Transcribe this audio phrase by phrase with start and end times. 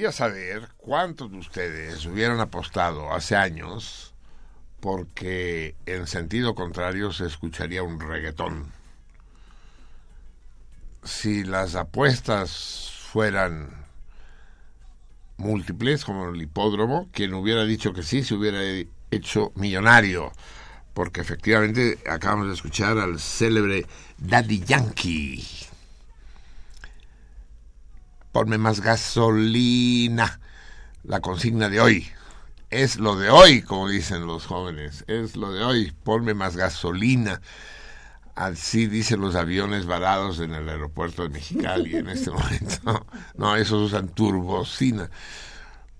[0.00, 4.14] Gustaría saber cuántos de ustedes hubieran apostado hace años
[4.80, 8.72] porque en sentido contrario se escucharía un reggaetón.
[11.04, 13.68] Si las apuestas fueran
[15.36, 18.60] múltiples, como el hipódromo, quien hubiera dicho que sí se hubiera
[19.10, 20.32] hecho millonario,
[20.94, 23.84] porque efectivamente acabamos de escuchar al célebre
[24.16, 25.59] Daddy Yankee.
[28.40, 30.40] Ponme más gasolina.
[31.04, 32.08] La consigna de hoy.
[32.70, 35.04] Es lo de hoy, como dicen los jóvenes.
[35.08, 35.92] Es lo de hoy.
[36.04, 37.42] Ponme más gasolina.
[38.34, 43.06] Así dicen los aviones varados en el aeropuerto de Mexicali en este momento.
[43.36, 45.10] No, esos usan turbocina.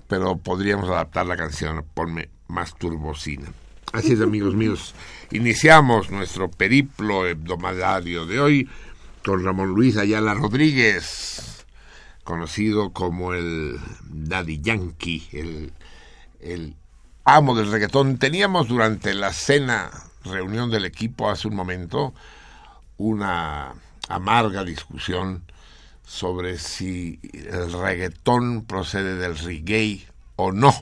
[0.08, 1.84] Pero podríamos adaptar la canción.
[1.92, 3.52] Ponme más turbocina.
[3.92, 4.94] Así es, amigos míos.
[5.30, 8.70] Iniciamos nuestro periplo hebdomadario de hoy
[9.22, 11.59] con Ramón Luis Ayala Rodríguez,
[12.30, 15.72] conocido como el Daddy Yankee, el,
[16.38, 16.76] el
[17.24, 18.18] amo del reggaetón.
[18.18, 19.90] Teníamos durante la cena,
[20.22, 22.14] reunión del equipo hace un momento,
[22.98, 23.74] una
[24.08, 25.42] amarga discusión
[26.06, 30.06] sobre si el reggaetón procede del reggae
[30.36, 30.72] o no.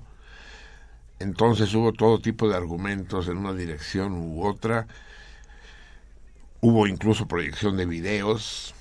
[1.18, 4.86] Entonces hubo todo tipo de argumentos en una dirección u otra.
[6.60, 8.74] Hubo incluso proyección de videos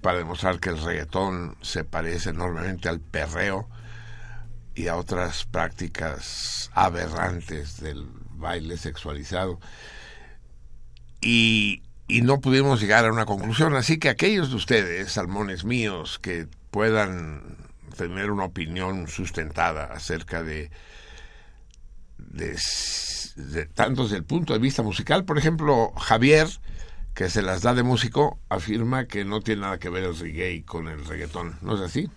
[0.00, 3.68] para demostrar que el reggaetón se parece enormemente al perreo
[4.74, 9.58] y a otras prácticas aberrantes del baile sexualizado.
[11.20, 13.74] Y, no pudimos llegar a una conclusión.
[13.74, 17.56] Así que aquellos de ustedes, salmones míos, que puedan
[17.96, 20.70] tener una opinión sustentada acerca de,
[22.18, 25.24] de, tanto desde el punto de vista musical.
[25.24, 26.48] Por ejemplo, Javier,
[27.16, 30.62] que se las da de músico, afirma que no tiene nada que ver el reggae
[30.64, 31.56] con el reggaetón.
[31.62, 32.08] ¿No es así?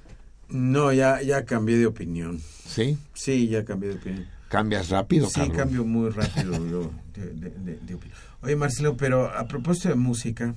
[0.50, 2.40] No, ya, ya cambié de opinión.
[2.68, 2.98] ¿Sí?
[3.13, 4.28] Sí, ya cambié de opinión.
[4.50, 5.57] ¿Cambias rápido, Sí, Carlos?
[5.57, 8.18] cambio muy rápido yo de, de- de- de opinión.
[8.42, 10.54] Oye, Marcelo, pero a propósito de música,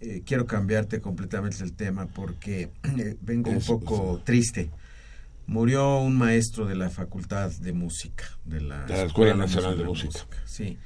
[0.00, 4.70] eh, quiero cambiarte completamente el tema porque eh, vengo un poco triste.
[5.46, 9.84] Murió un maestro de la Facultad de Música, de la, De la Escuela Nacional de
[9.84, 10.18] Música.
[10.44, 10.76] Sí.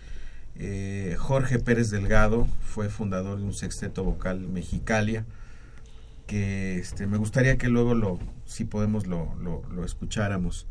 [0.59, 5.25] Eh, Jorge Pérez Delgado fue fundador de un sexteto vocal Mexicalia,
[6.27, 10.67] que este, me gustaría que luego lo, si podemos, lo, lo, lo escucháramos.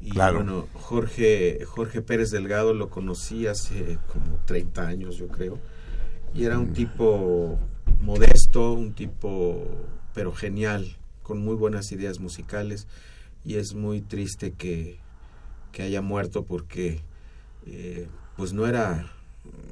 [0.00, 0.36] Y Claro.
[0.36, 5.58] bueno, Jorge, Jorge Pérez Delgado lo conocí hace como 30 años, yo creo.
[6.32, 7.58] Y era un tipo
[8.00, 9.66] modesto, un tipo
[10.14, 12.86] pero genial, con muy buenas ideas musicales.
[13.44, 14.98] Y es muy triste que,
[15.72, 17.02] que haya muerto porque
[17.66, 18.06] eh,
[18.36, 19.12] pues no era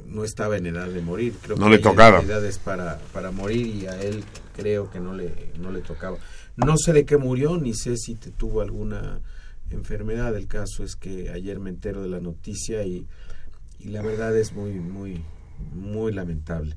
[0.07, 1.35] no estaba en edad de morir.
[1.43, 2.21] Creo No que le tocaba.
[2.21, 4.23] edades para, para morir y a él
[4.57, 6.19] creo que no le no le tocaba.
[6.57, 9.21] No sé de qué murió ni sé si te tuvo alguna
[9.71, 10.37] enfermedad.
[10.37, 13.07] El caso es que ayer me entero de la noticia y,
[13.79, 15.23] y la verdad es muy muy
[15.73, 16.77] muy lamentable.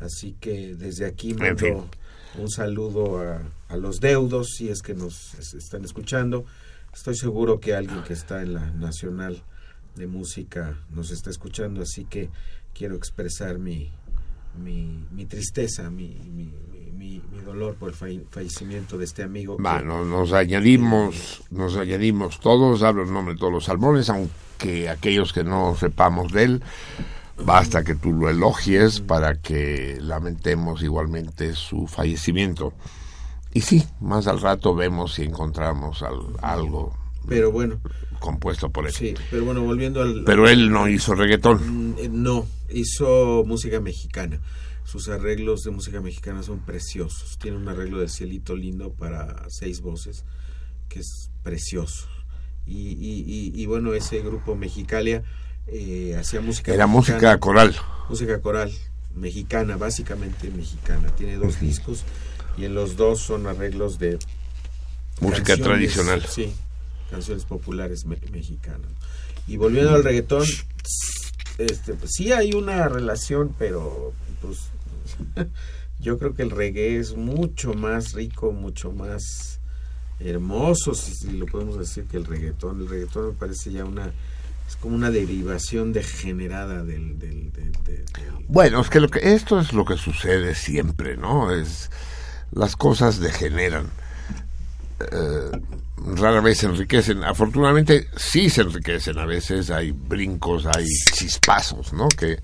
[0.00, 1.76] Así que desde aquí mando fin.
[2.38, 6.44] un saludo a, a los deudos si es que nos es- están escuchando.
[6.92, 9.42] Estoy seguro que alguien que está en la nacional
[9.96, 12.30] de música nos está escuchando así que
[12.74, 13.90] quiero expresar mi
[14.62, 19.22] mi, mi tristeza mi, mi, mi- mi- mi dolor por el falle- fallecimiento de este
[19.22, 24.88] amigo Bueno, nos añadimos, nos añadimos todos, hablo en nombre de todos los salmones, aunque
[24.88, 26.62] aquellos que no sepamos de él,
[27.44, 32.72] basta que tú lo elogies para que lamentemos igualmente su fallecimiento.
[33.54, 36.94] Y sí, más al rato vemos si encontramos al- algo
[37.28, 37.80] pero bueno
[38.22, 38.92] compuesto por él.
[38.94, 41.92] sí pero bueno volviendo al Pero él no hizo reggaetón.
[41.92, 44.40] Mm, eh, No, hizo música mexicana.
[44.84, 47.38] Sus arreglos de música mexicana son preciosos.
[47.38, 50.24] Tiene un arreglo de cielito lindo para seis voces,
[50.88, 52.08] que es precioso.
[52.66, 55.22] Y, y, y- y bueno, ese grupo Mexicalia
[55.66, 57.76] eh, hacía música Era mexicana, música coral.
[58.08, 58.72] música coral
[59.14, 61.08] mexicana, básicamente mexicana.
[61.14, 62.04] Tiene dos discos
[62.58, 64.18] y en los dos son arreglos de
[65.20, 66.24] Música tradicional.
[66.26, 66.52] Sí,
[67.12, 68.90] canciones populares me- mexicanas.
[69.46, 70.44] Y volviendo al reggaetón,
[71.58, 74.58] este, pues, sí hay una relación, pero pues
[76.00, 79.60] yo creo que el reggae es mucho más rico, mucho más
[80.20, 82.80] hermoso, si, lo podemos decir, que el reggaetón.
[82.80, 84.12] El reggaetón me parece ya una
[84.68, 89.34] es como una derivación degenerada del, del, del- del- del- Bueno, es que, lo que
[89.34, 91.52] esto es lo que sucede siempre, ¿no?
[91.54, 91.90] Es
[92.52, 93.90] las cosas degeneran.
[95.10, 95.50] Eh,
[96.16, 97.24] rara vez se enriquecen.
[97.24, 99.18] Afortunadamente sí se enriquecen.
[99.18, 102.08] A veces hay brincos, hay chispazos, ¿no?
[102.08, 102.38] Que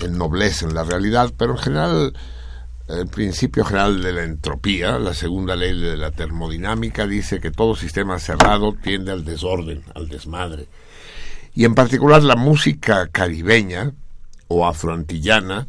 [0.00, 2.14] ennoblecen la realidad, pero en general
[2.86, 7.76] El principio general de la entropía, la segunda ley de la termodinámica, dice que todo
[7.76, 10.66] sistema cerrado tiende al desorden, al desmadre.
[11.54, 13.92] Y en particular la música caribeña
[14.48, 15.66] o afroantillana,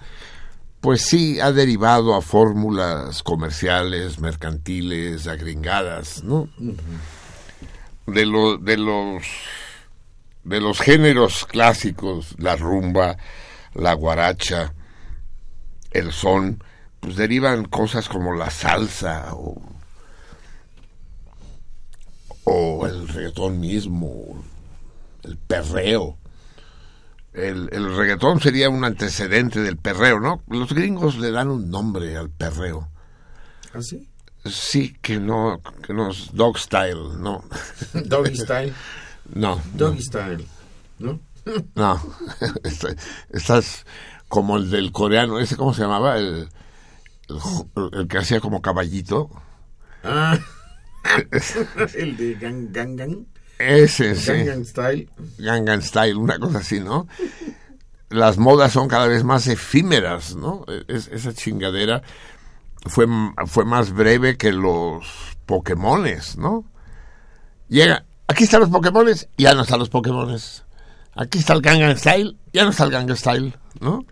[0.82, 6.48] pues sí ha derivado a fórmulas comerciales, mercantiles, agringadas, ¿no?
[8.08, 9.24] De, lo- de los
[10.44, 13.18] de los géneros clásicos, la rumba,
[13.74, 14.76] la guaracha,
[15.90, 16.64] el son,
[17.00, 19.60] pues derivan cosas como la salsa o,
[22.44, 24.44] o el reggaetón mismo,
[25.24, 26.18] el perreo.
[27.36, 30.42] El, el reggaetón sería un antecedente del perreo, ¿no?
[30.50, 32.90] Los gringos le dan un nombre al perreo.
[33.74, 34.10] ¿Así?
[34.46, 37.44] Sí, que no, que no es dog style, no.
[37.94, 38.74] Doggy style.
[39.34, 40.48] No, Doggy style.
[41.00, 41.20] ¿No?
[41.76, 42.02] no.
[42.64, 42.96] Está-
[43.32, 43.86] Estás
[44.30, 46.48] como el del coreano, ese cómo se llamaba, el,
[47.28, 49.30] el, el que hacía como caballito.
[50.04, 50.38] Ah.
[51.96, 53.26] El de Gang Gang Gang.
[53.60, 54.32] Ese, sí.
[54.32, 55.10] Gangnam Style.
[55.38, 57.08] Gangnam Style, una cosa así, ¿no?
[58.10, 60.66] Las modas son cada vez más efímeras, ¿no?
[60.88, 62.02] Es- esa chingadera
[62.86, 63.08] fue,
[63.48, 65.06] fue más breve que los
[65.46, 66.66] Pokémones, ¿no?
[67.70, 70.64] Llega, aquí están los Pokémones, ya no están los Pokémones.
[71.16, 74.06] Aquí está el Gangnam Style, ya no está el Gangnam Style, ¿no?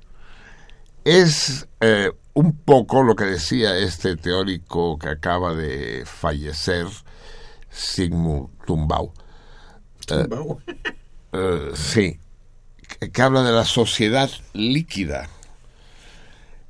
[1.03, 6.87] Es eh, un poco lo que decía este teórico que acaba de fallecer,
[7.69, 9.13] Sigmund Tumbau.
[10.05, 10.59] Tumbao.
[11.31, 12.19] Eh, sí,
[12.99, 15.29] que, que habla de la sociedad líquida.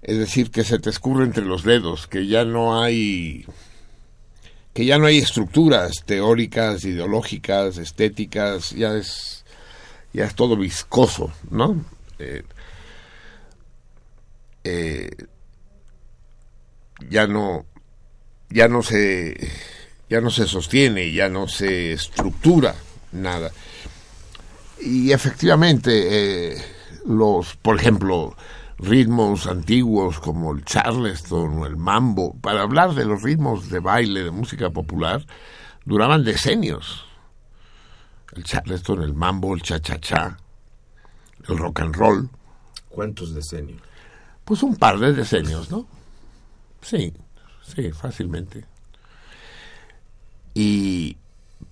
[0.02, 3.46] Es decir, que se te escurre entre los dedos, que ya no hay
[4.74, 9.46] que ya no hay estructuras teóricas, ideológicas, estéticas, ya es
[10.13, 11.84] ya es todo viscoso, ¿no?
[12.20, 12.44] Eh,
[14.63, 15.10] eh,
[17.10, 17.66] ya no
[18.50, 19.36] ya no se
[20.10, 22.75] ya no se sostiene, ya no se estructura
[23.13, 23.51] nada.
[24.79, 26.62] Y efectivamente, eh,
[27.05, 28.36] los, por ejemplo,
[28.77, 34.24] ritmos antiguos como el charleston o el mambo, para hablar de los ritmos de baile
[34.24, 35.25] de música popular,
[35.86, 37.05] duraban decenios.
[38.36, 40.38] El charleston, el mambo, el cha-cha-cha,
[41.48, 42.29] el rock and roll,
[42.89, 43.82] ¿Cuántos decenios?
[44.46, 45.88] pues un par de decenios, ¿no?
[46.82, 47.13] Sí,
[47.63, 48.65] sí, fácilmente.
[50.53, 51.17] Y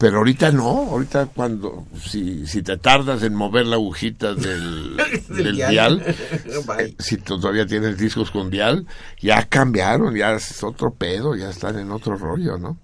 [0.01, 4.97] pero ahorita no, ahorita cuando si, si te tardas en mover la agujita del,
[5.29, 6.03] del dial,
[6.65, 6.95] Bye.
[6.97, 8.87] si todavía tienes discos con dial,
[9.21, 12.79] ya cambiaron, ya es otro pedo, ya están en otro rollo, ¿no?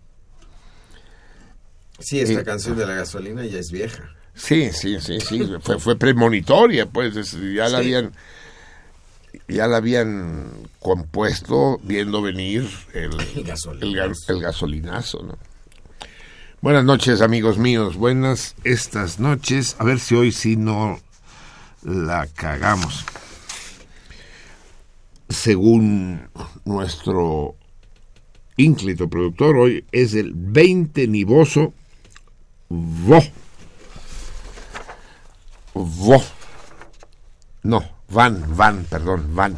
[2.00, 4.04] Sí, esta Eh, canción de la gasolina ya es vieja.
[4.36, 7.76] Sí, sí, sí, sí, fue, fue premonitoria, pues es- ya la Sí.
[7.96, 8.12] habían
[9.50, 13.86] ya la habían compuesto viendo venir el, El gasolinazo.
[13.88, 15.38] el ga- el gasolinazo, ¿no?
[16.68, 19.78] Buenas noches, amigos míos, buenas estas noches.
[19.80, 21.00] A ver si hoy sí no
[21.82, 23.06] la cagamos.
[25.30, 26.28] Según
[26.66, 27.56] nuestro
[28.58, 31.74] ínclito productor, hoy es el 20 nivoso
[32.68, 33.24] vo.
[35.74, 36.22] Vo.
[37.64, 39.58] No, van, van, perdón, van.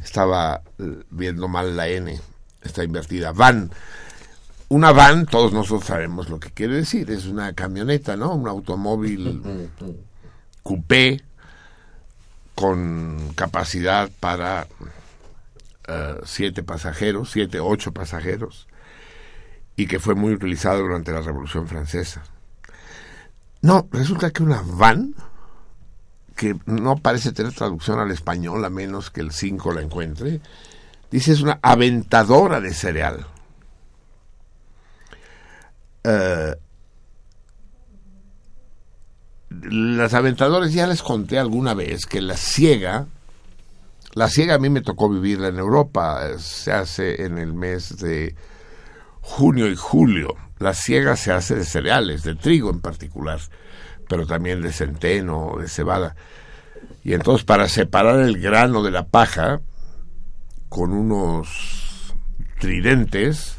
[0.00, 0.62] Estaba
[1.10, 2.20] viendo mal la N.
[2.62, 3.32] Está invertida.
[3.32, 3.72] Van.
[4.68, 7.10] Una van, todos nosotros sabemos lo que quiere decir.
[7.10, 8.34] Es una camioneta, ¿no?
[8.34, 9.42] Un automóvil
[10.62, 11.22] coupé
[12.54, 14.66] con capacidad para
[15.86, 18.66] eh, siete pasajeros, siete, ocho pasajeros,
[19.76, 22.22] y que fue muy utilizado durante la Revolución Francesa.
[23.60, 25.14] No, resulta que una van,
[26.36, 30.40] que no parece tener traducción al español a menos que el 5 la encuentre,
[31.10, 33.26] dice es una aventadora de cereal.
[36.04, 36.54] Eh,
[39.62, 43.06] las aventadoras ya les conté alguna vez que la ciega,
[44.14, 48.34] la ciega a mí me tocó vivirla en Europa, se hace en el mes de
[49.20, 50.34] junio y julio.
[50.58, 53.40] La ciega se hace de cereales, de trigo en particular,
[54.08, 56.14] pero también de centeno, de cebada.
[57.02, 59.60] Y entonces para separar el grano de la paja,
[60.68, 62.14] con unos
[62.60, 63.53] tridentes,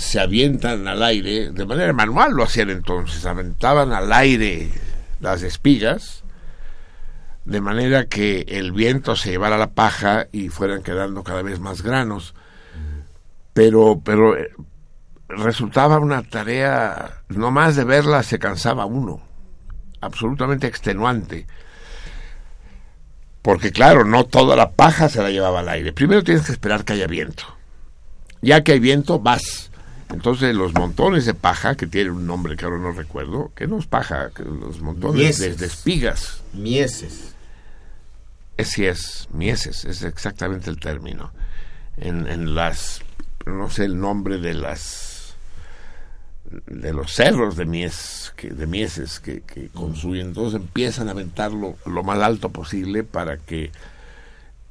[0.00, 4.70] se avientan al aire, de manera manual lo hacían entonces, aventaban al aire
[5.20, 6.24] las espigas,
[7.44, 11.82] de manera que el viento se llevara la paja y fueran quedando cada vez más
[11.82, 12.34] granos.
[13.52, 14.50] Pero, pero eh,
[15.28, 19.20] resultaba una tarea, no más de verla se cansaba uno,
[20.00, 21.46] absolutamente extenuante.
[23.42, 25.92] Porque claro, no toda la paja se la llevaba al aire.
[25.92, 27.44] Primero tienes que esperar que haya viento.
[28.42, 29.69] Ya que hay viento, vas.
[30.12, 33.78] Entonces los montones de paja, que tienen un nombre que ahora no recuerdo, que no
[33.78, 35.58] es paja, que los montones de, Mieses.
[35.58, 37.34] de espigas, Mieses.
[38.56, 41.32] es sí es, mieses, es exactamente el término.
[41.96, 43.02] En, en las,
[43.46, 45.34] no sé el nombre de las,
[46.66, 51.76] de los cerros de mies, que, de mieses que, que construyen, entonces empiezan a aventarlo
[51.86, 53.70] lo más alto posible para que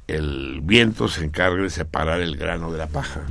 [0.06, 3.22] el viento se encargue de separar el grano de la paja.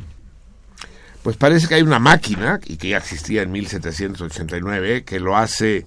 [1.23, 5.85] Pues parece que hay una máquina, y que ya existía en 1789, que lo hace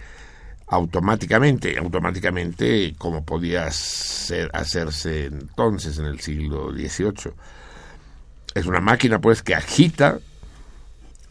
[0.67, 7.33] automáticamente, automáticamente como podía hacerse entonces en el siglo XVIII.
[8.55, 10.19] Es una máquina pues que agita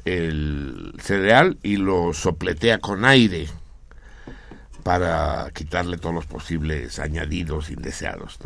[0.05, 3.47] el cereal y lo sopletea con aire
[4.83, 8.37] para quitarle todos los posibles añadidos indeseados.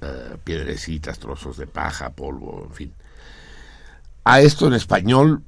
[0.00, 2.94] Eh, piedrecitas, trozos de paja, polvo, en fin.
[4.24, 5.42] A esto en español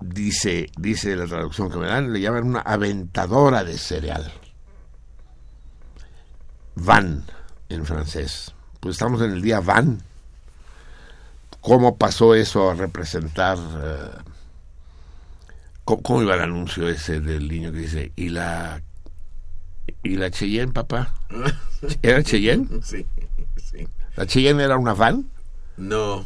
[0.00, 4.32] dice, dice la traducción que me dan, le llaman una aventadora de cereal.
[6.76, 7.24] Van
[7.68, 8.54] en francés.
[8.78, 10.00] Pues estamos en el día van.
[11.60, 13.58] ¿Cómo pasó eso a representar?
[13.58, 14.10] eh,
[15.84, 18.80] ¿cómo, cómo iba el anuncio ese del niño que dice, y la,
[20.04, 21.14] y la Cheyenne, papá?
[22.02, 22.68] ¿Era Cheyenne?
[22.84, 23.04] Sí,
[23.56, 23.88] sí.
[24.14, 25.28] ¿La Cheyenne era una van?
[25.76, 26.24] No,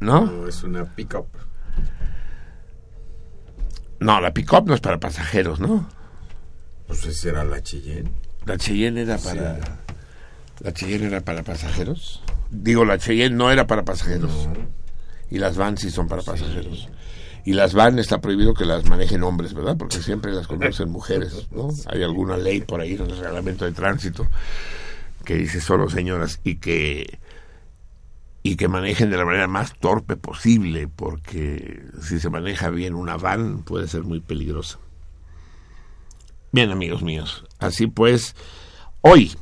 [0.00, 0.24] ¿No?
[0.24, 1.28] no, es una pick-up.
[4.00, 5.88] No, la pick-up no es para pasajeros, ¿no?
[6.86, 8.10] Pues esa era la Cheyenne.
[8.46, 9.60] La Cheyenne era para...
[10.60, 12.22] ¿La Cheyenne era para pasajeros?
[12.50, 14.48] Digo, la Cheyenne no era para pasajeros.
[15.30, 16.88] Y las van sí son para pasajeros.
[17.44, 19.76] Y las van está prohibido que las manejen hombres, ¿verdad?
[19.76, 21.68] Porque siempre las conocen mujeres, ¿no?
[21.86, 24.26] Hay alguna ley por ahí en el reglamento de tránsito
[25.24, 27.18] que dice solo señoras y que
[28.42, 33.16] y que manejen de la manera más torpe posible, porque si se maneja bien una
[33.16, 34.78] van puede ser muy peligrosa.
[36.52, 38.34] Bien, amigos míos, así pues,
[39.02, 39.32] hoy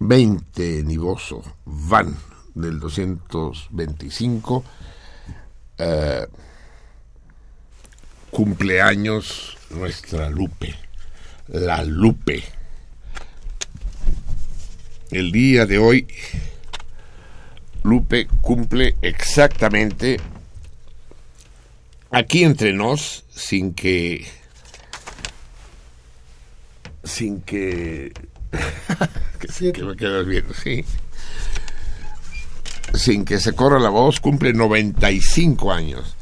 [0.00, 2.16] 20 Nivoso Van
[2.54, 4.64] del 225
[5.78, 6.26] eh,
[8.30, 10.74] cumpleaños nuestra Lupe,
[11.48, 12.44] la Lupe.
[15.10, 16.06] El día de hoy
[17.82, 20.18] Lupe cumple exactamente
[22.10, 24.26] aquí entre nos sin que
[27.04, 28.12] sin que
[29.40, 30.84] que, que me quedas viendo, sí.
[32.94, 36.16] Sin que se corra la voz, cumple 95 años.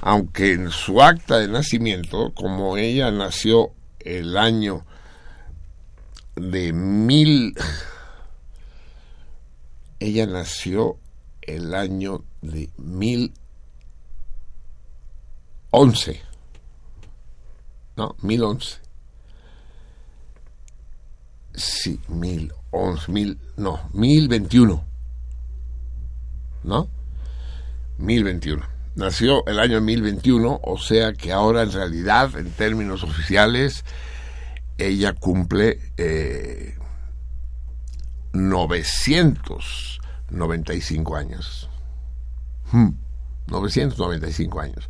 [0.00, 4.84] Aunque en su acta de nacimiento, como ella nació el año
[6.36, 7.54] de mil.
[10.00, 10.98] Ella nació
[11.56, 13.32] el año de mil
[15.70, 16.22] once.
[17.96, 18.78] No, mil once.
[21.54, 24.84] Sí, mil once, mil, no, mil veintiuno.
[26.64, 26.88] ¿No?
[27.98, 28.66] Mil veintiuno.
[28.94, 33.84] Nació el año mil veintiuno, o sea que ahora en realidad, en términos oficiales,
[34.78, 36.76] ella cumple eh,
[40.32, 41.68] 995 años.
[42.72, 42.90] Hmm,
[43.48, 44.88] 995 años.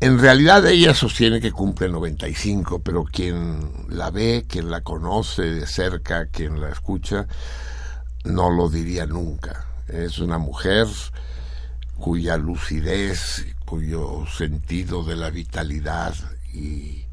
[0.00, 5.66] En realidad ella sostiene que cumple 95, pero quien la ve, quien la conoce de
[5.66, 7.26] cerca, quien la escucha,
[8.24, 9.66] no lo diría nunca.
[9.88, 10.86] Es una mujer
[11.98, 16.14] cuya lucidez, cuyo sentido de la vitalidad
[16.54, 17.04] y,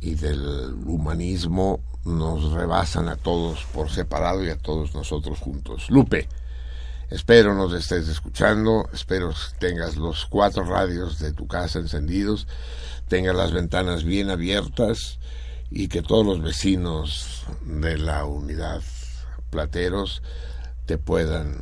[0.00, 5.90] y del humanismo nos rebasan a todos por separado y a todos nosotros juntos.
[5.90, 6.28] Lupe,
[7.10, 12.46] Espero nos estés escuchando, espero tengas los cuatro radios de tu casa encendidos,
[13.08, 15.18] tengas las ventanas bien abiertas
[15.70, 18.82] y que todos los vecinos de la unidad
[19.48, 20.22] Plateros
[20.84, 21.56] te puedan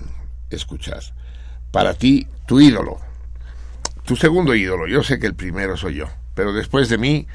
[0.51, 1.03] escuchar.
[1.71, 2.99] Para ti, tu ídolo,
[4.05, 7.29] tu segundo ídolo, yo sé que el primero soy yo, pero después de mí,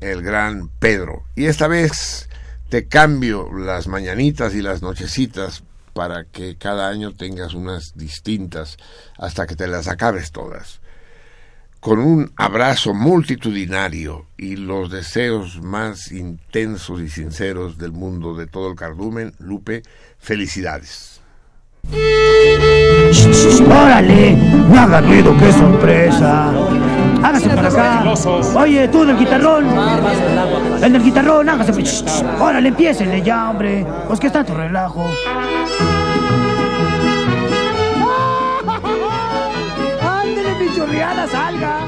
[0.00, 1.24] el gran Pedro.
[1.36, 2.29] Y esta vez
[2.70, 8.76] te cambio las mañanitas y las nochecitas para que cada año tengas unas distintas
[9.18, 10.80] hasta que te las acabes todas.
[11.80, 18.70] Con un abrazo multitudinario y los deseos más intensos y sinceros del mundo de todo
[18.70, 19.82] el cardumen, Lupe,
[20.18, 21.20] felicidades.
[23.66, 24.36] ¡Órale!
[24.36, 26.52] ¡No haga ruido, qué sorpresa!
[27.22, 28.04] Hágase para acá.
[28.56, 29.66] Oye, tú del guitarrón.
[30.82, 31.82] El del guitarrón, hágase.
[31.82, 32.04] Ch,
[32.40, 33.86] Órale, empiécenle ya, hombre.
[34.06, 35.04] Pues que está tu relajo.
[40.02, 41.86] Ándele, mi chorreada, salga.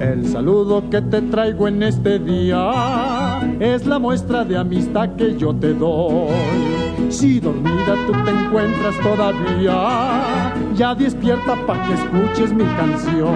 [0.00, 5.54] El saludo que te traigo en este día es la muestra de amistad que yo
[5.54, 6.95] te doy.
[7.08, 13.34] Si dormida tú te encuentras todavía, ya despierta pa' que escuches mi canción.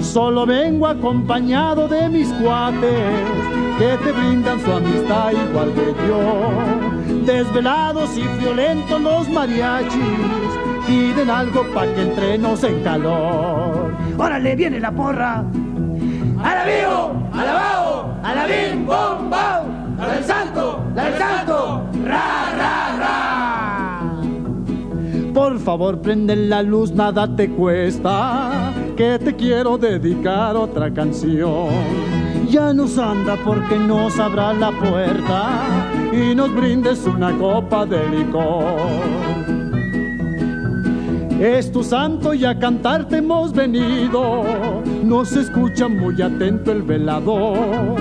[0.00, 3.12] Solo vengo acompañado de mis cuates
[3.78, 7.26] que te brindan su amistad igual que yo.
[7.26, 10.00] Desvelados y violentos los mariachis
[10.86, 13.92] piden algo pa' que entremos en calor.
[14.16, 15.44] Órale, viene la porra.
[16.42, 17.12] ¡Alabío!
[17.32, 18.18] ¡Alabao!
[18.22, 18.86] ¡Alabim!
[18.86, 19.30] ¡Bom!
[19.30, 19.64] ¡Bau!
[19.98, 20.84] ¡La del santo!
[20.94, 21.88] ¡La del santo!
[22.04, 22.45] ¡Ra, ra, ra!
[25.36, 31.68] Por favor, prende la luz, nada te cuesta, que te quiero dedicar otra canción.
[32.48, 38.78] Ya nos anda porque nos abra la puerta y nos brindes una copa de licor.
[41.38, 44.42] Es tu santo y a cantarte hemos venido.
[45.04, 48.00] Nos escucha muy atento el velador.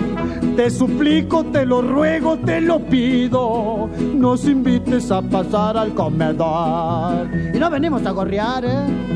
[0.56, 3.90] Te suplico, te lo ruego, te lo pido.
[4.16, 7.28] Nos invites a pasar al comedor.
[7.54, 9.16] Y no venimos a gorrear, ¿eh?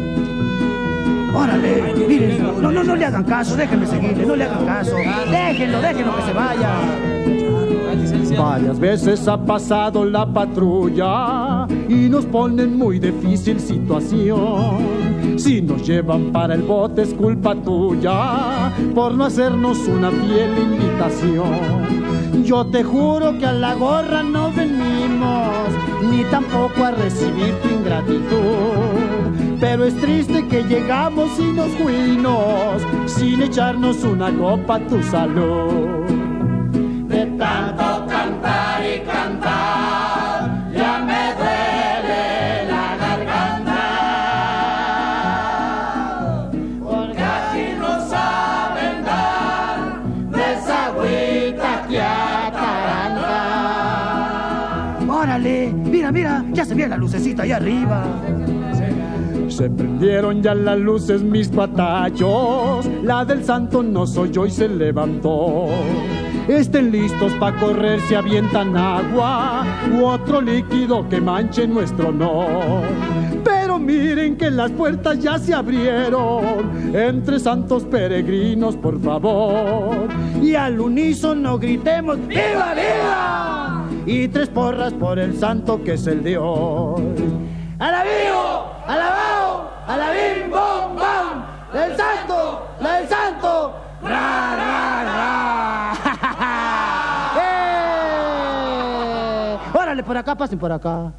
[1.36, 4.96] Órale, miren, no, no, no le hagan caso, déjenme seguirle, no le hagan caso.
[4.96, 7.39] Déjenlo, déjenlo que se vaya.
[8.40, 15.38] Varias veces ha pasado la patrulla y nos ponen muy difícil situación.
[15.38, 22.46] Si nos llevan para el bote es culpa tuya por no hacernos una fiel invitación.
[22.46, 25.68] Yo te juro que a la gorra no venimos,
[26.10, 29.58] ni tampoco a recibir tu ingratitud.
[29.60, 36.08] Pero es triste que llegamos y nos fuimos sin echarnos una copa a tu salud.
[37.10, 37.89] De tanto
[39.42, 43.84] ya me duele la garganta.
[46.84, 49.80] Porque aquí no saben dar
[50.32, 53.38] de esa agüita que ataranta.
[55.08, 58.04] Órale, mira, mira, ya se ve la lucecita ahí arriba.
[59.48, 64.70] Se prendieron ya las luces mis patachos, la del santo no soy yo y se
[64.70, 65.68] levantó.
[66.50, 72.82] Estén listos pa' correr si avientan agua u otro líquido que manche nuestro honor.
[73.44, 80.08] Pero miren que las puertas ya se abrieron entre santos peregrinos, por favor.
[80.42, 83.86] Y al unísono gritemos ¡Viva, viva!
[84.08, 87.04] Y tres porras por el santo que es el de hoy.
[87.78, 88.64] ¡Alabío!
[88.88, 89.70] ¡Alabao!
[89.88, 90.50] ¡Alabim!
[90.50, 90.96] ¡Bom!
[90.96, 91.46] ¡Bam!
[91.72, 92.68] ¡La del santo!
[92.82, 93.76] ¡La del santo!
[94.02, 95.94] ¡Ra, ra, ra!
[97.38, 99.58] ¡Eh!
[99.74, 101.14] Órale, por acá, pasen por acá.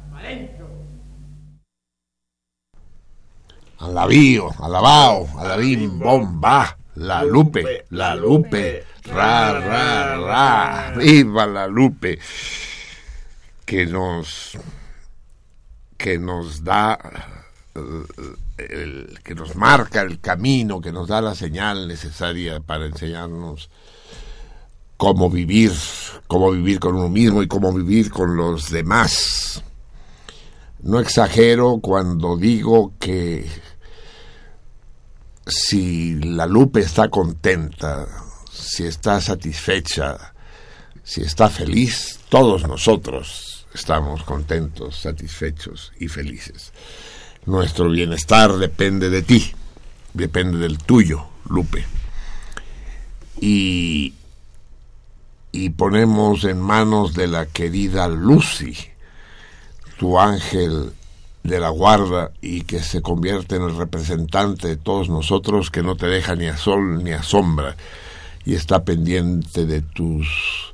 [3.79, 12.19] Alabío, alabao, alabim, bomba, la lupe, la lupe, ra, ra, ra, viva la lupe,
[13.65, 14.57] que nos,
[15.97, 16.99] que nos da,
[17.73, 18.03] eh,
[18.57, 23.69] el- que nos marca el camino, que nos da la señal necesaria para enseñarnos
[25.01, 25.71] cómo vivir,
[26.27, 29.63] cómo vivir con uno mismo y cómo vivir con los demás.
[30.83, 33.49] No exagero cuando digo que
[35.47, 38.07] si la Lupe está contenta,
[38.51, 40.35] si está satisfecha,
[41.01, 46.73] si está feliz, todos nosotros estamos contentos, satisfechos y felices.
[47.47, 49.51] Nuestro bienestar depende de ti,
[50.13, 51.87] depende del tuyo, Lupe.
[53.39, 54.13] Y,
[55.51, 58.75] y ponemos en manos de la querida Lucy,
[59.97, 60.93] tu ángel
[61.43, 65.95] de la guarda y que se convierte en el representante de todos nosotros que no
[65.95, 67.75] te deja ni a sol ni a sombra
[68.45, 70.73] y está pendiente de tus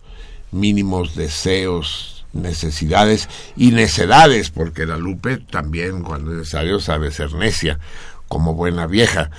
[0.52, 7.80] mínimos deseos, necesidades y necedades, porque la Lupe también cuando es necesario sabe ser necia,
[8.28, 9.32] como buena vieja.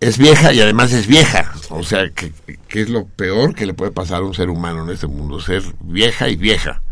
[0.00, 2.32] Es vieja y además es vieja, o sea, que,
[2.68, 5.40] que es lo peor que le puede pasar a un ser humano en este mundo,
[5.40, 6.82] ser vieja y vieja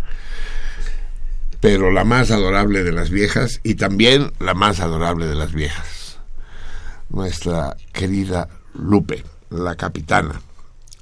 [1.60, 6.18] pero la más adorable de las viejas y también la más adorable de las viejas.
[7.08, 10.40] Nuestra querida Lupe, la capitana,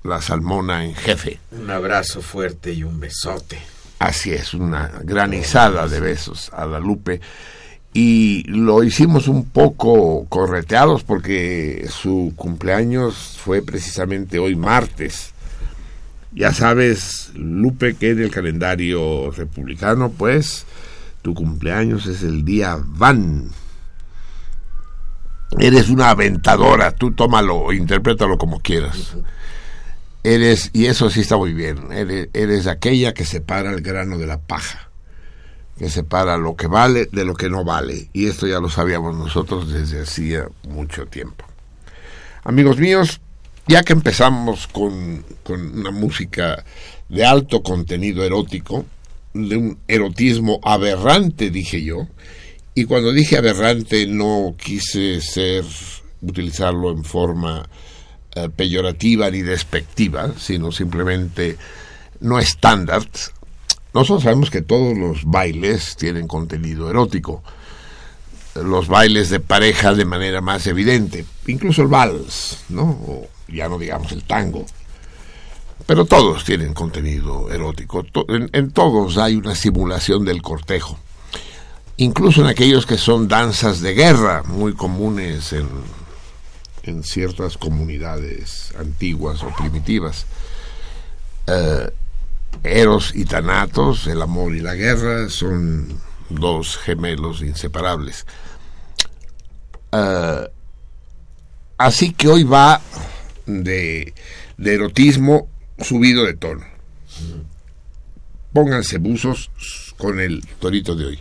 [0.03, 1.40] la salmona en jefe.
[1.51, 3.61] Un abrazo fuerte y un besote.
[3.99, 7.21] Así es, una granizada de besos a la Lupe
[7.96, 15.32] y lo hicimos un poco correteados porque su cumpleaños fue precisamente hoy martes.
[16.30, 20.66] Ya sabes, Lupe, que en el calendario republicano, pues,
[21.22, 23.48] tu cumpleaños es el día van.
[25.59, 29.16] Eres una aventadora, tú tómalo, interprétalo como quieras.
[30.22, 34.26] Eres, y eso sí está muy bien, eres, eres aquella que separa el grano de
[34.26, 34.86] la paja,
[35.78, 38.08] que separa lo que vale de lo que no vale.
[38.12, 41.44] Y esto ya lo sabíamos nosotros desde hacía mucho tiempo.
[42.44, 43.20] Amigos míos,
[43.66, 46.64] ya que empezamos con, con una música
[47.08, 48.86] de alto contenido erótico,
[49.34, 52.06] de un erotismo aberrante, dije yo,
[52.74, 55.64] y cuando dije aberrante no quise ser
[56.22, 57.68] utilizarlo en forma
[58.34, 61.56] eh, peyorativa ni despectiva, sino simplemente
[62.20, 63.02] no estándar.
[63.96, 67.42] Nosotros sabemos que todos los bailes tienen contenido erótico.
[68.54, 72.82] Los bailes de pareja de manera más evidente, incluso el vals, ¿no?
[72.82, 74.66] O ya no digamos el tango.
[75.87, 78.04] Pero todos tienen contenido erótico.
[78.28, 80.98] En todos hay una simulación del cortejo.
[81.96, 85.68] Incluso en aquellos que son danzas de guerra, muy comunes en,
[86.82, 90.26] en ciertas comunidades antiguas o primitivas.
[91.46, 91.90] Eh,
[92.62, 98.27] Eros y Thanatos, el amor y la guerra, son dos gemelos inseparables.
[99.92, 100.49] Eh,
[101.79, 102.81] así que hoy va
[103.47, 104.12] de,
[104.57, 106.64] de erotismo subido de tono.
[108.53, 109.51] Pónganse buzos
[109.97, 111.21] con el torito de hoy.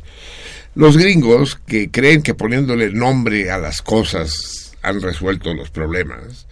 [0.75, 6.47] Los gringos que creen que poniéndole nombre a las cosas han resuelto los problemas,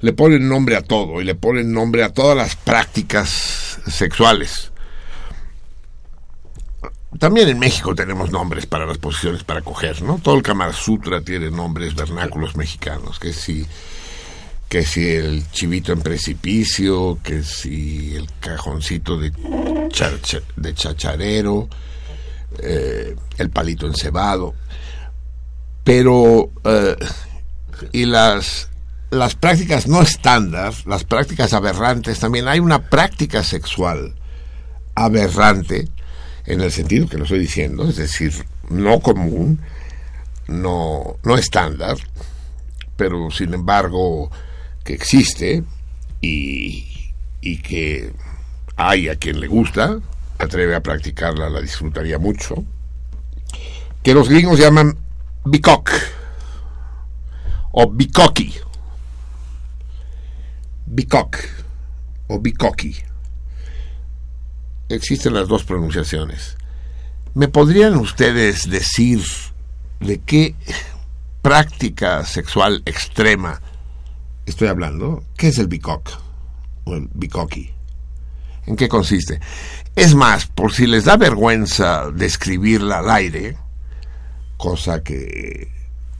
[0.00, 4.70] le ponen nombre a todo y le ponen nombre a todas las prácticas sexuales.
[7.18, 10.18] También en México tenemos nombres para las posiciones para coger, ¿no?
[10.18, 13.66] Todo el Kama Sutra tiene nombres vernáculos mexicanos, que si
[14.72, 21.68] que si el chivito en precipicio, que si el cajoncito de, de chacharero,
[22.58, 24.54] eh, el palito encebado.
[25.84, 26.96] Pero, eh,
[27.92, 28.70] y las,
[29.12, 34.14] las prácticas no estándar, las prácticas aberrantes, también hay una práctica sexual
[34.94, 35.86] aberrante,
[36.46, 38.32] en el sentido que lo estoy diciendo, es decir,
[38.70, 39.60] no común,
[40.48, 41.98] no, no estándar,
[42.96, 44.30] pero sin embargo
[44.82, 45.62] que existe
[46.22, 48.14] y, y que
[48.76, 49.98] hay a quien le gusta,
[50.38, 52.64] atreve a practicarla, la disfrutaría mucho,
[54.02, 54.96] que los gringos llaman
[55.44, 55.90] bicock
[57.72, 58.54] o bicocky.
[60.94, 61.38] Bicock
[62.26, 62.94] o bicocky.
[64.90, 66.58] Existen las dos pronunciaciones.
[67.32, 69.22] ¿Me podrían ustedes decir
[70.00, 70.54] de qué
[71.40, 73.62] práctica sexual extrema
[74.44, 75.24] estoy hablando?
[75.38, 76.10] ¿Qué es el bicock
[76.84, 77.70] o el bicocky?
[78.66, 79.40] ¿En qué consiste?
[79.96, 83.56] Es más, por si les da vergüenza describirla al aire,
[84.58, 85.72] cosa que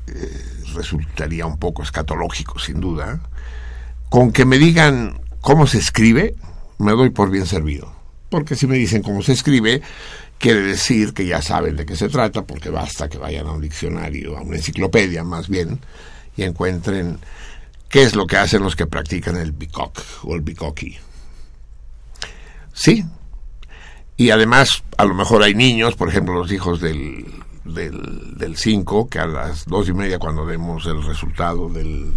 [0.06, 3.20] eh, resultaría un poco escatológico, sin duda,
[4.12, 6.34] con que me digan cómo se escribe,
[6.76, 7.90] me doy por bien servido.
[8.28, 9.80] Porque si me dicen cómo se escribe,
[10.36, 13.62] quiere decir que ya saben de qué se trata, porque basta que vayan a un
[13.62, 15.80] diccionario, a una enciclopedia más bien,
[16.36, 17.20] y encuentren
[17.88, 20.98] qué es lo que hacen los que practican el bicock o el bicocky.
[22.74, 23.06] Sí.
[24.18, 27.24] Y además, a lo mejor hay niños, por ejemplo, los hijos del
[27.64, 32.12] del, del 5, que a las dos y media cuando demos el resultado del,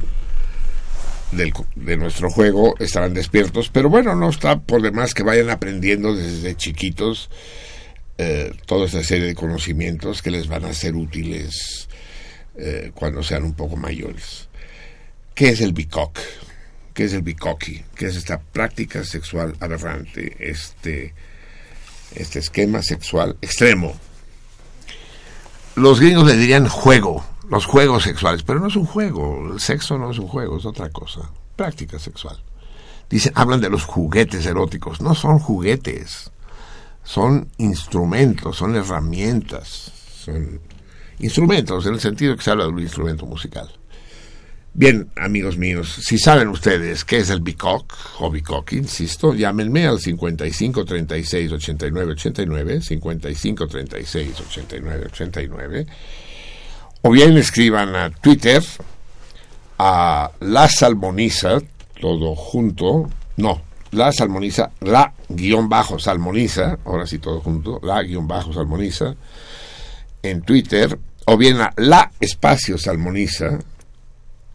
[1.37, 6.55] de nuestro juego estarán despiertos, pero bueno, no está por demás que vayan aprendiendo desde
[6.55, 7.29] chiquitos
[8.17, 11.89] eh, toda esta serie de conocimientos que les van a ser útiles
[12.57, 14.47] eh, cuando sean un poco mayores.
[15.33, 16.19] ¿Qué es el bicock?
[16.93, 17.83] ¿Qué es el bicocky?
[17.93, 20.37] ¿Qué es esta práctica sexual aberrante?
[20.39, 21.13] Este,
[22.15, 23.93] este esquema sexual extremo.
[25.75, 29.97] Los gringos le dirían juego, los juegos sexuales, pero no es un juego, el sexo
[29.97, 32.37] no es un juego, es otra cosa, práctica sexual.
[33.09, 36.31] Dicen, hablan de los juguetes eróticos, no son juguetes,
[37.03, 39.91] son instrumentos, son herramientas,
[40.25, 40.59] son
[41.19, 43.69] instrumentos en el sentido que se habla de un instrumento musical.
[44.77, 49.99] Bien, amigos míos, si saben ustedes qué es el bicock o bicock, insisto, llámenme al
[49.99, 55.87] 55 36 89 89, 55 36 89 89,
[57.05, 58.63] o bien escriban a Twitter
[59.77, 61.59] a La Salmoniza,
[62.01, 68.27] todo junto, no, La Salmoniza, la guion bajo Salmoniza, ahora sí todo junto, la guion
[68.27, 69.13] bajo Salmoniza,
[70.23, 73.59] en Twitter o bien a la espacio salmoniza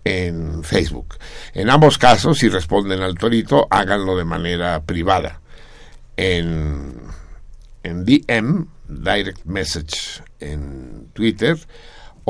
[0.02, 1.18] en Facebook.
[1.54, 5.40] En ambos casos, si responden al torito, háganlo de manera privada.
[6.16, 6.94] En,
[7.84, 11.56] en DM, direct message en Twitter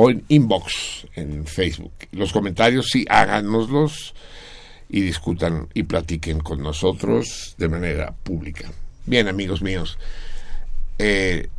[0.03, 1.93] o en inbox en Facebook.
[2.13, 4.15] Los comentarios sí háganoslos
[4.89, 8.73] y discutan y platiquen con nosotros de manera pública.
[9.05, 9.99] Bien, amigos míos,
[10.99, 11.51] eh,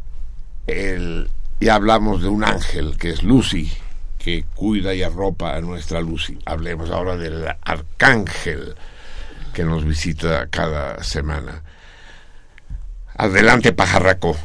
[1.59, 3.71] ya hablamos de un ángel que es Lucy,
[4.17, 6.39] que cuida y arropa a nuestra Lucy.
[6.45, 8.73] Hablemos ahora del arcángel
[9.53, 11.61] que nos visita cada semana.
[13.15, 14.35] Adelante, pajarraco.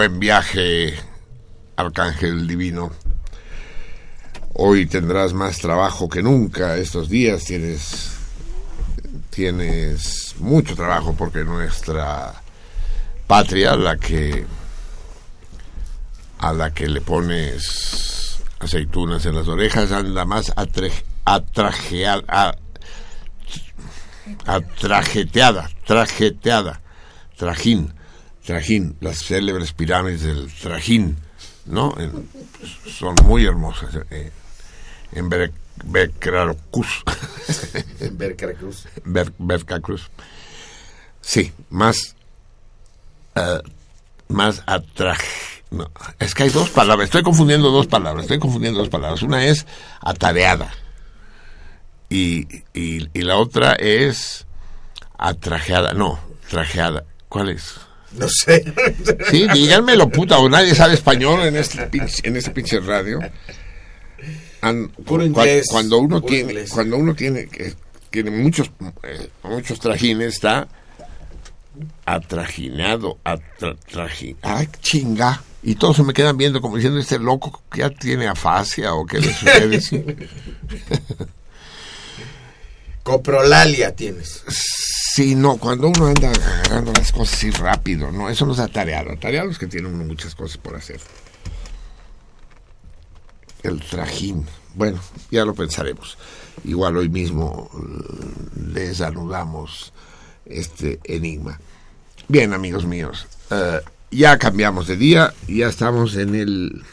[0.00, 0.94] Buen viaje,
[1.76, 2.90] Arcángel Divino.
[4.54, 6.78] Hoy tendrás más trabajo que nunca.
[6.78, 8.16] Estos días tienes,
[9.28, 12.32] tienes mucho trabajo porque nuestra
[13.26, 14.46] patria, la que
[16.38, 20.90] a la que le pones aceitunas en las orejas, anda más atre,
[21.26, 22.56] atrajeada,
[24.46, 26.80] atrajeteada, trajeteada,
[27.36, 27.99] trajín,
[28.54, 31.16] trajín, las célebres pirámides del trajín,
[31.66, 31.94] ¿no?
[31.98, 32.28] En-
[32.98, 33.94] son muy hermosas.
[34.10, 34.30] eh,
[35.12, 35.52] en Ber-
[35.84, 37.04] Veracruz.
[38.10, 40.10] En.
[41.20, 42.16] Sí, más
[43.36, 43.60] eh,
[44.28, 45.26] más atraje.
[45.70, 47.06] No, es que hay dos palabras.
[47.06, 48.24] Estoy confundiendo dos palabras.
[48.24, 49.22] Estoy confundiendo dos palabras.
[49.22, 49.66] Una es
[50.00, 50.72] atareada.
[52.08, 54.46] Y, y, y la otra es
[55.18, 55.92] atrajeada.
[55.94, 57.04] No, trajeada.
[57.28, 57.76] ¿Cuál es?
[58.12, 58.64] No sé.
[59.30, 63.20] Sí, díganmelo, puta, o nadie sabe español en este pinche, en este pinche radio.
[65.04, 66.70] Puro inglés, cuando uno puro tiene, inglés.
[66.70, 67.74] cuando uno tiene, que
[68.10, 68.70] tiene muchos,
[69.04, 70.68] eh, muchos trajines, está
[72.04, 75.42] atrajinado, atraji, ah, chinga.
[75.62, 79.06] Y todos se me quedan viendo como diciendo, este loco que ya tiene afasia o
[79.06, 79.80] qué le sucede.
[79.80, 80.04] Sí.
[83.02, 84.42] Coprolalia tienes.
[85.12, 89.10] Sí, no, cuando uno anda agarrando las cosas así rápido, no, eso no es atareado.
[89.10, 91.00] Atareado es que tiene uno muchas cosas por hacer.
[93.64, 94.46] El trajín.
[94.76, 95.00] Bueno,
[95.32, 96.16] ya lo pensaremos.
[96.62, 99.92] Igual hoy mismo eh, les anudamos
[100.46, 101.58] este enigma.
[102.28, 103.80] Bien, amigos míos, eh,
[104.12, 106.84] ya cambiamos de día, ya estamos en el,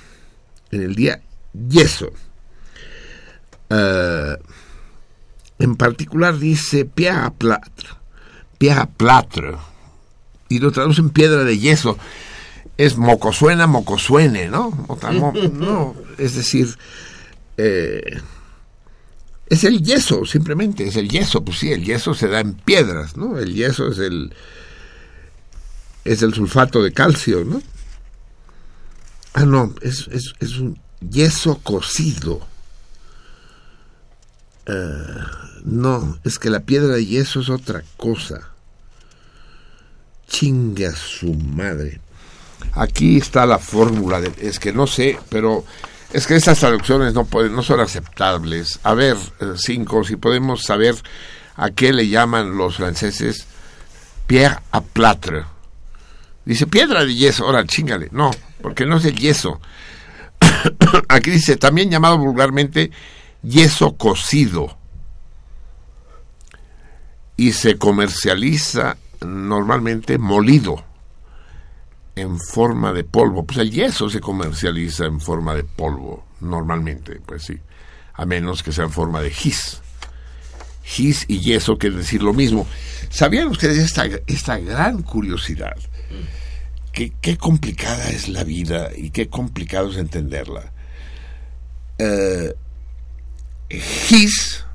[0.72, 1.22] en el día
[1.70, 2.12] yeso.
[3.70, 4.38] Eh,
[5.60, 7.90] en particular dice pierre plâtre,
[8.58, 9.56] pierre plâtre,
[10.50, 11.98] y lo traducen piedra de yeso.
[12.78, 14.72] Es mocosuena, mocosuene, ¿no?
[15.54, 16.78] No, es decir,
[17.58, 18.22] eh,
[19.50, 23.18] es el yeso, simplemente, es el yeso, pues sí, el yeso se da en piedras,
[23.18, 23.40] ¿no?
[23.40, 24.34] El yeso es el
[26.06, 27.62] es el sulfato de calcio, ¿no?
[29.34, 30.80] Ah, no, es, es, es un
[31.10, 32.48] yeso cocido.
[34.68, 35.24] Eh,
[35.64, 38.50] no, es que la piedra de yeso es otra cosa.
[40.28, 42.02] Chinga su madre.
[42.74, 45.64] Aquí está la fórmula, de, es que no sé, pero
[46.12, 48.80] es que estas traducciones no, pueden, no son aceptables.
[48.84, 50.96] A ver, eh, cinco, si podemos saber
[51.56, 53.48] a qué le llaman los franceses
[54.28, 55.46] Pierre à plâtre.
[56.46, 58.10] Dice piedra de yeso, ahora chingale.
[58.12, 59.60] No, porque no es el yeso.
[61.10, 62.92] Aquí dice también llamado vulgarmente
[63.50, 64.78] yeso cocido.
[67.36, 70.84] Y se comercializa normalmente molido
[72.16, 73.46] en forma de polvo.
[73.46, 77.58] Pues el yeso se comercializa en forma de polvo, normalmente, pues sí.
[78.14, 79.82] A menos que sea en forma de gis.
[80.84, 82.66] Gis y yeso quiere decir lo mismo.
[83.10, 85.78] ¿Sabían ustedes esta, esta gran curiosidad?
[86.92, 90.72] Qué complicada es la vida y qué complicado es entenderla.
[92.00, 92.56] Eh,
[93.70, 94.66] gis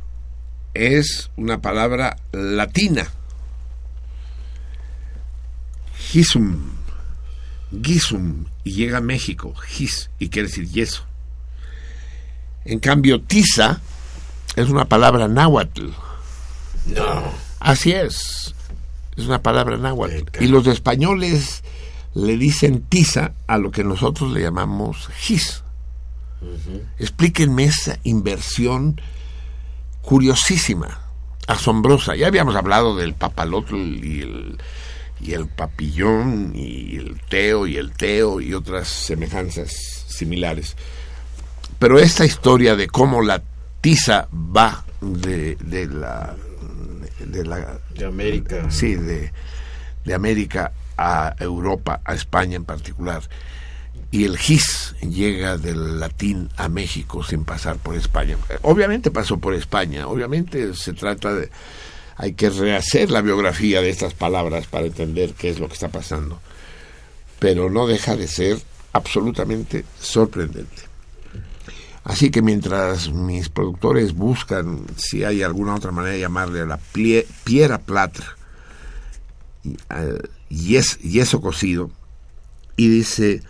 [0.74, 3.09] es una palabra latina.
[6.11, 6.72] Gisum,
[7.82, 11.05] gisum, y llega a México, gis, y quiere decir yeso.
[12.64, 13.80] En cambio, tiza
[14.57, 15.88] es una palabra náhuatl.
[16.86, 17.32] No.
[17.61, 18.55] Así es.
[19.16, 20.43] Es una palabra náhuatl.
[20.43, 21.62] Y los españoles
[22.14, 25.61] le dicen tiza a lo que nosotros le llamamos gis.
[26.99, 29.01] Explíquenme esa inversión
[30.03, 31.01] curiosísima,
[31.47, 32.16] asombrosa.
[32.16, 34.59] Ya habíamos hablado del papalotl y el,
[35.20, 39.70] y el papillón y el teo y el teo y otras semejanzas
[40.09, 40.76] similares.
[41.78, 43.43] Pero esta historia de cómo la
[43.80, 46.36] tiza va de, de la
[47.18, 48.70] de la De América.
[48.70, 49.32] sí de,
[50.05, 53.22] de América a Europa a España en particular
[54.12, 58.36] y el gis llega del latín a México sin pasar por España.
[58.62, 61.50] Obviamente pasó por España obviamente se trata de
[62.16, 65.88] hay que rehacer la biografía de estas palabras para entender qué es lo que está
[65.88, 66.40] pasando
[67.40, 68.60] pero no deja de ser
[68.92, 70.82] absolutamente sorprendente.
[72.04, 76.78] Así que mientras mis productores buscan si hay alguna otra manera de llamarle a la
[77.44, 78.22] piedra plata,
[79.64, 79.76] y,
[80.50, 81.90] yes- yeso cocido,
[82.76, 83.42] y dice,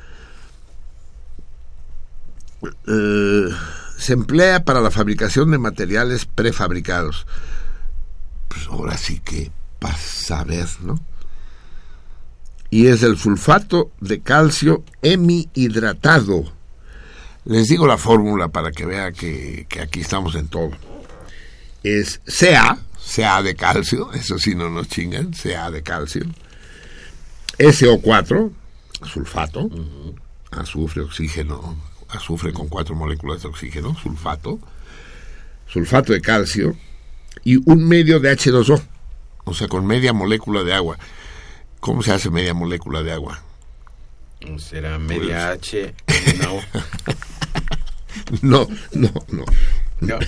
[2.87, 3.49] eh,
[3.99, 7.27] se emplea para la fabricación de materiales prefabricados.
[8.49, 11.01] Pues ahora sí que para saber, ¿no?
[12.71, 16.53] Y es el sulfato de calcio hemihidratado.
[17.45, 20.71] Les digo la fórmula para que vea que, que aquí estamos en todo.
[21.83, 22.79] Es Ca,
[23.15, 26.25] Ca de calcio, eso sí no nos chingan, Ca de calcio.
[27.59, 28.51] SO4,
[29.05, 29.69] sulfato,
[30.51, 31.77] azufre, oxígeno,
[32.13, 34.59] azufre con cuatro moléculas de oxígeno, sulfato,
[35.67, 36.77] sulfato de calcio
[37.45, 38.83] y un medio de H2O,
[39.45, 40.99] o sea, con media molécula de agua.
[41.81, 43.43] ¿Cómo se hace media molécula de agua?
[44.59, 45.95] Será media H.
[46.41, 46.61] No.
[48.43, 49.45] No, no, no.
[50.01, 50.19] No.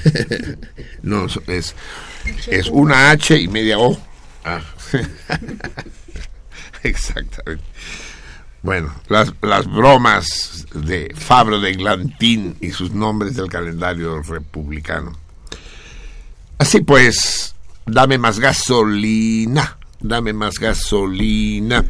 [1.02, 1.74] No, es,
[2.46, 3.98] es una H y media O.
[4.44, 4.62] Ah,
[6.84, 7.64] Exactamente.
[8.64, 15.12] Bueno, las, las bromas de Fabro de Glantín y sus nombres del calendario republicano.
[16.56, 17.54] Así pues,
[17.84, 21.84] dame más gasolina, dame más gasolina.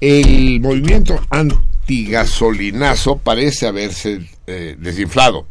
[0.00, 5.48] El movimiento antigasolinazo parece haberse eh, desinflado.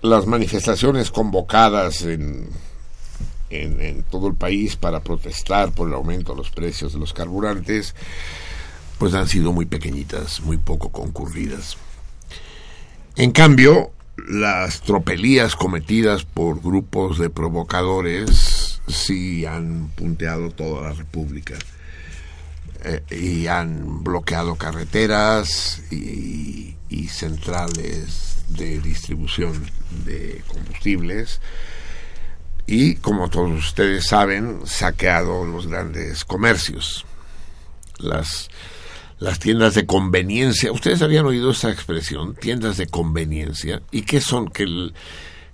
[0.00, 2.48] Las manifestaciones convocadas en,
[3.50, 7.94] en, todo el país para protestar por el aumento de los precios de los carburantes,
[8.98, 11.76] pues han sido muy pequeñitas, muy poco concurridas.
[13.16, 13.90] En cambio,
[14.28, 21.54] las tropelías cometidas por grupos de provocadores sí han punteado toda la República
[22.84, 26.74] eh, y han bloqueado carreteras y
[27.08, 29.66] centrales de distribución
[30.04, 31.40] de combustibles
[32.66, 37.04] y, como todos ustedes saben, saqueado los grandes comercios,
[37.98, 38.48] las,
[39.18, 40.72] las tiendas de conveniencia.
[40.72, 43.82] ¿Ustedes habían oído esa expresión, tiendas de conveniencia?
[43.90, 44.48] ¿Y qué son?
[44.48, 44.94] ¿Que, el-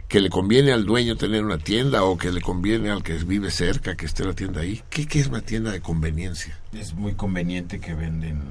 [0.08, 3.50] que le conviene al dueño tener una tienda o que le conviene al que vive
[3.50, 4.82] cerca que esté la tienda ahí?
[4.90, 6.58] ¿Qué, qué es una tienda de conveniencia?
[6.74, 8.42] es muy conveniente que venden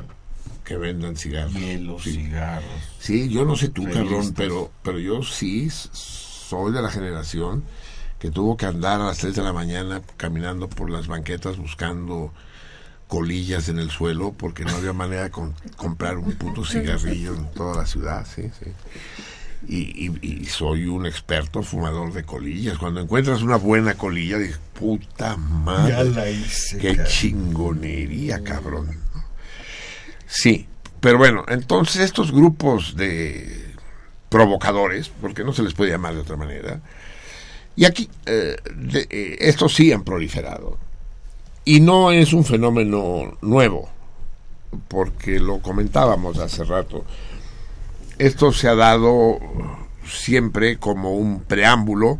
[0.63, 1.53] Que vendan cigarros.
[1.53, 2.13] hielos, Sí.
[2.13, 2.65] cigarros.
[2.99, 7.63] Sí, yo no sé tú, cabrón, pero, pero yo sí soy de la generación
[8.21, 12.31] que tuvo que andar a las 3 de la mañana caminando por las banquetas buscando
[13.07, 17.51] colillas en el suelo porque no había manera de con- comprar un puto cigarrillo en
[17.51, 18.71] toda la ciudad, sí, sí.
[19.67, 22.77] Y, y- y soy un experto fumador de colillas.
[22.77, 26.31] Cuando encuentras una buena colilla, dices, puta madre.
[26.31, 26.77] hice.
[26.77, 28.97] Qué chingonería, cabrón.
[30.27, 30.67] Sí,
[30.99, 33.75] pero bueno, entonces estos grupos de
[34.29, 36.81] provocadores, porque no se les puede llamar de otra manera,
[37.75, 38.57] y aquí eh,
[38.93, 40.77] eh, estos sí han proliferado.
[41.63, 43.89] Y no es un fenómeno nuevo,
[44.87, 47.05] porque lo comentábamos hace rato.
[48.17, 49.39] Esto se ha dado
[50.05, 52.17] siempre como un preámbulo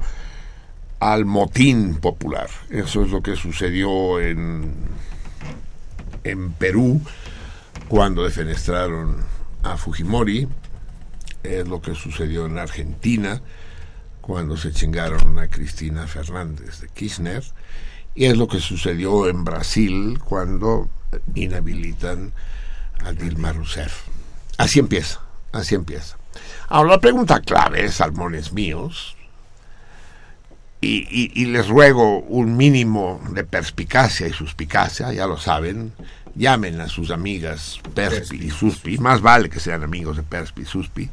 [1.00, 2.50] al motín popular.
[2.70, 4.74] Eso es lo que sucedió en,
[6.24, 7.02] en Perú
[7.88, 9.18] cuando defenestraron
[9.64, 10.48] a Fujimori,
[11.44, 13.42] es lo que sucedió en Argentina
[14.22, 17.44] cuando se chingaron a Cristina Fernández de Kirchner,
[18.16, 20.90] y es lo que sucedió en Brasil cuando
[21.36, 22.32] inhabilitan
[23.04, 24.04] a Dilma Rousseff.
[24.58, 25.20] Así empieza,
[25.52, 26.18] así empieza.
[26.70, 29.16] Ahora la pregunta clave, salmones míos,
[30.82, 35.94] y, y- y les ruego un mínimo de perspicacia y suspicacia, ya lo saben,
[36.36, 40.66] llamen a sus amigas Perspi y Suspi, más vale que sean amigos de Perspi y
[40.66, 41.10] Suspi,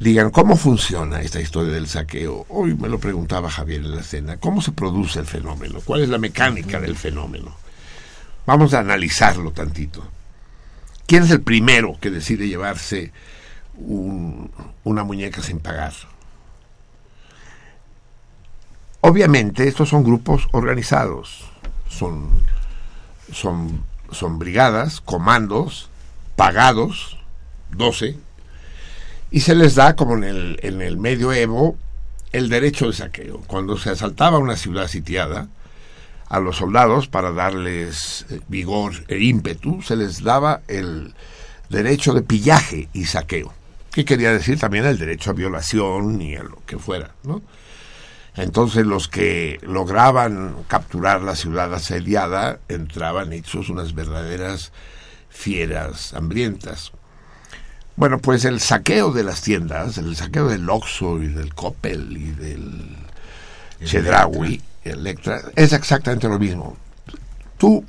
[0.00, 2.46] digan cómo funciona esta historia del saqueo.
[2.48, 5.80] Hoy me lo preguntaba Javier en la cena, ¿cómo se produce el fenómeno?
[5.84, 7.54] ¿Cuál es la mecánica del fenómeno?
[8.46, 10.06] Vamos a analizarlo tantito.
[11.06, 13.12] ¿Quién es el primero que decide llevarse
[13.74, 14.50] un-
[14.84, 15.92] una muñeca sin pagar?
[19.00, 21.44] Obviamente estos son grupos organizados,
[21.88, 22.28] son,
[23.32, 25.88] son, son brigadas, comandos,
[26.36, 27.16] pagados,
[27.70, 28.18] 12,
[29.30, 31.76] y se les da, como en el, en el medioevo,
[32.32, 33.40] el derecho de saqueo.
[33.46, 35.48] Cuando se asaltaba una ciudad sitiada,
[36.28, 41.14] a los soldados, para darles eh, vigor e ímpetu, se les daba el
[41.70, 43.52] derecho de pillaje y saqueo.
[43.90, 44.58] ¿Qué quería decir?
[44.58, 47.42] También el derecho a violación y a lo que fuera, ¿no?
[48.36, 54.70] Entonces los que lograban capturar la ciudad asediada entraban hechos unas verdaderas
[55.28, 56.92] fieras hambrientas.
[57.98, 62.30] Bueno, pues el saqueo de las tiendas, el saqueo del Oxxo y del Coppel y
[62.30, 62.96] del
[63.84, 66.76] Chedraui, Electra, es exactamente lo mismo.
[67.56, 67.84] Tú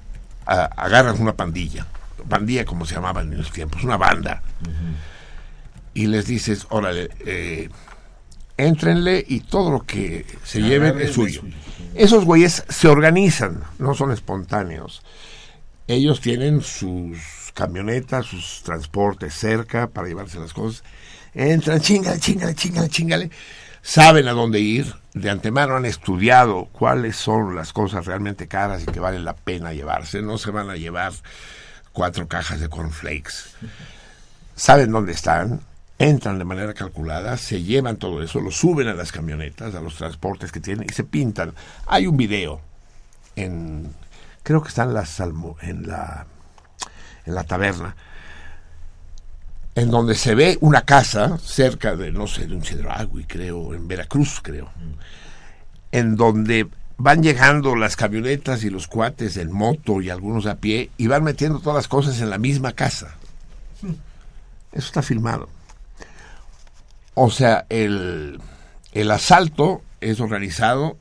[0.48, 1.86] agarras una pandilla,
[2.28, 4.42] pandilla como se llamaba en esos tiempos, una banda,
[5.94, 7.70] y les dices, órale, eh,
[8.58, 11.44] éntrenle y todo lo que se lleven es suyo.
[11.94, 15.04] Esos güeyes se organizan, no son espontáneos.
[15.86, 17.20] Ellos tienen sus
[17.60, 20.84] camionetas, sus transportes cerca para llevarse las cosas.
[21.34, 23.32] Entran, chingale, chingale, chingale, chingale.
[23.82, 24.96] Saben a dónde ir.
[25.14, 29.74] De antemano han estudiado cuáles son las cosas realmente caras y que valen la pena
[29.74, 30.22] llevarse.
[30.22, 31.12] No se van a llevar
[31.92, 33.34] cuatro cajas de cornflakes.
[34.56, 35.60] Saben dónde están,
[35.98, 39.96] entran de manera calculada, se llevan todo eso, lo suben a las camionetas, a los
[39.96, 41.54] transportes que tienen y se pintan.
[41.88, 42.62] Hay un video
[43.36, 43.94] en
[44.44, 46.26] creo que está en la salmo, en la
[47.30, 47.96] en la taberna
[49.76, 53.88] en donde se ve una casa cerca de no sé de un Chedraui creo en
[53.88, 54.70] Veracruz creo
[55.92, 56.68] en donde
[57.00, 61.24] van llegando las camionetas y los cuates en moto y algunos a pie y van
[61.24, 63.16] metiendo todas las cosas en la misma casa.
[63.82, 65.50] Eso está filmado.
[67.14, 68.40] O sea el
[68.92, 70.98] el asalto es organizado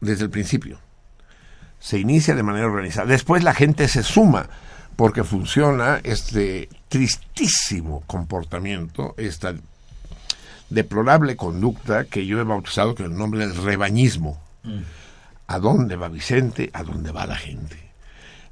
[0.00, 0.78] desde el principio.
[1.78, 3.06] Se inicia de manera organizada.
[3.06, 4.50] Después la gente se suma
[4.96, 9.54] porque funciona este tristísimo comportamiento, esta
[10.68, 14.40] deplorable conducta que yo he bautizado con el nombre del rebañismo.
[15.46, 16.70] ¿A dónde va Vicente?
[16.72, 17.76] ¿A dónde va la gente?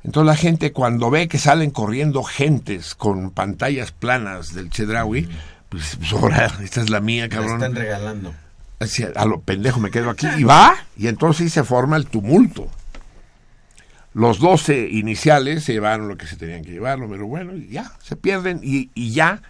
[0.05, 5.29] Entonces la gente cuando ve que salen corriendo gentes con pantallas planas del Chedraui,
[5.69, 7.55] pues, pues, ahora, esta es la mía, La cabrón.
[7.55, 8.35] están regalando.
[8.81, 12.07] Así, a lo pendejo me quedo aquí y va y entonces sí se forma el
[12.07, 12.69] tumulto
[14.19, 17.93] los 12 iniciales se llevaron lo que se tenían que llevar pero bueno y ya
[18.03, 19.43] se pierden y, y ya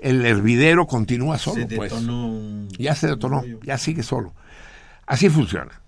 [0.00, 4.32] el hervidero continúa solo Se pues un- ya se detonó ya sigue solo.
[5.06, 5.80] Así funciona.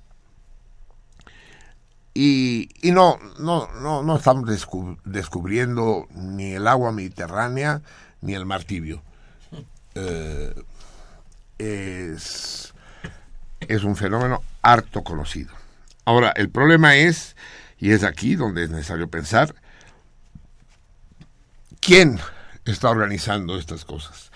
[2.12, 7.82] Y, y no no no no estamos descu- descubriendo ni el agua mediterránea
[8.20, 9.02] ni el mar tibio.
[9.94, 10.54] Eh,
[11.58, 12.72] es
[13.60, 15.52] es un fenómeno harto conocido.
[16.04, 17.36] Ahora, el problema es,
[17.80, 19.54] y es aquí donde es necesario pensar,
[21.80, 22.20] ¿quién
[22.66, 24.30] está organizando estas cosas?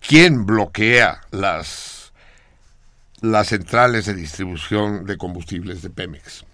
[0.00, 2.12] ¿Quién bloquea las,
[3.20, 6.44] las centrales de distribución de combustibles de Pemex?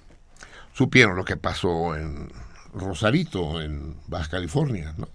[0.73, 2.33] Supieron lo que pasó en
[2.73, 5.09] Rosarito, en Baja California, ¿no?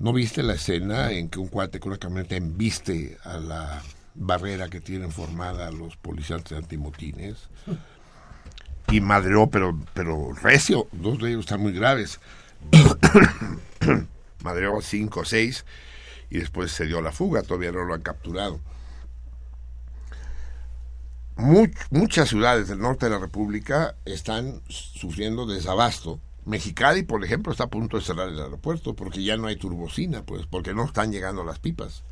[0.00, 3.82] ¿No viste la escena en que un cuate con una camioneta embiste a la
[4.16, 7.48] barrera que tienen formada los policías antimotines?
[8.90, 10.86] Y madreó, pero, pero recio.
[10.92, 12.20] Dos de ellos están muy graves.
[14.42, 15.64] madreó cinco o seis
[16.30, 17.42] y después se dio la fuga.
[17.42, 18.60] Todavía no lo han capturado.
[21.36, 26.20] much- muchas ciudades del norte de la República están sufriendo desabasto.
[26.44, 30.22] Mexicali, por ejemplo, está a punto de cerrar el aeropuerto porque ya no hay turbocina,
[30.24, 32.02] pues, porque no están llegando las pipas.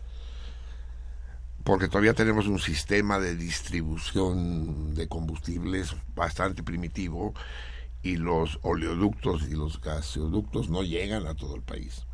[1.65, 7.35] Porque todavía tenemos un sistema de distribución de combustibles bastante primitivo
[8.03, 12.07] y los oleoductos y los gaseoductos no llegan a todo el país.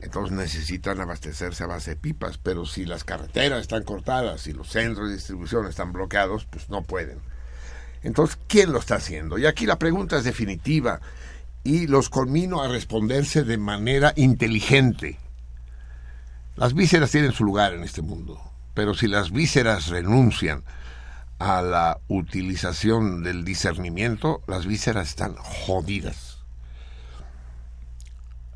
[0.00, 4.68] Entonces necesitan abastecerse a base de pipas, pero si las carreteras están cortadas y los
[4.68, 7.18] centros de distribución están bloqueados, pues no pueden.
[8.02, 9.38] Entonces, ¿quién lo está haciendo?
[9.38, 11.00] Y aquí la pregunta es definitiva
[11.64, 15.18] y los conmino a responderse de manera inteligente.
[16.56, 18.40] Las vísceras tienen su lugar en este mundo,
[18.76, 20.62] pero si las vísceras renuncian
[21.38, 26.44] a la utilización del discernimiento, las vísceras están jodidas.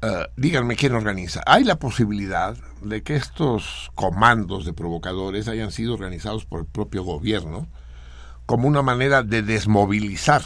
[0.02, 1.42] Eh, díganme quién organiza.
[1.46, 7.02] Hay la posibilidad de que estos comandos de provocadores hayan sido organizados por el propio
[7.02, 7.66] gobierno
[8.44, 10.42] como una manera de desmovilizar.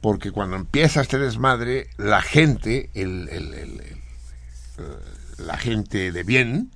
[0.00, 3.96] Porque cuando empieza este desmadre, la gente, el- el- eh,
[5.38, 6.70] la gente de bien,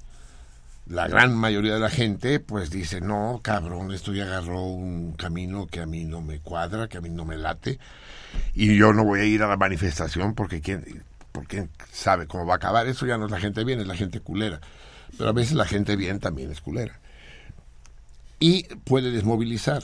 [0.88, 5.66] la gran mayoría de la gente, pues dice, no, cabrón, esto ya agarró un camino
[5.66, 7.78] que a mí no me cuadra, que a mí no me late,
[8.54, 12.54] y yo no voy a ir a la manifestación porque quién, porque sabe cómo va
[12.54, 12.86] a acabar.
[12.86, 14.60] Eso ya no es la gente bien, es la gente culera.
[15.16, 16.98] Pero a veces la gente bien también es culera.
[18.40, 19.82] Y puede desmovilizar.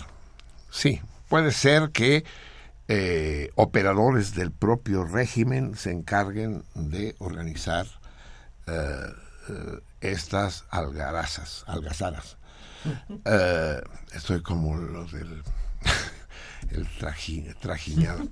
[0.70, 2.24] Sí, puede ser que
[2.88, 7.86] eh, operadores del propio régimen se encarguen de organizar
[8.66, 8.72] eh,
[9.48, 9.78] eh,
[10.12, 12.36] estas algarazas, algazaras.
[13.24, 13.80] Eh,
[14.12, 15.42] estoy como los del
[16.70, 18.28] el traji- trajiñado.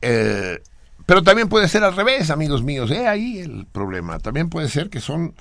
[0.00, 0.60] Eh,
[1.06, 2.90] pero también puede ser al revés, amigos míos.
[2.90, 4.18] He ahí el problema.
[4.18, 5.34] También puede ser que son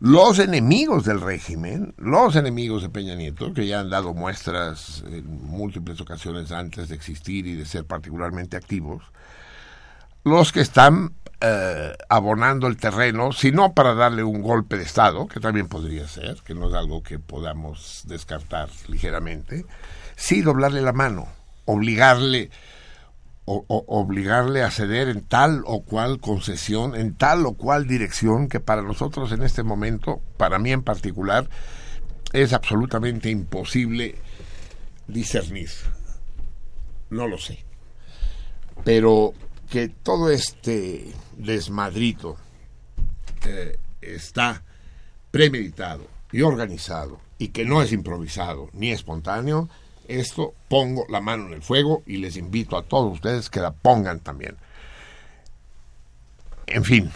[0.00, 5.26] los enemigos del régimen, los enemigos de Peña Nieto, que ya han dado muestras en
[5.46, 9.02] múltiples ocasiones antes de existir y de ser particularmente activos,
[10.24, 15.26] los que están eh, abonando el terreno, si no para darle un golpe de Estado,
[15.28, 19.64] que también podría ser, que no es algo que podamos descartar ligeramente,
[20.16, 21.28] sí doblarle la mano,
[21.64, 22.50] obligarle
[23.44, 28.48] o- o- obligarle a ceder en tal o cual concesión, en tal o cual dirección
[28.48, 31.48] que para nosotros en este momento, para mí en particular,
[32.32, 34.16] es absolutamente imposible
[35.06, 35.70] discernir.
[37.10, 37.64] No lo sé.
[38.84, 39.32] Pero
[39.70, 42.36] que todo este desmadrito
[44.00, 44.62] está
[45.30, 49.68] premeditado y organizado y que no es improvisado ni espontáneo,
[50.08, 53.70] esto pongo la mano en el fuego y les invito a todos ustedes que la
[53.70, 54.56] pongan también.
[56.66, 57.10] En fin,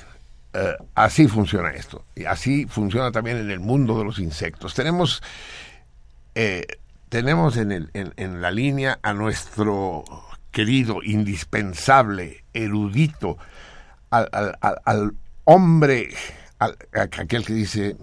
[0.55, 2.05] eh, así funciona esto.
[2.15, 4.75] Y así funciona también en el mundo de los insectos.
[4.75, 5.23] Tenemos,
[6.35, 6.67] eh,
[7.09, 10.05] tenemos en, el- en la línea a nuestro
[10.51, 13.39] querido, indispensable, erudito,
[14.13, 15.13] al, al- al-
[15.45, 16.11] hombre,
[16.59, 17.97] al- aquel que dice,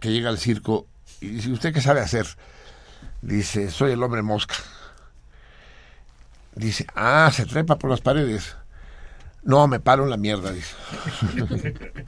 [0.00, 0.86] que llega al circo
[1.20, 2.26] y dice, ¿usted qué sabe hacer?
[3.22, 4.54] Dice, soy el hombre mosca.
[6.54, 8.56] Dice, ah, se trepa por las paredes.
[9.44, 10.74] No, me paro en la mierda, dice.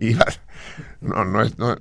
[0.00, 0.14] Y
[1.00, 1.78] no, no es- no-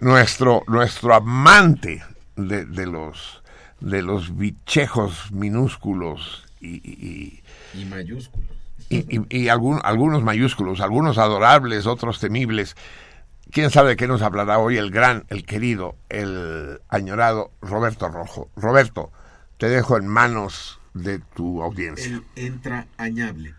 [0.00, 2.02] nuestro, nuestro amante
[2.36, 3.42] de, de los
[3.80, 7.42] de los bichejos minúsculos y-
[7.74, 8.48] Y mayúsculos.
[8.88, 12.76] Y, y- y algún- algunos mayúsculos, algunos adorables, otros temibles.
[13.50, 18.48] ¿Quién sabe de qué nos hablará hoy el gran, el querido, el añorado Roberto Rojo?
[18.56, 19.10] Roberto,
[19.58, 22.20] te dejo en manos de tu audiencia.
[22.36, 23.54] El entrañable.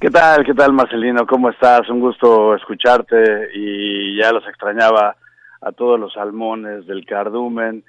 [0.00, 0.44] ¿Qué tal?
[0.44, 1.26] ¿Qué tal, Marcelino?
[1.26, 1.88] ¿Cómo estás?
[1.88, 5.16] Un gusto escucharte y ya los extrañaba
[5.62, 7.82] a todos los salmones del cardumen.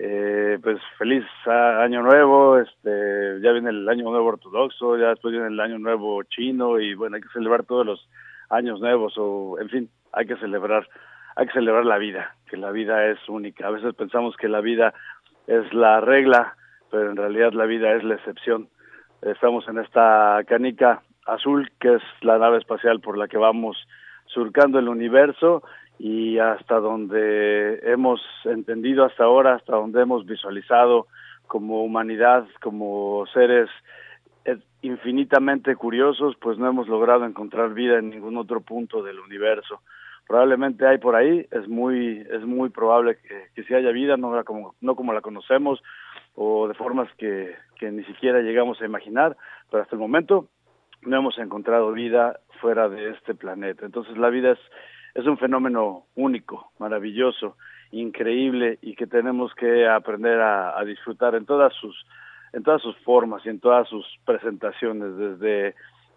[0.00, 5.48] Eh, pues feliz año nuevo, este, ya viene el año nuevo ortodoxo, ya después viene
[5.48, 8.08] el año nuevo chino y bueno, hay que celebrar todos los
[8.48, 10.88] años nuevos o en fin, hay que celebrar,
[11.34, 13.66] hay que celebrar la vida, que la vida es única.
[13.66, 14.94] A veces pensamos que la vida
[15.48, 16.54] es la regla,
[16.92, 18.68] pero en realidad la vida es la excepción.
[19.22, 23.76] Estamos en esta canica azul, que es la nave espacial por la que vamos
[24.26, 25.64] surcando el universo
[25.98, 31.06] y hasta donde hemos entendido hasta ahora, hasta donde hemos visualizado
[31.46, 33.68] como humanidad, como seres
[34.44, 39.80] eh, infinitamente curiosos, pues no hemos logrado encontrar vida en ningún otro punto del universo.
[40.28, 44.44] Probablemente hay por ahí, es muy es muy probable que, que sí haya vida, no
[44.44, 45.82] como no como la conocemos
[46.34, 49.36] o de formas que, que ni siquiera llegamos a imaginar,
[49.70, 50.48] pero hasta el momento
[51.02, 53.86] no hemos encontrado vida fuera de este planeta.
[53.86, 54.58] Entonces la vida es,
[55.18, 57.56] es un fenómeno único, maravilloso,
[57.90, 62.06] increíble y que tenemos que aprender a, disfrutar en todas sus
[62.52, 65.74] en todas sus formas y en todas sus presentaciones, desde,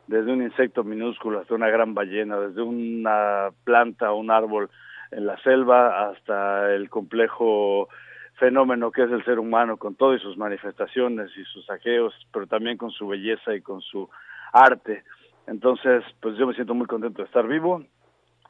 [0.07, 4.69] desde un insecto minúsculo hasta una gran ballena, desde una planta o un árbol
[5.09, 7.89] en la selva hasta el complejo
[8.35, 12.77] fenómeno que es el ser humano con todas sus manifestaciones y sus saqueos, pero también
[12.77, 14.07] con su belleza y con su
[14.53, 15.03] arte.
[15.47, 17.83] Entonces, pues yo me siento muy contento de estar vivo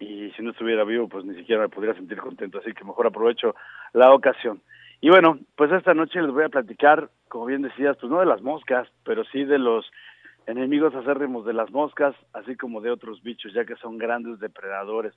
[0.02, 3.08] y si no estuviera vivo, pues ni siquiera me podría sentir contento, así que mejor
[3.08, 3.56] aprovecho
[3.94, 4.62] la ocasión.
[5.00, 8.26] Y bueno, pues esta noche les voy a platicar, como bien decías, pues no de
[8.26, 9.90] las moscas, pero sí de los
[10.48, 15.14] enemigos acérrimos de las moscas, así como de otros bichos, ya que son grandes depredadores.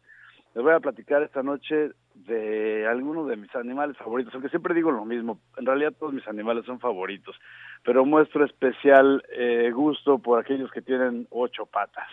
[0.55, 4.93] Les voy a platicar esta noche de algunos de mis animales favoritos, aunque siempre digo
[4.93, 7.37] lo mismo, en realidad todos mis animales son favoritos,
[7.82, 12.09] pero muestro especial eh, gusto por aquellos que tienen ocho patas,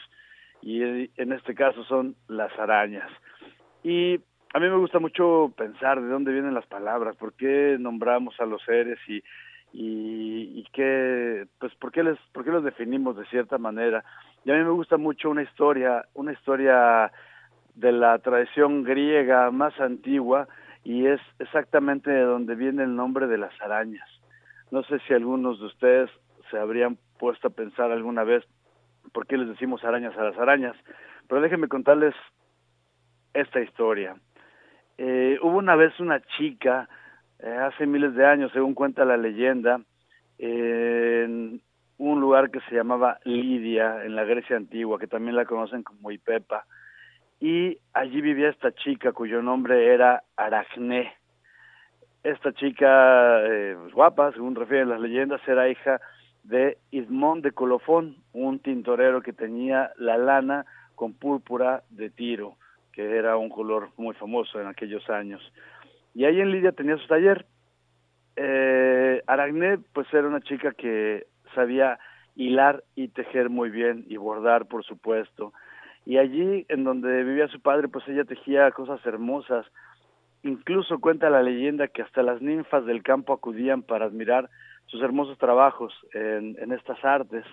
[0.61, 3.09] y en este caso son las arañas.
[3.83, 4.19] Y
[4.53, 8.45] a mí me gusta mucho pensar de dónde vienen las palabras, por qué nombramos a
[8.45, 9.23] los seres y,
[9.73, 14.03] y, y qué, pues por qué les, por qué los definimos de cierta manera.
[14.43, 17.11] Y a mí me gusta mucho una historia, una historia
[17.75, 20.47] de la tradición griega más antigua
[20.83, 24.07] y es exactamente de donde viene el nombre de las arañas.
[24.71, 26.09] No sé si algunos de ustedes
[26.49, 28.43] se habrían puesto a pensar alguna vez
[29.13, 30.75] por qué les decimos arañas a las arañas,
[31.27, 32.15] pero déjenme contarles
[33.33, 34.15] esta historia.
[34.97, 36.87] Eh, hubo una vez una chica,
[37.39, 39.81] eh, hace miles de años, según cuenta la leyenda,
[40.37, 41.61] en
[41.97, 46.11] un lugar que se llamaba Lidia, en la Grecia antigua, que también la conocen como
[46.11, 46.65] Ipepa,
[47.39, 51.13] y allí vivía esta chica cuyo nombre era Aracné.
[52.23, 55.99] Esta chica, eh, pues, guapa, según refieren las leyendas, era hija
[56.43, 60.65] de Ismón de Colofón, un tintorero que tenía la lana
[60.95, 62.57] con púrpura de tiro
[62.91, 65.41] que era un color muy famoso en aquellos años.
[66.13, 67.45] Y ahí en Lidia tenía su taller.
[68.35, 69.23] Eh,
[69.93, 71.25] pues era una chica que
[71.55, 71.99] sabía
[72.35, 75.53] hilar y tejer muy bien y bordar, por supuesto.
[76.05, 79.65] Y allí, en donde vivía su padre, pues ella tejía cosas hermosas.
[80.43, 84.49] Incluso cuenta la leyenda que hasta las ninfas del campo acudían para admirar
[84.91, 87.45] sus hermosos trabajos en, estas artes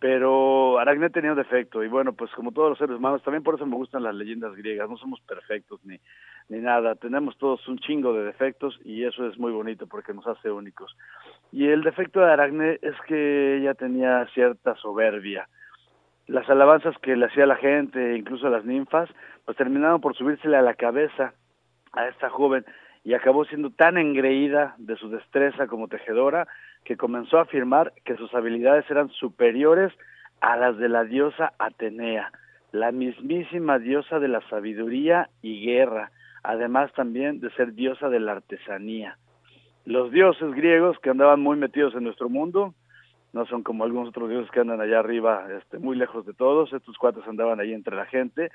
[0.00, 3.56] pero Aracné tenía un defecto y bueno, pues como todos los seres humanos, también por
[3.56, 5.98] eso me gustan las leyendas griegas, no somos perfectos ni,
[6.48, 10.24] ni nada, tenemos todos un chingo de defectos y eso es muy bonito porque nos
[10.28, 10.96] hace únicos.
[11.50, 15.48] Y el defecto de Aracné es que ella tenía cierta soberbia.
[16.28, 19.10] Las alabanzas que le hacía la gente, incluso las ninfas,
[19.44, 21.32] pues terminaron por subírsele a la cabeza
[21.92, 22.64] a esta joven
[23.08, 26.46] y acabó siendo tan engreída de su destreza como tejedora
[26.84, 29.94] que comenzó a afirmar que sus habilidades eran superiores
[30.42, 32.30] a las de la diosa Atenea,
[32.70, 36.10] la mismísima diosa de la sabiduría y guerra,
[36.42, 39.16] además también de ser diosa de la artesanía.
[39.86, 42.74] Los dioses griegos que andaban muy metidos en nuestro mundo,
[43.32, 46.74] no son como algunos otros dioses que andan allá arriba, este, muy lejos de todos,
[46.74, 48.50] estos cuates andaban ahí entre la gente,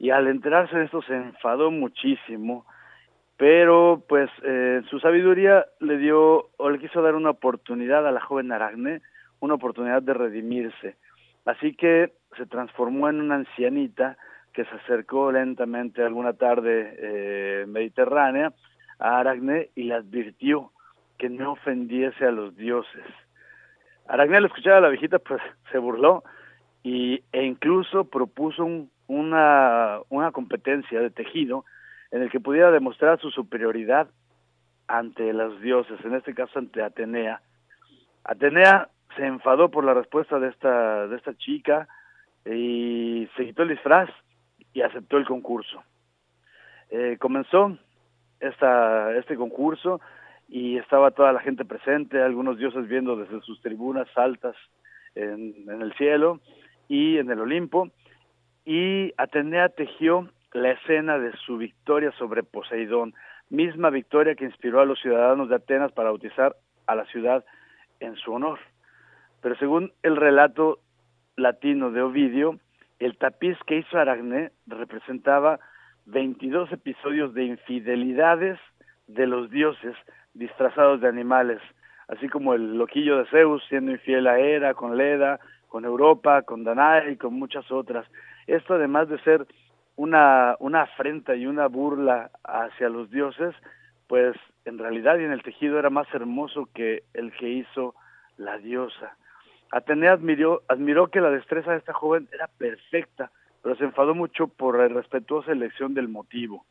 [0.00, 2.66] y al enterarse de esto se enfadó muchísimo,
[3.36, 8.20] pero pues eh, su sabiduría le dio o le quiso dar una oportunidad a la
[8.20, 9.02] joven Aracne,
[9.40, 10.96] una oportunidad de redimirse.
[11.44, 14.16] Así que se transformó en una ancianita
[14.52, 18.52] que se acercó lentamente alguna tarde eh, mediterránea
[18.98, 20.72] a Aracne y le advirtió
[21.18, 23.04] que no ofendiese a los dioses.
[24.08, 26.24] Aracne al escuchar a la viejita pues se burló
[26.82, 31.66] y, e incluso propuso un, una, una competencia de tejido
[32.10, 34.08] en el que pudiera demostrar su superioridad
[34.88, 37.40] ante los dioses, en este caso ante Atenea.
[38.24, 41.88] Atenea se enfadó por la respuesta de esta, de esta chica
[42.44, 44.10] y se quitó el disfraz
[44.72, 45.82] y aceptó el concurso.
[46.90, 47.76] Eh, comenzó
[48.40, 50.00] esta, este concurso
[50.48, 54.54] y estaba toda la gente presente, algunos dioses viendo desde sus tribunas altas
[55.14, 56.40] en, en el cielo
[56.88, 57.90] y en el Olimpo,
[58.64, 63.14] y Atenea tejió la escena de su victoria sobre Poseidón,
[63.50, 67.44] misma victoria que inspiró a los ciudadanos de Atenas para bautizar a la ciudad
[68.00, 68.58] en su honor.
[69.42, 70.78] Pero según el relato
[71.36, 72.58] latino de Ovidio,
[72.98, 75.60] el tapiz que hizo Aracné representaba
[76.06, 78.58] 22 episodios de infidelidades
[79.06, 79.94] de los dioses
[80.34, 81.60] disfrazados de animales,
[82.08, 86.64] así como el loquillo de Zeus siendo infiel a Hera, con Leda, con Europa, con
[86.64, 88.06] Danae y con muchas otras.
[88.46, 89.46] Esto además de ser
[89.96, 93.54] una, una afrenta y una burla hacia los dioses,
[94.06, 97.94] pues en realidad y en el tejido era más hermoso que el que hizo
[98.36, 99.16] la diosa.
[99.72, 103.30] Atenea admiró, admiró que la destreza de esta joven era perfecta,
[103.62, 106.64] pero se enfadó mucho por la irrespetuosa elección del motivo.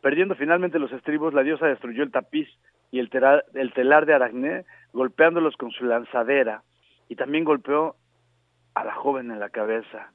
[0.00, 2.48] Perdiendo finalmente los estribos, la diosa destruyó el tapiz
[2.92, 6.62] y el, tera- el telar de Aracné, golpeándolos con su lanzadera,
[7.08, 7.96] y también golpeó
[8.74, 10.12] a la joven en la cabeza.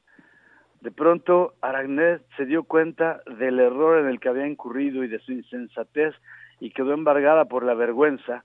[0.82, 5.19] De pronto, Aracné se dio cuenta del error en el que había incurrido y de
[5.19, 6.15] su insensatez,
[6.59, 8.43] y quedó embargada por la vergüenza,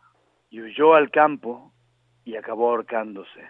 [0.50, 1.72] y huyó al campo
[2.24, 3.40] y acabó ahorcándose.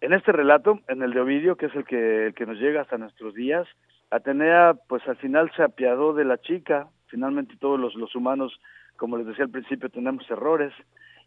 [0.00, 2.82] En este relato, en el de Ovidio, que es el que, el que nos llega
[2.82, 3.66] hasta nuestros días,
[4.10, 8.60] Atenea, pues al final se apiadó de la chica, finalmente todos los, los humanos,
[8.96, 10.72] como les decía al principio, tenemos errores,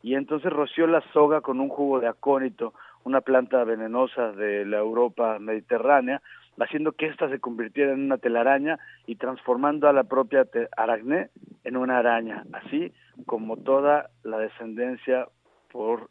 [0.01, 2.73] y entonces roció la soga con un jugo de acónito,
[3.07, 6.21] una planta venenosa de la Europa mediterránea,
[6.59, 10.45] haciendo que ésta se convirtiera en una telaraña y transformando a la propia
[10.75, 11.29] aracné
[11.63, 12.91] en una araña, así
[13.25, 15.27] como toda la descendencia
[15.71, 16.09] por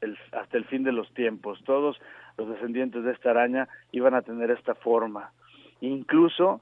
[0.00, 1.60] el, hasta el fin de los tiempos.
[1.64, 2.00] Todos
[2.38, 5.32] los descendientes de esta araña iban a tener esta forma.
[5.80, 6.60] Incluso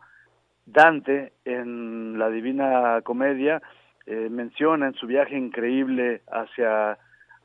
[0.64, 3.60] Dante en la Divina Comedia
[4.06, 6.96] eh, menciona en su viaje increíble hacia,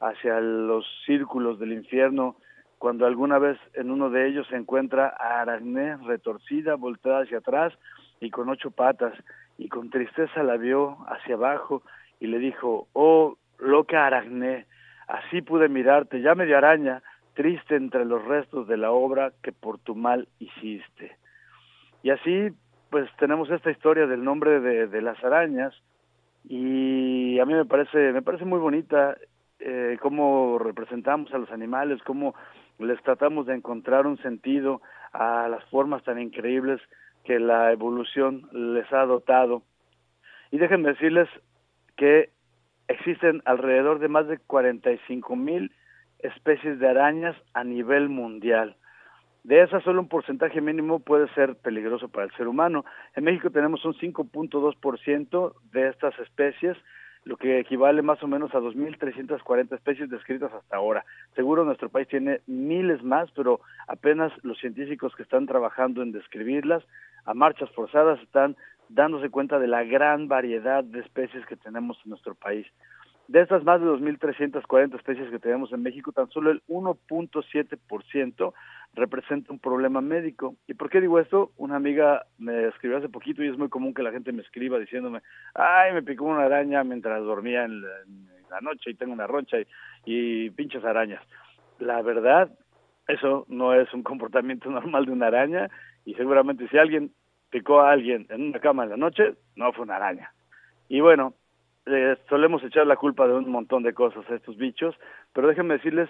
[0.04, 2.36] hacia los círculos del infierno,
[2.78, 7.74] cuando alguna vez en uno de ellos se encuentra a Aracné retorcida, volteada hacia atrás
[8.20, 9.14] y con ocho patas,
[9.58, 11.84] y con tristeza la vio hacia abajo
[12.20, 14.66] y le dijo, oh, loca Aracné,
[15.08, 17.02] así pude mirarte, ya medio araña,
[17.34, 21.16] triste entre los restos de la obra que por tu mal hiciste.
[22.02, 22.50] Y así,
[22.90, 25.74] pues tenemos esta historia del nombre de, de las arañas,
[26.44, 29.16] y a mí me parece, me parece muy bonita
[29.66, 32.36] eh, cómo representamos a los animales, cómo
[32.80, 34.82] les tratamos de encontrar un sentido
[35.14, 36.82] a las formas tan increíbles
[37.24, 39.64] que la evolución les ha dotado.
[40.52, 41.30] Y déjenme decirles
[41.96, 42.30] que
[42.88, 45.72] existen alrededor de más de 45 mil
[46.20, 48.76] especies de arañas a nivel mundial.
[49.44, 52.86] De esas, solo un porcentaje mínimo puede ser peligroso para el ser humano.
[53.16, 56.78] En México tenemos un 5.2% de estas especies,
[57.26, 61.06] lo que equivale más o menos a 2.340 especies descritas hasta ahora.
[61.36, 66.84] Seguro nuestro país tiene miles más, pero apenas los científicos que están trabajando en describirlas
[67.26, 68.58] a marchas forzadas están
[68.90, 72.68] dándose cuenta de la gran variedad de especies que tenemos en nuestro país.
[73.34, 78.54] De estas más de 2.340 especies que tenemos en México, tan solo el 1.7%
[78.94, 80.56] representa un problema médico.
[80.68, 81.52] ¿Y por qué digo esto?
[81.58, 84.78] Una amiga me escribió hace poquito y es muy común que la gente me escriba
[84.78, 85.24] diciéndome,
[85.56, 89.66] ay, me picó una araña mientras dormía en la, noche y tengo una roncha y,
[90.06, 91.24] y pinches arañas.
[91.80, 92.52] La verdad,
[93.08, 95.72] eso no es un comportamiento normal de una araña
[96.06, 97.12] y seguramente si alguien
[97.50, 100.32] picó a alguien en una cama en la noche, no fue una araña.
[100.88, 101.34] Y bueno,
[101.86, 104.96] eh, solemos echar la culpa de un montón de cosas a estos bichos,
[105.34, 106.10] pero déjenme decirles,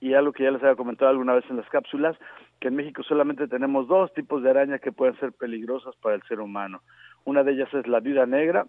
[0.00, 2.16] y algo que ya les había comentado alguna vez en las cápsulas,
[2.60, 6.22] que en México solamente tenemos dos tipos de araña que pueden ser peligrosas para el
[6.24, 6.82] ser humano.
[7.24, 8.66] Una de ellas es la viuda negra,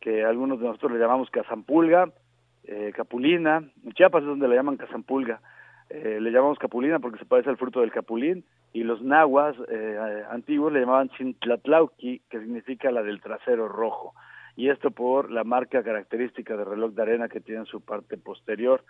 [0.00, 2.10] que algunos de nosotros le llamamos cazampulga,
[2.64, 5.40] eh, capulina, Chiapas es donde le llaman cazampulga,
[5.90, 10.22] eh, le llamamos capulina porque se parece al fruto del capulín, y los nahuas eh,
[10.30, 14.14] antiguos le llamaban chintlatlauqui, que significa la del trasero rojo
[14.56, 18.16] y esto por la marca característica de reloj de arena que tiene en su parte
[18.16, 18.82] posterior.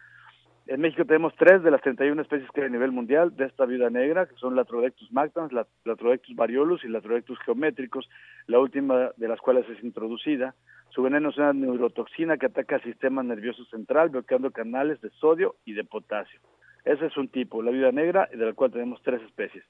[0.68, 3.66] En México tenemos tres de las 31 especies que hay a nivel mundial de esta
[3.66, 5.52] viuda negra, que son Latrodectus mactans,
[5.84, 8.08] Latrodectus variolus y Latrodectus geométricos,
[8.46, 10.54] la última de las cuales es introducida.
[10.90, 15.56] Su veneno es una neurotoxina que ataca el sistema nervioso central, bloqueando canales de sodio
[15.64, 16.40] y de potasio.
[16.84, 19.64] Ese es un tipo, la viuda negra, de la cual tenemos tres especies.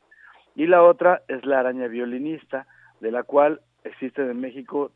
[0.55, 2.67] Y la otra es la araña violinista,
[3.01, 4.93] de la cual existen en México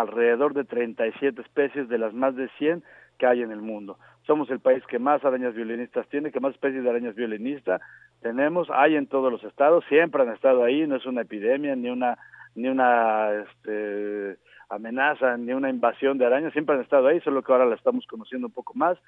[0.00, 2.82] alrededor de 37 especies de las más de 100
[3.18, 3.98] que hay en el mundo.
[4.26, 7.80] Somos el país que más arañas violinistas tiene, que más especies de arañas violinistas
[8.22, 11.88] tenemos, hay en todos los estados, siempre han estado ahí, no es una epidemia ni
[11.88, 12.18] una
[12.54, 14.36] ni una este,
[14.68, 18.06] amenaza ni una invasión de arañas, siempre han estado ahí, solo que ahora la estamos
[18.06, 18.98] conociendo un poco más,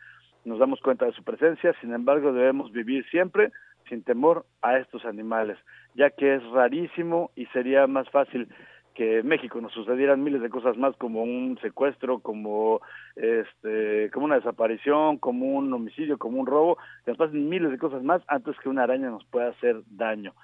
[0.44, 3.50] nos damos cuenta de su presencia, sin embargo debemos vivir siempre
[3.88, 5.58] sin temor a estos animales,
[5.94, 8.48] ya que es rarísimo y sería más fácil
[8.94, 12.80] que en México nos sucedieran miles de cosas más como un secuestro, como
[13.16, 17.78] este, como una desaparición, como un homicidio, como un robo, que nos pasen miles de
[17.78, 20.34] cosas más antes que una araña nos pueda hacer daño.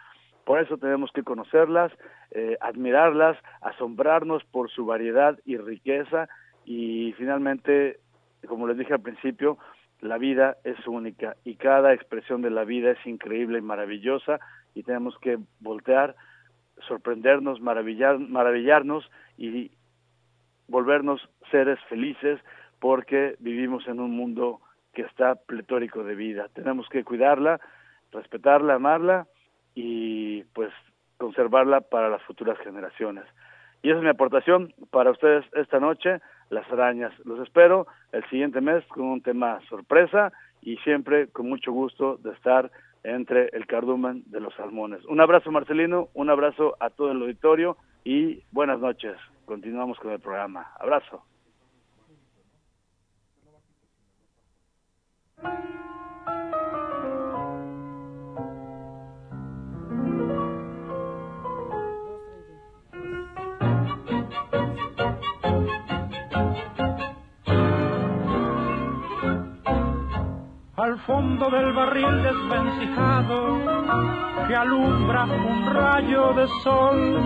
[0.45, 1.93] Por eso tenemos que conocerlas,
[2.31, 6.29] eh, admirarlas, asombrarnos por su variedad y riqueza
[6.65, 8.01] y finalmente,
[8.47, 9.59] como les dije al principio,
[10.01, 14.39] la vida es única y cada expresión de la vida es increíble y maravillosa
[14.75, 16.15] y tenemos que voltear
[16.87, 19.71] sorprendernos, maravillar, maravillarnos y
[20.69, 22.41] volvernos seres felices
[22.79, 24.61] porque vivimos en un mundo
[24.93, 26.49] que está pletórico de vida.
[26.55, 27.61] Tenemos que cuidarla,
[28.13, 29.27] respetarla, amarla
[29.75, 30.71] y pues
[31.17, 33.25] conservarla para las futuras generaciones.
[33.83, 36.21] Y esa es mi aportación para ustedes esta noche,
[36.51, 37.13] las arañas.
[37.25, 42.33] Los espero el siguiente mes con un tema sorpresa y siempre con mucho gusto de
[42.33, 42.71] estar
[43.05, 45.05] entre el cardumen de los salmones.
[45.07, 49.17] Un abrazo Marcelino, un abrazo a todo el auditorio y buenas noches.
[49.45, 50.73] Continuamos con el programa.
[50.79, 51.23] Abrazo.
[70.89, 73.59] Al fondo del barril desvencijado
[74.47, 77.21] que alumbra un rayo de sol.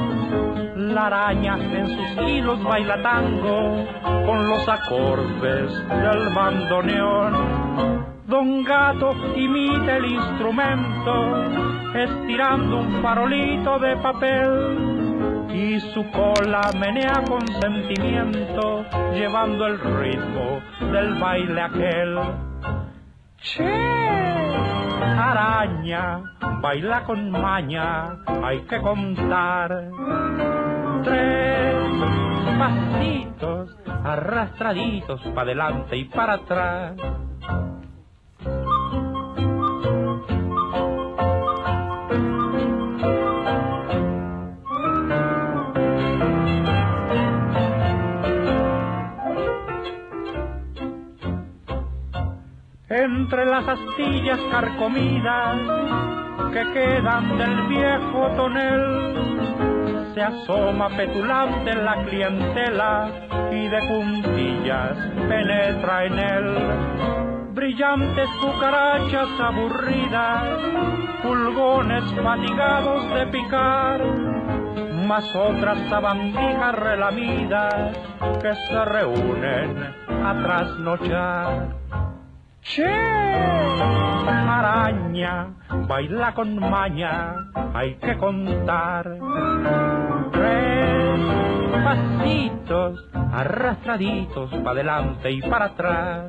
[0.94, 3.86] La araña en sus hilos baila tango
[4.26, 8.04] con los acordes del bandoneón.
[8.26, 11.14] Don Gato imita el instrumento
[11.94, 18.84] estirando un farolito de papel y su cola menea con sentimiento
[19.14, 20.60] llevando el ritmo
[20.92, 22.18] del baile aquel.
[23.42, 23.64] Che,
[25.18, 26.22] araña,
[26.60, 29.90] baila con maña, hay que contar.
[31.02, 31.74] Tres
[32.56, 36.94] pasitos arrastraditos para adelante y para atrás.
[52.92, 55.56] Entre las astillas carcomidas
[56.52, 63.08] que quedan del viejo tonel, se asoma petulante la clientela
[63.50, 66.56] y de puntillas penetra en él.
[67.54, 70.44] Brillantes cucarachas aburridas,
[71.22, 74.04] pulgones fatigados de picar,
[75.06, 77.96] más otras sabandijas relamidas
[78.42, 81.81] que se reúnen a trasnochar.
[82.62, 82.86] Che,
[84.48, 85.48] araña,
[85.88, 87.34] baila con maña,
[87.74, 89.18] hay que contar.
[90.30, 91.20] Tres
[91.84, 96.26] pasitos arrastraditos para adelante y para atrás.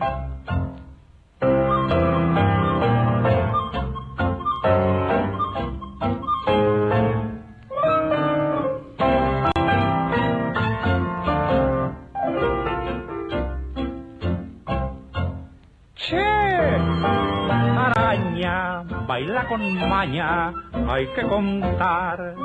[19.07, 20.53] Baila con maña,
[20.87, 22.35] hay que contar.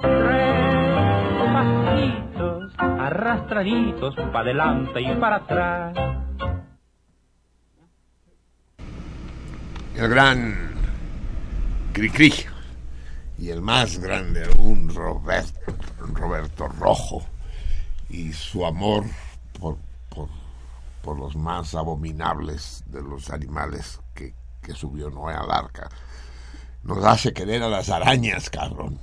[0.00, 5.96] Tres pasitos arrastraditos para adelante y para atrás.
[9.94, 10.74] El gran
[11.92, 12.32] Cricri
[13.38, 15.72] y el más grande aún, Roberto,
[16.12, 17.22] Roberto Rojo,
[18.10, 19.04] y su amor
[19.58, 19.78] por,
[20.10, 20.28] por,
[21.02, 24.00] por los más abominables de los animales
[24.66, 25.88] que, subió Noé al arca.
[26.82, 28.98] Nos hace querer a las arañas, cabrón.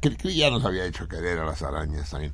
[0.00, 2.32] Cricri ya nos había hecho querer a las arañas también.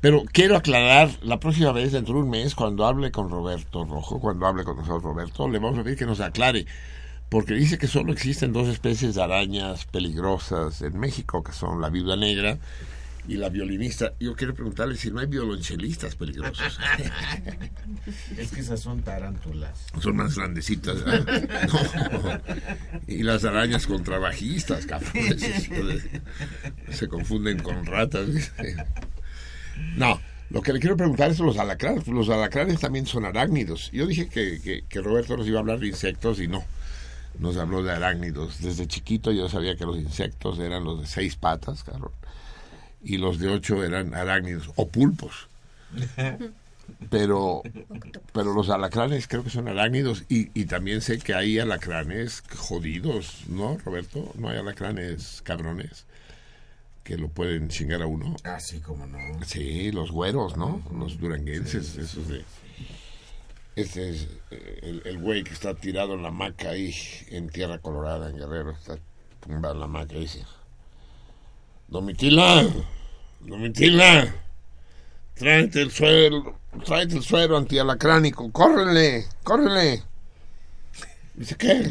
[0.00, 4.20] Pero quiero aclarar, la próxima vez, dentro de un mes, cuando hable con Roberto Rojo,
[4.20, 6.66] cuando hable con nosotros Roberto, le vamos a pedir que nos aclare,
[7.28, 11.90] porque dice que solo existen dos especies de arañas peligrosas en México, que son la
[11.90, 12.58] viuda negra
[13.28, 14.14] y la violinista.
[14.18, 16.78] Yo quiero preguntarle si no hay violonchelistas peligrosos.
[18.38, 19.86] Es que esas son tarántulas.
[20.00, 20.96] Son más grandecitas.
[21.04, 22.40] No.
[23.06, 25.12] Y las arañas contrabajistas, cabrón.
[26.90, 28.52] Se confunden con ratas.
[29.96, 30.20] No,
[30.50, 32.06] lo que le quiero preguntar es los alacranes.
[32.08, 33.90] Los alacranes también son arácnidos.
[33.92, 36.64] Yo dije que, que, que Roberto nos iba a hablar de insectos y no.
[37.38, 38.62] Nos habló de arácnidos.
[38.62, 42.12] Desde chiquito yo sabía que los insectos eran los de seis patas, cabrón.
[43.02, 45.48] Y los de ocho eran arácnidos o pulpos.
[47.10, 47.62] Pero,
[48.32, 53.44] pero los alacranes creo que son arácnidos y, y también sé que hay alacranes jodidos,
[53.46, 54.32] ¿no, Roberto?
[54.36, 56.06] No hay alacranes cabrones
[57.04, 58.36] que lo pueden chingar a uno.
[58.44, 59.18] Así como no.
[59.44, 60.82] Sí, los güeros, ¿no?
[60.92, 62.44] Los duranguenses, esos de...
[63.76, 66.94] Este es eh, el, el güey que está tirado en la hamaca ahí
[67.28, 68.72] en Tierra Colorada, en Guerrero.
[68.72, 68.98] Está
[69.40, 70.44] tumbado en la hamaca y dice...
[71.88, 72.68] Domitila,
[73.40, 74.34] Domitila,
[75.34, 80.02] tráete el suero, tráete el suero antialacránico, córrele, córrele.
[81.34, 81.90] Dice, ¿qué?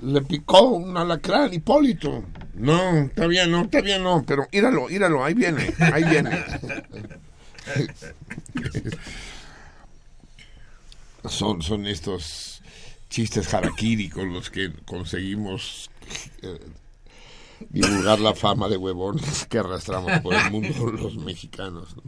[0.00, 2.24] Le picó un alacrán, Hipólito.
[2.54, 6.42] No, bien, no, bien, no, pero íralo, íralo, ahí viene, ahí viene.
[11.28, 12.62] son, son estos
[13.10, 15.90] chistes harakiri con los que conseguimos
[16.40, 16.58] eh,
[17.70, 21.96] divulgar la fama de huevones que arrastramos por el mundo los mexicanos.
[21.96, 22.02] ¿no?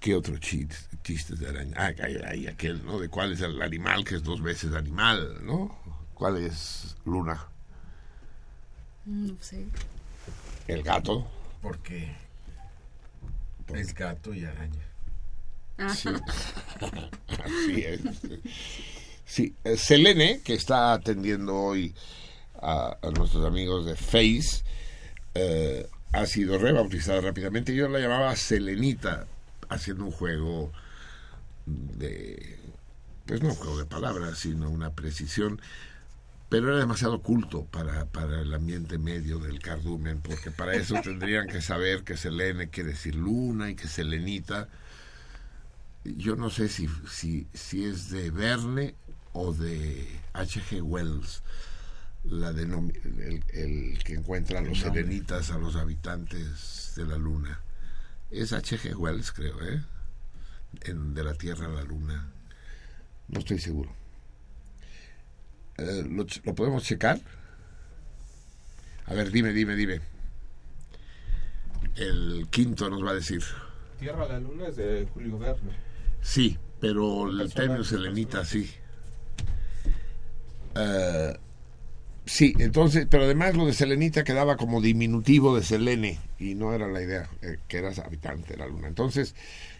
[0.00, 1.74] ¿Qué otro chiste, chistes de araña?
[1.76, 2.98] Ah, hay, hay aquel, ¿no?
[3.00, 5.76] De cuál es el animal que es dos veces animal, ¿no?
[6.14, 7.46] ¿Cuál es Luna?
[9.04, 9.66] No sé.
[10.68, 11.26] El gato.
[11.62, 12.14] Porque
[13.74, 14.86] es gato y araña.
[15.78, 15.94] Ah.
[15.94, 16.08] Sí.
[17.44, 18.00] Así es.
[19.24, 21.94] Sí, eh, Selene, que está atendiendo hoy
[22.60, 24.62] a, a nuestros amigos de Face,
[25.34, 27.74] eh, ha sido rebautizada rápidamente.
[27.74, 29.26] Yo la llamaba Selenita,
[29.68, 30.72] haciendo un juego
[31.66, 32.58] de.
[33.26, 35.60] Pues no un juego de palabras, sino una precisión.
[36.48, 41.46] Pero era demasiado culto para, para el ambiente medio del cardumen, porque para eso tendrían
[41.46, 44.68] que saber que Selene quiere decir luna y que Selenita
[46.16, 48.94] yo no sé si, si, si es de Verne
[49.32, 50.80] o de H.G.
[50.82, 51.42] Wells,
[52.24, 57.60] la denom- el, el que encuentra a los serenitas, a los habitantes de la luna.
[58.30, 58.94] Es H.G.
[58.96, 59.82] Wells, creo, ¿eh?
[60.82, 62.30] En, de la Tierra a la Luna.
[63.28, 63.90] No estoy seguro.
[65.78, 67.20] Eh, ¿lo, ch- ¿Lo podemos checar?
[69.06, 70.00] A ver, dime, dime, dime.
[71.96, 73.42] El quinto nos va a decir.
[73.98, 75.72] Tierra a la Luna es de Julio Verne.
[76.20, 78.70] Sí, pero el término selenita sí.
[80.74, 81.38] Eh,
[82.28, 86.86] sí, entonces, pero además lo de selenita quedaba como diminutivo de selene y no era
[86.86, 88.88] la idea, eh, que eras habitante de la luna.
[88.88, 89.34] Entonces,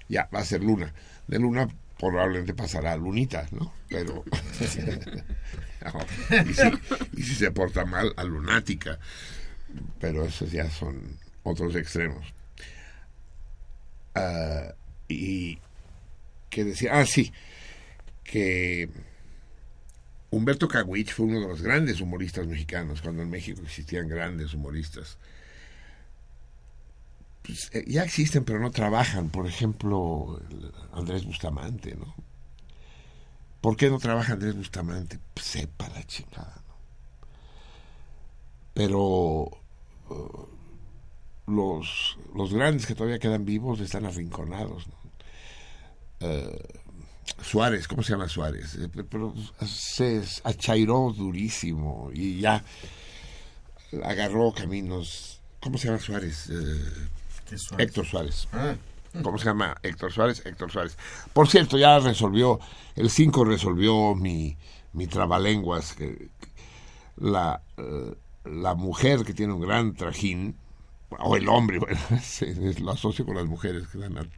[0.08, 0.92] ya, va a ser luna.
[1.26, 1.68] De luna
[1.98, 3.72] probablemente pasará a lunita, ¿no?
[3.88, 4.24] Pero...
[7.16, 8.98] y, si, se porta mal, a lunática.
[10.00, 12.26] Pero esos ya son otros extremos.
[14.14, 14.72] Ah,
[15.08, 15.58] y
[16.50, 17.32] que decía, ah, sí,
[18.24, 18.88] que
[20.30, 25.16] Humberto Caguich fue uno de los grandes humoristas mexicanos, cuando en México existían grandes humoristas.
[27.42, 29.30] Pues, eh, ya existen, pero no trabajan.
[29.30, 30.40] Por ejemplo,
[30.92, 32.14] Andrés Bustamante, ¿no?
[33.62, 35.18] ¿Por qué no trabaja Andrés Bustamante?
[35.32, 36.74] Pues, sepa la chingada, ¿no?
[38.74, 39.50] Pero
[40.10, 40.46] eh,
[41.46, 44.94] los, los grandes que todavía quedan vivos están arrinconados, ¿no?
[46.20, 46.80] Eh,
[47.42, 48.74] Suárez, ¿cómo se llama Suárez?
[48.76, 49.34] Eh, pe- Pero
[49.66, 52.64] se achairó durísimo y ya
[54.04, 55.40] agarró caminos.
[55.60, 56.48] ¿Cómo se llama Suárez?
[56.50, 56.84] Eh,
[57.48, 57.86] ¿Qué Suárez?
[57.88, 58.48] Héctor Suárez.
[58.52, 58.74] Ah.
[59.22, 59.74] ¿Cómo se llama?
[59.82, 60.96] Héctor Suárez, Héctor Suárez.
[61.32, 62.60] Por cierto, ya resolvió,
[62.94, 64.56] el 5 resolvió mi,
[64.92, 66.28] mi trabalenguas, que
[67.16, 68.14] la, eh,
[68.44, 70.56] la mujer que tiene un gran trajín,
[71.18, 74.30] o el hombre, bueno, se- lo asocio con las mujeres que están al-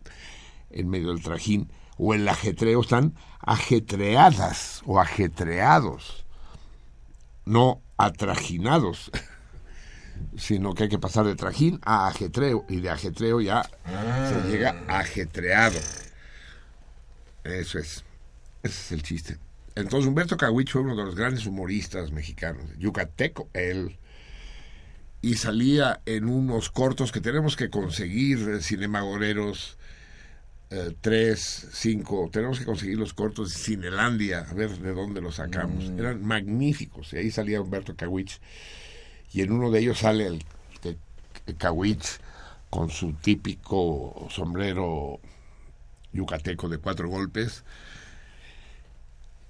[0.71, 1.69] en medio del trajín,
[2.03, 6.25] o el ajetreo, están ajetreadas o ajetreados,
[7.45, 9.11] no atrajinados,
[10.37, 13.69] sino que hay que pasar de trajín a ajetreo, y de ajetreo ya
[14.29, 15.79] se llega a ajetreado.
[17.45, 18.03] Eso es,
[18.63, 19.37] ese es el chiste.
[19.75, 23.99] Entonces Humberto Cahuich fue uno de los grandes humoristas mexicanos, yucateco, él,
[25.21, 29.77] y salía en unos cortos que tenemos que conseguir, eh, cinemagoreros,
[30.71, 35.37] eh, tres, cinco, tenemos que conseguir los cortos de Cinelandia, a ver de dónde los
[35.37, 35.91] sacamos.
[35.99, 38.41] Eran magníficos, y ahí salía Humberto Cahuich,
[39.33, 40.45] y en uno de ellos sale el,
[40.85, 40.99] el-
[41.47, 42.21] el Cahuich
[42.71, 45.19] con su típico sombrero
[46.13, 47.65] yucateco de cuatro golpes,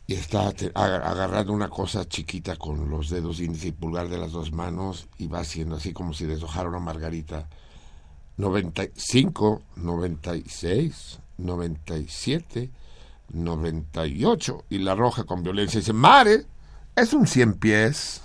[0.07, 4.51] y está agarrando una cosa chiquita con los dedos índice y pulgar de las dos
[4.51, 7.49] manos y va haciendo así como si deshojara una margarita.
[8.41, 12.71] 95, 96, 97,
[13.33, 16.47] 98 y la roja con violencia dice, Mare,
[16.97, 18.23] es un cien pies.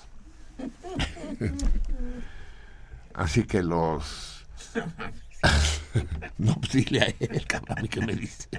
[3.13, 4.45] Así que los...
[6.37, 8.49] no, pues dile a él, cabrón, que me dice.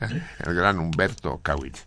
[0.44, 1.84] El gran Humberto Cawich.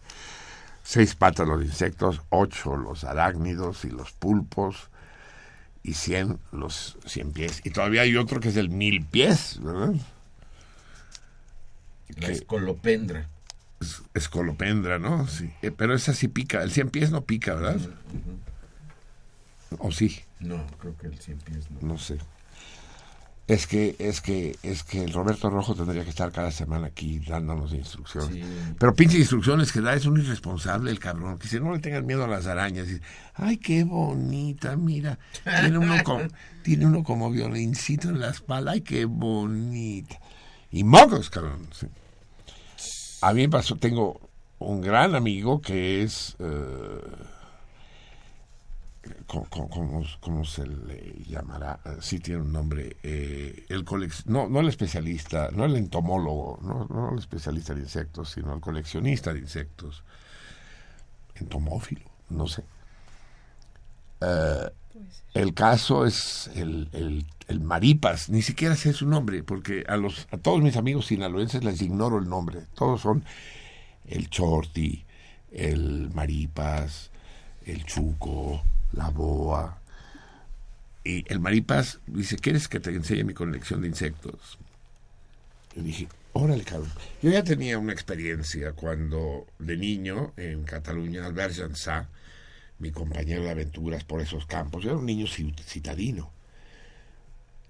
[0.84, 4.89] Seis patas los insectos, ocho los arácnidos y los pulpos,
[5.88, 7.62] y cien los cien pies.
[7.64, 9.94] Y todavía hay otro que es el mil pies, ¿verdad?
[12.18, 13.30] La Que- escolopendra.
[13.80, 15.28] es- escolopendra, ¿no?
[15.28, 15.52] Sí.
[15.62, 16.64] Eh, pero esa sí pica.
[16.64, 17.80] El cien pies no pica, ¿verdad?
[19.80, 20.22] ¿O sí?
[20.40, 21.80] No, creo que el cien pies no.
[21.82, 22.18] No sé.
[23.47, 27.19] Es que, es que, es que el Roberto Rojo tendría que estar cada semana aquí
[27.19, 28.31] dándonos instrucciones.
[28.31, 28.43] Sí.
[28.80, 31.38] Pero pinche instrucciones que da es un irresponsable el cabrón.
[31.38, 32.88] Que si no le tengan miedo a las arañas.
[32.89, 32.99] y,
[33.35, 35.19] Ay, qué bonita, mira.
[35.43, 36.23] Tiene uno, como,
[36.63, 38.72] tiene uno como violincito en la espalda.
[38.72, 40.19] Ay, qué bonita.
[40.72, 41.67] Y mocos, cabrón.
[41.72, 41.88] sí.
[43.22, 44.19] A mí me pasó, tengo
[44.59, 46.35] un gran amigo que es...
[46.39, 47.01] eh,
[49.27, 51.80] ¿cómo, se le llamará?
[52.02, 52.98] Sí tiene un nombre.
[53.03, 57.82] eh, el colec- no, no el especialista, no el entomólogo, no, no el especialista de
[57.82, 60.03] insectos, sino el coleccionista de insectos.
[61.36, 62.64] Entomófilo, no sé.
[64.22, 64.69] Eh,
[65.34, 70.27] el caso es el, el, el maripas, ni siquiera sé su nombre, porque a, los,
[70.32, 72.61] a todos mis amigos sinaloenses les ignoro el nombre.
[72.73, 73.26] Todos son
[74.06, 75.03] el chorti,
[75.52, 77.11] el maripas,
[77.65, 78.64] el chuco,
[78.95, 79.80] la boa.
[81.03, 84.57] Y el maripas dice, ¿quieres que te enseñe mi colección de insectos?
[85.76, 86.91] Yo dije, órale, cabrón.
[87.22, 92.07] Yo ya tenía una experiencia cuando de niño en Cataluña, Albert Jansá,
[92.80, 96.31] mi compañero de aventuras por esos campos, yo era un niño ci- citadino.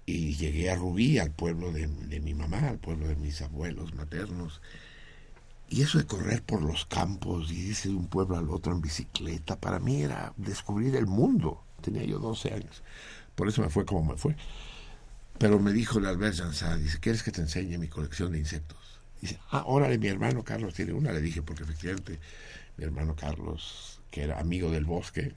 [0.06, 1.88] Y llegué a Rubí, al pueblo de
[2.20, 4.60] mi mamá, al pueblo de mis abuelos maternos.
[5.68, 8.80] Y eso de correr por los campos y irse de un pueblo al otro en
[8.80, 11.62] bicicleta, para mí era descubrir el mundo.
[11.80, 12.82] Tenía yo 12 años.
[13.34, 14.36] Por eso me fue como me fue.
[15.38, 18.78] Pero me dijo el Albert Jansá, dice, ¿quieres que te enseñe mi colección de insectos?
[19.20, 21.12] Dice, ah, órale, mi hermano Carlos tiene una.
[21.12, 22.18] Le dije, porque efectivamente
[22.76, 25.34] mi hermano Carlos, que era amigo del bosque,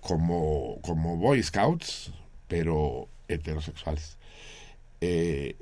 [0.00, 2.12] como, como Boy Scouts,
[2.48, 4.16] pero heterosexuales.
[5.00, 5.56] Eh,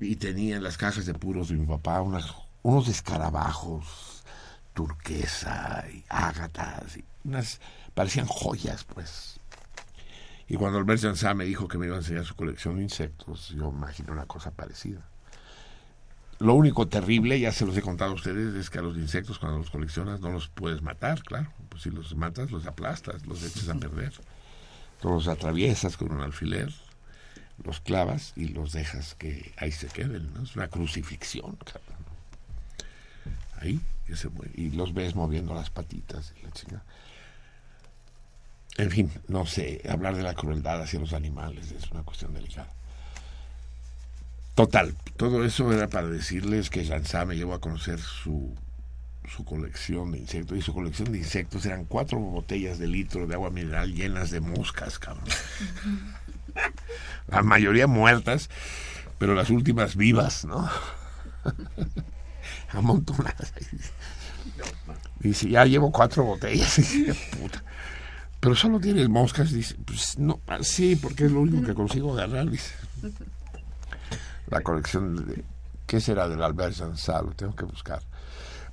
[0.00, 4.24] y tenía en las cajas de puros de mi papá unas, unos escarabajos
[4.74, 7.60] turquesa y ágatas, y unas,
[7.94, 9.40] parecían joyas, pues.
[10.46, 13.50] Y cuando Albert Jansá me dijo que me iba a enseñar su colección de insectos,
[13.50, 15.00] yo imaginé una cosa parecida.
[16.40, 19.38] Lo único terrible, ya se los he contado a ustedes, es que a los insectos
[19.38, 21.50] cuando los coleccionas no los puedes matar, claro.
[21.70, 24.12] Pues si los matas, los aplastas, los echas a perder.
[25.02, 26.72] Los atraviesas con un alfiler,
[27.62, 30.32] los clavas y los dejas que ahí se queden.
[30.34, 30.42] ¿no?
[30.42, 32.04] Es una crucifixión, cabrón.
[33.60, 34.52] Ahí, que se mueve.
[34.54, 36.84] Y los ves moviendo las patitas y la chingada.
[38.76, 42.68] En fin, no sé, hablar de la crueldad hacia los animales es una cuestión delicada.
[44.56, 48.54] Total, todo eso era para decirles que Jansá me llevó a conocer su,
[49.28, 50.58] su colección de insectos.
[50.58, 54.40] Y su colección de insectos eran cuatro botellas de litro de agua mineral llenas de
[54.40, 55.24] moscas, cabrón.
[57.28, 58.50] La mayoría muertas,
[59.18, 60.68] pero las últimas vivas, ¿no?
[62.72, 63.52] Amontonadas.
[65.20, 66.76] Dice, ya llevo cuatro botellas.
[66.76, 67.64] Dice, puta.
[68.40, 69.52] Pero solo tienes moscas.
[69.52, 72.50] Dice, pues no, ah, sí, porque es lo único que consigo agarrar.
[72.50, 72.74] Dice.
[74.48, 75.44] La colección de.
[75.86, 77.22] ¿Qué será del Albert Jansá?
[77.22, 78.02] Lo tengo que buscar.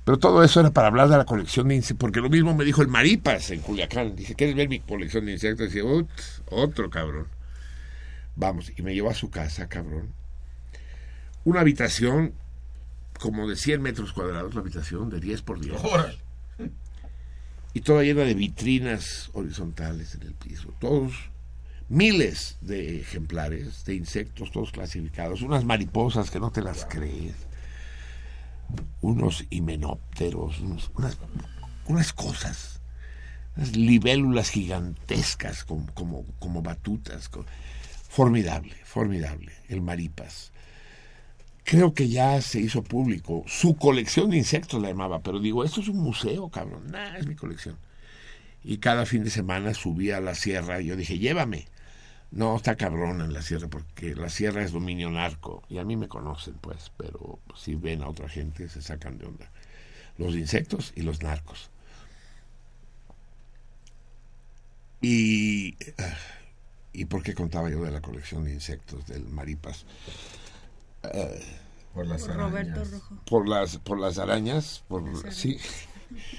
[0.04, 2.64] Pero todo eso era para hablar de la colección de insectos, porque lo mismo me
[2.64, 4.16] dijo el Maripas en Culiacán.
[4.16, 5.66] Dice, ¿quieres ver mi colección de insectos?
[5.66, 6.08] Y dice, "Ut,
[6.50, 7.28] otro cabrón.
[8.36, 10.12] Vamos, y me llevó a su casa, cabrón.
[11.44, 12.34] Una habitación
[13.20, 15.82] como de 100 metros cuadrados, la habitación de 10 por 10.
[15.84, 16.18] Órale.
[17.74, 20.74] Y toda llena de vitrinas horizontales en el piso.
[20.78, 21.12] Todos,
[21.88, 25.42] miles de ejemplares de insectos, todos clasificados.
[25.42, 27.34] Unas mariposas que no te las crees.
[29.00, 31.18] Unos himenópteros, unos- unas,
[31.86, 32.80] unas cosas.
[33.56, 37.28] Unas libélulas gigantescas como, como, como batutas.
[38.12, 39.52] Formidable, formidable.
[39.70, 40.52] El maripas.
[41.64, 43.42] Creo que ya se hizo público.
[43.46, 46.90] Su colección de insectos la llamaba, pero digo, esto es un museo, cabrón.
[46.90, 47.78] Nah, es mi colección.
[48.62, 51.68] Y cada fin de semana subía a la sierra y yo dije, llévame.
[52.30, 55.62] No, está cabrón en la sierra, porque la sierra es dominio narco.
[55.70, 59.24] Y a mí me conocen, pues, pero si ven a otra gente se sacan de
[59.24, 59.50] onda.
[60.18, 61.70] Los insectos y los narcos.
[65.00, 65.78] Y...
[66.92, 69.84] ¿Y por qué contaba yo de la colección de insectos del maripas?
[71.04, 71.42] Eh,
[71.94, 72.90] Por las Roberto arañas.
[72.90, 73.16] Rojo.
[73.26, 75.58] por las por las arañas por sí.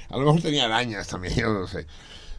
[0.09, 1.85] A lo mejor tenía arañas también yo no sé.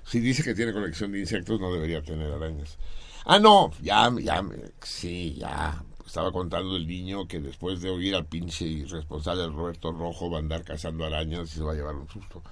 [0.07, 2.79] Si dice que tiene colección de insectos no debería tener arañas.
[3.25, 5.83] Ah no ya ya me- sí ya.
[6.07, 10.41] Estaba contando el niño que después de oír al pinche irresponsable Roberto Rojo va a
[10.41, 12.43] andar cazando arañas y se va a llevar un susto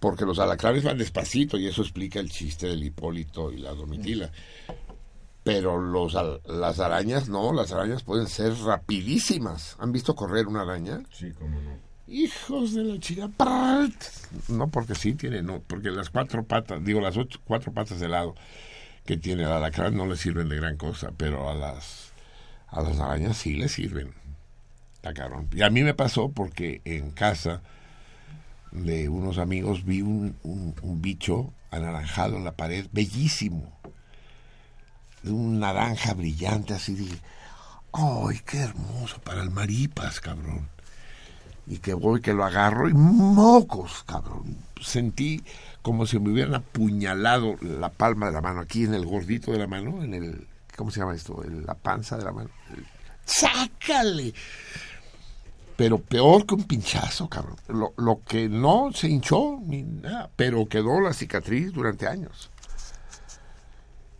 [0.00, 4.30] porque los alacranes van despacito y eso explica el chiste del Hipólito y la Domitila
[5.42, 6.16] pero los,
[6.46, 9.76] las arañas no, las arañas pueden ser rapidísimas.
[9.78, 11.00] ¿Han visto correr una araña?
[11.12, 11.78] Sí, cómo no.
[12.06, 13.30] Hijos de la chica.
[14.48, 18.08] No porque sí tiene, no, porque las cuatro patas, digo las ocho, cuatro patas de
[18.08, 18.34] lado
[19.06, 22.12] que tiene el alacrán no le sirven de gran cosa, pero a las
[22.68, 24.12] a las arañas sí le sirven.
[24.94, 25.48] Está cabrón.
[25.52, 27.62] Y a mí me pasó porque en casa
[28.72, 30.34] de unos amigos vi un,
[31.00, 33.72] bicho anaranjado en la pared, bellísimo
[35.22, 37.18] de un naranja brillante, así dije,
[37.92, 39.20] ¡ay, qué hermoso!
[39.20, 40.68] Para el maripas, cabrón.
[41.66, 44.56] y que voy, que lo agarro y mocos, cabrón.
[44.80, 45.44] Sentí
[45.82, 49.58] como si me hubieran apuñalado la palma de la mano, aquí en el gordito de
[49.58, 51.44] la mano, en el, ¿cómo se llama esto?
[51.44, 52.50] En la panza de la mano.
[53.24, 54.34] ¡Sácale!
[55.80, 57.56] Pero peor que un pinchazo, cabrón.
[57.68, 62.50] Lo, lo que no se hinchó ni nada, pero quedó la cicatriz durante años.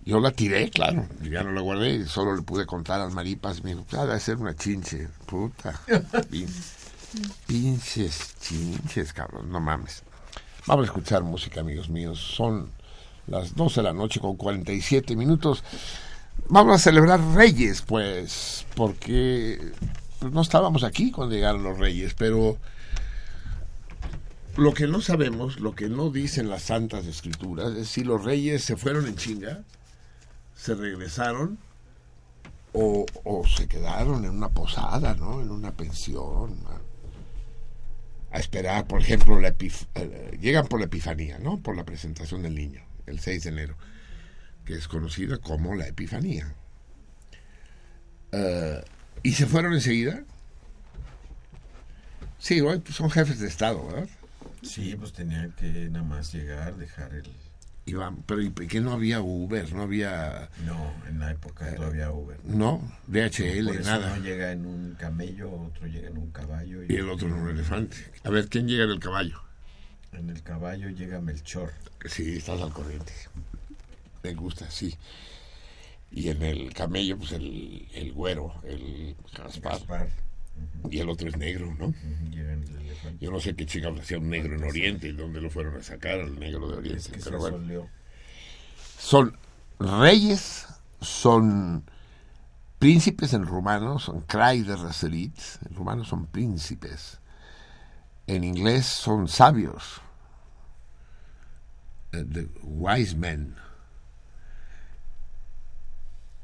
[0.07, 3.75] Yo la tiré, claro, ya no la guardé, solo le pude contar al Maripas, me
[3.75, 5.79] dijo, ah, debe ser una chinche, puta.
[6.31, 6.49] Pin-
[7.47, 10.03] Pinches chinches, cabrón, no mames.
[10.67, 12.19] Vamos a escuchar música, amigos míos.
[12.19, 12.71] Son
[13.27, 15.63] las 12 de la noche con 47 minutos.
[16.49, 19.73] Vamos a celebrar Reyes, pues, porque
[20.21, 22.59] pues, no estábamos aquí cuando llegaron los Reyes, pero
[24.57, 28.63] lo que no sabemos, lo que no dicen las santas escrituras, es si los Reyes
[28.63, 29.65] se fueron en chinga,
[30.55, 31.59] se regresaron
[32.73, 33.07] o,
[33.49, 35.41] se quedaron en una posada, ¿no?
[35.41, 36.59] En una pensión.
[38.31, 41.59] A, esperar, por ejemplo, la eh, llegan por la Epifanía, ¿no?
[41.59, 43.77] Por la presentación del niño, el 6 de enero,
[44.65, 46.55] que es conocida como la Epifanía.
[48.31, 48.85] Eh,
[49.23, 50.23] ¿Y se fueron enseguida?
[52.39, 54.09] Sí, hoy pues, son jefes de Estado, ¿verdad?
[54.63, 57.31] Sí, pues tenían que nada más llegar, dejar el...
[57.87, 59.73] Iban, pero ¿y qué no había Uber?
[59.73, 60.49] No había...
[60.65, 62.39] No, en la época no había Uber.
[62.45, 64.13] No, DHL, Por eso nada.
[64.15, 66.83] uno llega en un camello, otro llega en un caballo.
[66.89, 67.97] Y el otro en un elefante.
[68.23, 69.43] A ver, ¿quién llega en el caballo?
[70.13, 71.73] En el caballo llega Melchor.
[72.05, 73.13] Sí, estás al corriente.
[74.23, 74.97] Me gusta, sí.
[76.13, 80.09] Y en el camello, pues el, el güero, el Gaspar.
[80.91, 81.95] Y el otro es negro, ¿no?
[83.21, 85.83] Yo no sé qué chingados hacía un negro en Oriente y dónde lo fueron a
[85.83, 87.01] sacar al negro de Oriente.
[87.01, 87.89] Es que pero se bueno.
[88.99, 89.37] Son
[89.79, 90.67] reyes,
[91.01, 91.85] son
[92.79, 95.39] príncipes en rumano, son Krai de Raserit,
[95.69, 97.21] en rumano son príncipes.
[98.27, 100.01] En inglés son sabios,
[102.13, 103.57] eh, the wise men.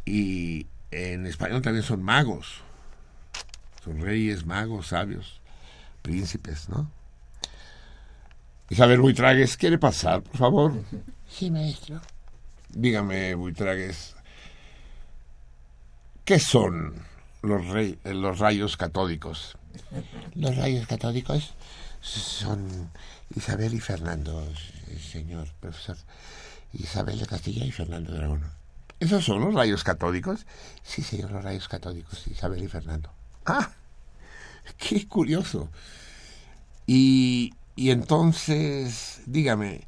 [0.07, 2.63] Y en español también son magos,
[3.85, 5.41] son reyes, magos, sabios,
[6.03, 6.91] príncipes, ¿no?
[8.71, 10.73] Isabel Buitragues, ¿quiere pasar, por favor?
[11.29, 12.01] Sí, maestro.
[12.71, 14.15] Dígame, Buitragues,
[16.25, 16.95] ¿qué son
[17.43, 19.57] los, rey- los rayos catódicos?
[20.35, 21.55] Los rayos catódicos
[22.01, 22.91] son
[23.35, 24.47] Isabel y Fernando,
[25.13, 25.97] señor profesor.
[26.73, 28.43] Isabel de Castilla y Fernando de Aragón.
[28.99, 30.47] ¿Esos son los rayos catódicos?
[30.83, 33.11] Sí, señor, los rayos catódicos, Isabel y Fernando.
[33.45, 33.71] Ah,
[34.79, 35.69] qué curioso.
[36.87, 39.87] Y, y entonces, dígame,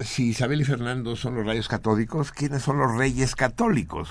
[0.00, 4.08] si Isabel y Fernando son los rayos catódicos, ¿quiénes son los reyes católicos?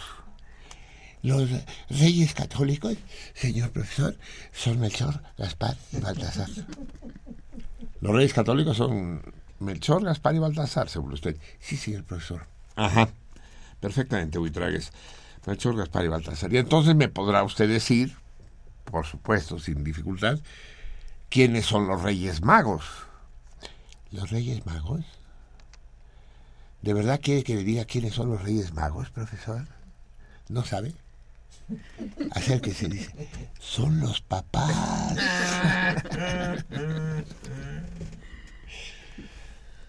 [1.23, 1.49] Los
[1.89, 2.95] reyes católicos,
[3.34, 4.15] señor profesor,
[4.53, 6.49] son Melchor, Gaspar y Baltasar.
[8.01, 9.21] Los reyes católicos son
[9.59, 11.38] Melchor, Gaspar y Baltasar, según usted.
[11.59, 12.45] Sí, señor profesor.
[12.75, 13.09] Ajá,
[13.80, 14.91] perfectamente, Buitragues.
[15.45, 16.54] Melchor, Gaspar y Baltasar.
[16.54, 18.18] Y entonces me podrá usted decir,
[18.84, 20.40] por supuesto, sin dificultad,
[21.30, 22.84] quiénes son los reyes magos.
[24.12, 25.06] ¿Los reyes magos?
[26.82, 29.66] ¿De verdad quiere que le diga quiénes son los reyes magos, profesor?
[30.49, 30.94] ¿No sabe?
[32.32, 33.30] Acérquese, dice.
[33.60, 34.72] Son los papás.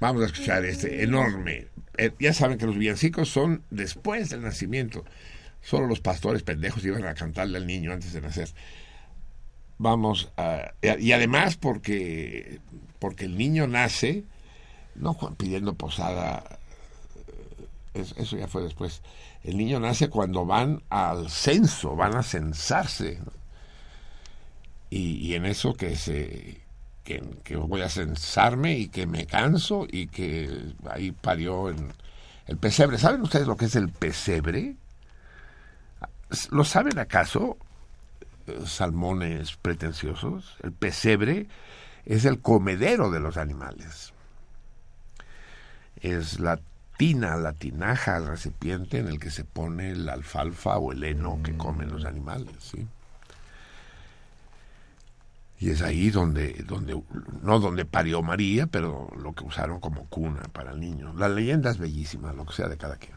[0.00, 1.66] Vamos a escuchar este enorme.
[1.98, 5.04] Eh, ya saben que los villancicos son después del nacimiento.
[5.60, 8.48] Solo los pastores pendejos iban a cantarle al niño antes de nacer.
[9.78, 10.72] Vamos a.
[10.98, 12.60] Y además porque,
[12.98, 14.24] porque el niño nace,
[14.94, 16.58] no pidiendo posada,
[17.94, 19.02] eh, es- eso ya fue después.
[19.44, 23.18] El niño nace cuando van al censo, van a censarse.
[24.90, 26.62] y en eso que se
[27.08, 31.94] que, que voy a censarme y que me canso y que ahí parió en
[32.46, 32.98] el pesebre.
[32.98, 34.76] ¿Saben ustedes lo que es el pesebre?
[36.50, 37.56] ¿Lo saben acaso,
[38.66, 40.56] salmones pretenciosos?
[40.62, 41.46] El pesebre
[42.04, 44.12] es el comedero de los animales.
[46.02, 46.60] Es la
[46.98, 51.40] tina, la tinaja, el recipiente en el que se pone la alfalfa o el heno
[51.42, 52.86] que comen los animales, ¿sí?
[55.60, 57.02] Y es ahí donde, donde,
[57.42, 61.12] no donde parió María, pero lo que usaron como cuna para el niño.
[61.14, 63.16] La leyenda es bellísima, lo que sea de cada quien.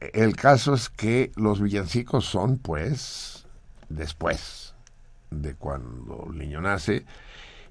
[0.00, 3.46] El caso es que los villancicos son, pues,
[3.88, 4.74] después
[5.30, 7.04] de cuando el niño nace,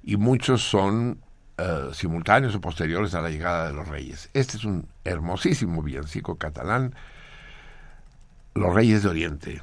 [0.04, 1.20] y muchos son
[1.58, 4.30] eh, simultáneos o posteriores a la llegada de los reyes.
[4.34, 6.96] Este es un hermosísimo villancico catalán,
[8.54, 9.62] Los Reyes de Oriente.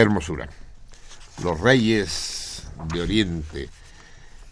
[0.00, 0.48] Hermosura.
[1.42, 3.68] Los Reyes de Oriente.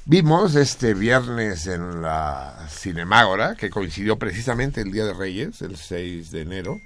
[0.05, 6.31] Vimos este viernes en la Cinemágora, que coincidió precisamente el Día de Reyes, el 6
[6.31, 6.81] de enero.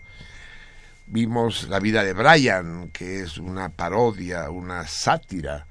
[1.06, 5.66] Vimos La vida de Brian, que es una parodia, una sátira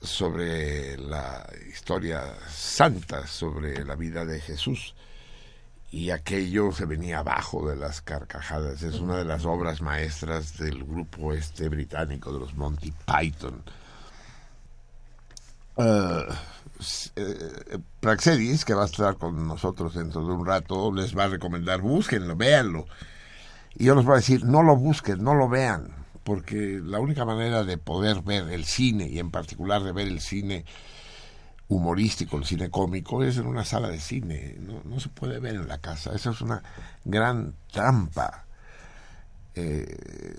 [0.00, 4.94] sobre la historia santa, sobre la vida de Jesús.
[5.90, 8.82] Y aquello se venía abajo de las carcajadas.
[8.82, 13.62] Es una de las obras maestras del grupo este británico de los Monty Python.
[16.78, 21.24] S- eh, Praxedis, que va a estar con nosotros dentro de un rato, les va
[21.24, 22.86] a recomendar, búsquenlo, véanlo.
[23.76, 25.94] Y yo les voy a decir, no lo busquen, no lo vean,
[26.24, 30.20] porque la única manera de poder ver el cine, y en particular de ver el
[30.20, 30.64] cine
[31.68, 35.68] humorístico, el cine cómico, es en una sala de cine, no, se puede ver en
[35.68, 36.14] la casa.
[36.14, 36.62] Esa es una
[37.04, 38.46] gran trampa.
[39.54, 40.36] Eh,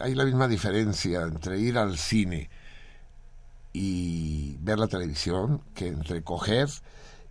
[0.00, 2.48] hay la misma diferencia entre ir al cine
[3.72, 6.68] y ver la televisión que entre coger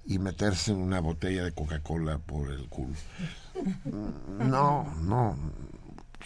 [0.05, 2.95] y meterse en una botella de Coca-Cola por el culo.
[4.39, 5.37] No, no.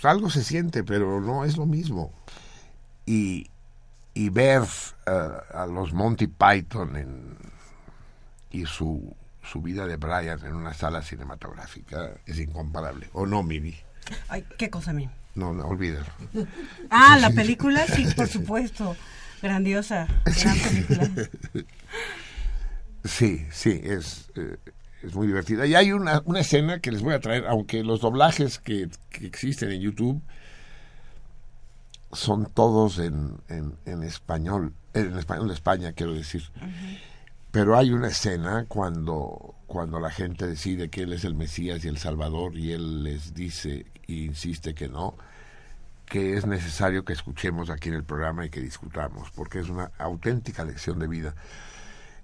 [0.02, 2.12] Algo se siente, pero no es lo mismo.
[3.06, 3.50] Y,
[4.14, 4.64] y ver
[5.06, 7.38] eh, a los Monty Python en,
[8.52, 13.10] y su, su vida de Brian en una sala cinematográfica es incomparable.
[13.14, 13.76] ¿O no, Mimi?
[14.28, 15.10] Ay, ¿qué cosa mí?
[15.36, 16.06] No, no, olvídalo.
[16.90, 18.96] Ah, la película, sí, por supuesto.
[19.42, 21.10] Grandiosa, gran película.
[23.04, 24.56] Sí, sí, es, eh,
[25.02, 25.66] es muy divertida.
[25.66, 29.26] Y hay una, una escena que les voy a traer, aunque los doblajes que, que
[29.26, 30.24] existen en YouTube
[32.14, 36.44] son todos en, en, en español, en español de España, quiero decir.
[37.52, 41.88] Pero hay una escena cuando, cuando la gente decide que él es el Mesías y
[41.88, 45.16] el Salvador y él les dice e insiste que no,
[46.06, 49.92] que es necesario que escuchemos aquí en el programa y que discutamos, porque es una
[49.98, 51.36] auténtica lección de vida.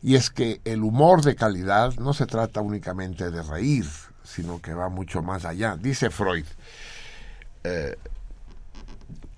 [0.01, 3.85] Y es que el humor de calidad no se trata únicamente de reír,
[4.23, 5.75] sino que va mucho más allá.
[5.75, 6.45] Dice Freud,
[7.63, 7.97] eh,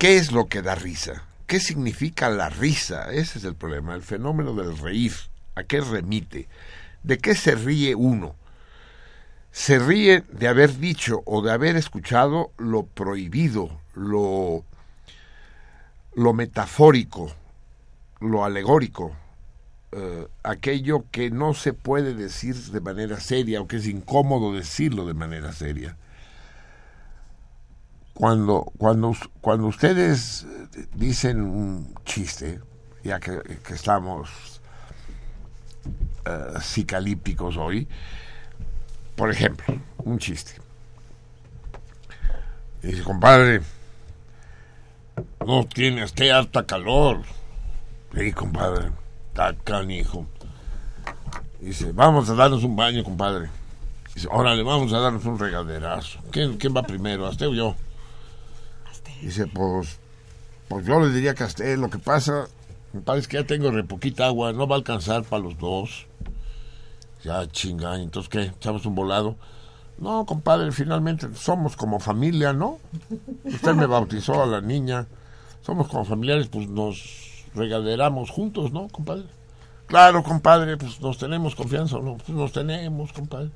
[0.02, 1.22] ¿qué es lo que da risa?
[1.46, 3.12] ¿Qué significa la risa?
[3.12, 5.12] Ese es el problema, el fenómeno del reír.
[5.54, 6.48] ¿A qué remite?
[7.04, 8.34] ¿De qué se ríe uno?
[9.52, 14.64] Se ríe de haber dicho o de haber escuchado lo prohibido, lo
[16.16, 17.32] lo metafórico,
[18.18, 19.12] lo alegórico,
[19.92, 25.06] eh, aquello que no se puede decir de manera seria o que es incómodo decirlo
[25.06, 25.96] de manera seria.
[28.22, 30.46] Cuando, cuando, cuando ustedes
[30.94, 32.60] dicen un chiste,
[33.02, 34.60] ya que, que estamos
[36.60, 37.88] psicalípticos hoy,
[39.16, 39.74] por ejemplo,
[40.04, 40.52] un chiste.
[42.80, 43.60] Dice, compadre,
[45.44, 47.22] no tiene usted harta calor.
[48.14, 48.92] Sí, compadre,
[49.30, 50.28] está canijo.
[51.58, 53.50] Dice, vamos a darnos un baño, compadre.
[54.14, 56.20] Dice, órale, vamos a darnos un regaderazo.
[56.30, 57.74] ¿Quién, quién va primero, usted o yo?
[59.22, 59.98] Dice, pues,
[60.68, 62.48] pues yo le diría a usted, lo que pasa,
[62.92, 66.06] me parece que ya tengo re poquita agua, no va a alcanzar para los dos.
[67.22, 69.36] Ya chinga, entonces qué, echamos un volado.
[69.98, 72.80] No, compadre, finalmente somos como familia, ¿no?
[73.44, 75.06] Usted me bautizó a la niña.
[75.64, 79.26] Somos como familiares, pues nos regaderamos juntos, ¿no, compadre?
[79.86, 82.16] Claro, compadre, pues nos tenemos confianza, ¿no?
[82.16, 83.50] Pues nos tenemos, compadre.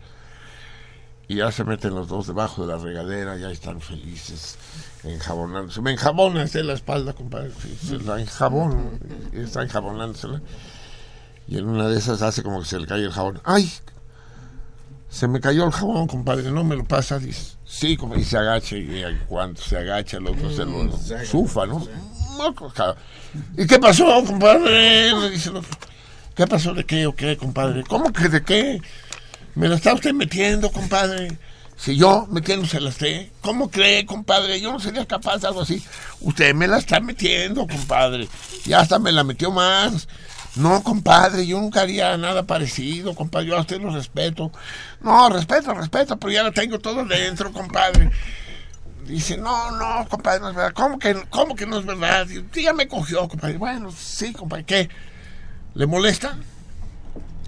[1.28, 4.57] Y ya se meten los dos debajo de la regadera, ya están felices,
[5.03, 5.81] enjabonándose.
[5.81, 7.51] Me enjabonas de la espalda, compadre.
[7.85, 9.01] Se la enjabón,
[9.32, 10.40] está enjabonándosela.
[11.48, 13.40] Y en una de esas hace como que se le cae el jabón.
[13.44, 13.70] ¡Ay!
[15.09, 17.19] Se me cayó el jabón, compadre, no me lo pasa.
[17.19, 20.93] Dice, sí, como y se agacha, y en cuanto se agacha, el otro se lo
[21.24, 21.86] sufa, ¿no?
[23.57, 25.12] ¿Y qué pasó, compadre?
[25.12, 25.77] Le dice el otro.
[26.35, 27.82] ¿Qué pasó de qué o qué, compadre?
[27.85, 28.82] ¿Cómo que de qué?
[29.57, 31.37] ¿Me la está usted metiendo, compadre?
[31.78, 34.61] Si yo metiéndose la esté, ¿cómo cree, compadre?
[34.61, 35.83] Yo no sería capaz de algo así.
[36.20, 38.28] Usted me la está metiendo, compadre.
[38.66, 40.09] Y hasta me la metió más.
[40.57, 43.47] No, compadre, yo nunca haría nada parecido, compadre.
[43.49, 44.53] Yo a usted lo respeto.
[45.01, 48.11] No, respeto, respeto, pero ya la tengo todo dentro, compadre.
[49.07, 50.73] Dice, no, no, compadre, no es verdad.
[50.74, 52.27] ¿Cómo que, cómo que no es verdad?
[52.27, 53.57] Digo, "Sí, ya me cogió, compadre.
[53.57, 54.65] Bueno, sí, compadre.
[54.65, 54.89] ¿Qué?
[55.74, 56.37] ¿Le molesta?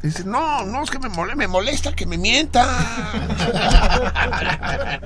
[0.03, 2.67] Dice, no, no es que me molesta, me molesta que me mienta.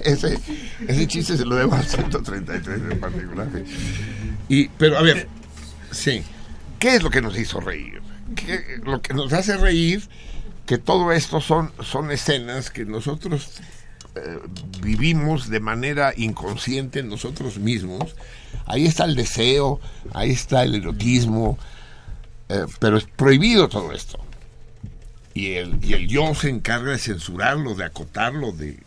[0.00, 0.38] ese,
[0.86, 3.48] ese chiste se lo debo al 133 en particular.
[4.48, 5.28] Y, pero a ver,
[5.90, 6.22] sí,
[6.78, 8.00] ¿qué es lo que nos hizo reír?
[8.34, 10.06] ¿Qué- lo que nos hace reír,
[10.66, 13.50] que todo esto son, son escenas que nosotros
[14.18, 14.38] eh,
[14.80, 18.14] vivimos de manera inconsciente nosotros mismos.
[18.66, 19.80] Ahí está el deseo,
[20.12, 21.58] ahí está el erotismo,
[22.48, 24.18] eh, pero es prohibido todo esto.
[25.34, 28.82] Y el, y el yo se encarga de censurarlo, de acotarlo, de...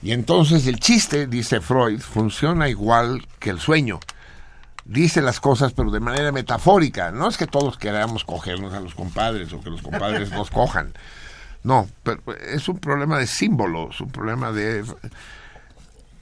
[0.00, 4.00] Y entonces el chiste, dice Freud, funciona igual que el sueño.
[4.84, 7.10] Dice las cosas, pero de manera metafórica.
[7.10, 10.94] No es que todos queramos cogernos a los compadres o que los compadres nos cojan.
[11.64, 14.84] No, pero es un problema de símbolos, un problema de,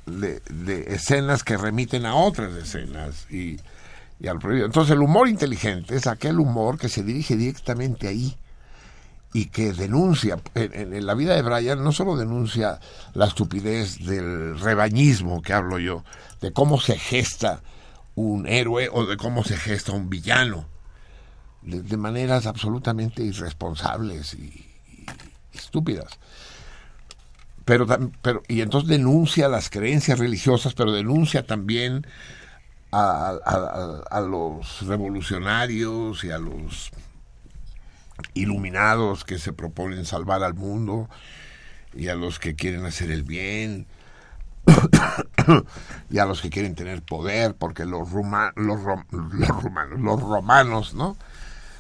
[0.07, 3.59] de, escenas que remiten a otras escenas y,
[4.19, 4.67] y al prohibido.
[4.67, 8.37] Entonces el humor inteligente es aquel humor que se dirige directamente ahí
[9.33, 12.81] y que denuncia, en, la vida de Brian no solo denuncia
[13.13, 16.05] la estupidez del rebañismo que hablo yo,
[16.41, 17.63] de cómo se gesta
[18.15, 20.67] un héroe o de cómo se gesta un villano,
[21.61, 24.66] de, de maneras absolutamente irresponsables y
[25.59, 26.19] estúpidas.
[27.65, 27.87] Pero,
[28.23, 32.07] pero, y entonces denuncia las creencias religiosas, pero denuncia también
[32.93, 36.91] a, los revolucionarios y a los
[38.35, 41.09] iluminados que se proponen salvar al mundo
[41.95, 43.87] y a los que quieren hacer el bien
[46.11, 50.21] y a los que quieren tener poder porque los, ruma- los, rom- los rumanos los
[50.21, 51.17] romanos no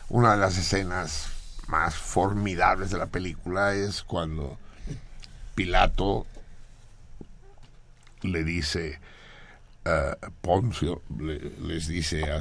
[0.08, 1.28] una de las escenas
[1.68, 4.58] más formidables de la película es cuando
[5.54, 6.26] Pilato
[8.22, 8.98] le dice
[9.84, 12.40] eh, Poncio le- les dice a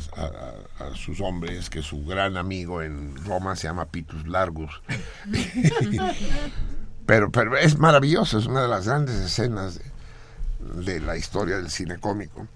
[0.96, 4.82] sus hombres que su gran amigo en Roma se llama Pitus Largus.
[7.06, 11.70] pero, pero es maravilloso, es una de las grandes escenas de, de la historia del
[11.70, 12.48] cine cómico.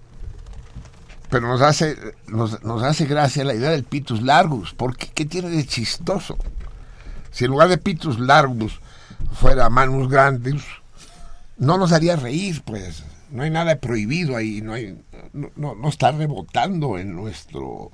[1.30, 5.48] Pero nos hace, nos, nos hace gracia la idea del Pitus Largus, porque ¿qué tiene
[5.50, 6.36] de chistoso?
[7.30, 8.80] Si en lugar de Pitus Largus
[9.32, 10.64] fuera Manus Grandus,
[11.58, 13.04] no nos haría reír, pues.
[13.30, 15.00] No hay nada prohibido ahí, no hay,
[15.32, 17.92] no, está rebotando en nuestro,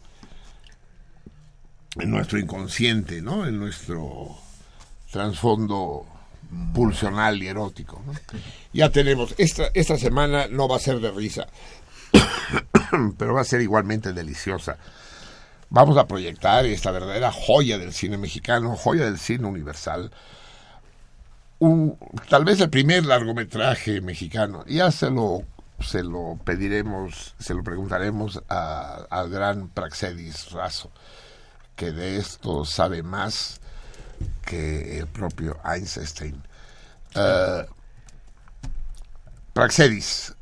[1.97, 3.47] en nuestro inconsciente, ¿no?
[3.47, 4.35] En nuestro
[5.11, 6.07] trasfondo
[6.73, 8.03] pulsional y erótico.
[8.73, 11.47] Ya tenemos, esta, esta semana no va a ser de risa,
[13.19, 14.79] pero va a ser igualmente deliciosa.
[15.69, 20.13] Vamos a proyectar esta verdadera joya del cine mexicano, joya del cine universal,
[21.59, 21.99] un,
[22.29, 24.65] tal vez el primer largometraje mexicano.
[24.67, 25.43] Ya se lo,
[25.81, 30.91] se lo pediremos, se lo preguntaremos a- al gran Praxedis Razo,
[31.75, 33.61] que de esto sabe más
[34.45, 36.43] que el propio Einstein.
[37.15, 37.67] Eh,
[39.53, 40.35] Praxedis,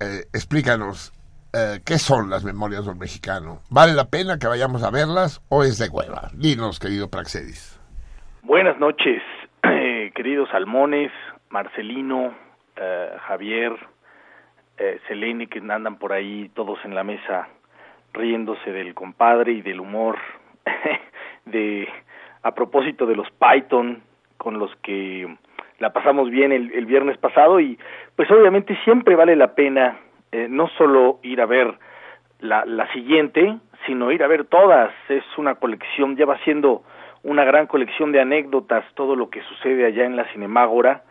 [0.00, 1.12] eh, explícanos,
[1.52, 3.60] eh, ¿qué son las memorias del mexicano?
[3.70, 6.30] ¿Vale la pena que vayamos a verlas o es de hueva?
[6.34, 7.78] Dinos, querido Praxedis.
[8.42, 9.22] Buenas noches,
[9.62, 11.12] eh, queridos Salmones,
[11.50, 12.34] Marcelino,
[12.76, 13.72] eh, Javier,
[14.78, 17.48] eh, Selene, que andan por ahí todos en la mesa
[18.12, 20.18] riéndose del compadre y del humor
[21.44, 21.88] de
[22.42, 24.02] a propósito de los Python
[24.36, 25.36] con los que
[25.78, 27.78] la pasamos bien el, el viernes pasado y
[28.16, 29.98] pues obviamente siempre vale la pena
[30.32, 31.74] eh, no solo ir a ver
[32.40, 33.56] la, la siguiente,
[33.86, 34.92] sino ir a ver todas.
[35.08, 36.82] Es una colección, ya va siendo
[37.22, 41.02] una gran colección de anécdotas, todo lo que sucede allá en la Cinemágora,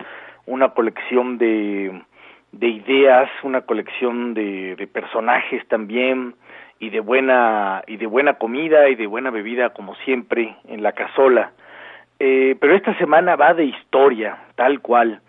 [0.45, 2.01] una colección de,
[2.51, 6.35] de ideas, una colección de, de personajes también,
[6.81, 10.93] y de buena y de buena comida y de buena bebida como siempre en la
[10.93, 11.51] casola.
[12.19, 15.21] Eh, pero esta semana va de historia, tal cual,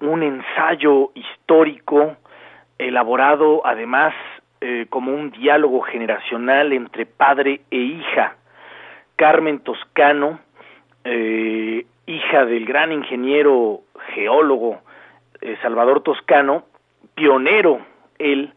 [0.00, 2.16] un ensayo histórico
[2.82, 4.14] elaborado además
[4.60, 8.36] eh, como un diálogo generacional entre padre e hija.
[9.16, 10.40] Carmen Toscano,
[11.04, 13.80] eh, hija del gran ingeniero
[14.14, 14.80] geólogo
[15.40, 16.64] eh, Salvador Toscano,
[17.14, 17.80] pionero
[18.18, 18.52] él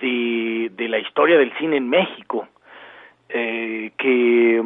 [0.00, 2.46] de, de la historia del cine en México,
[3.28, 4.62] eh, que,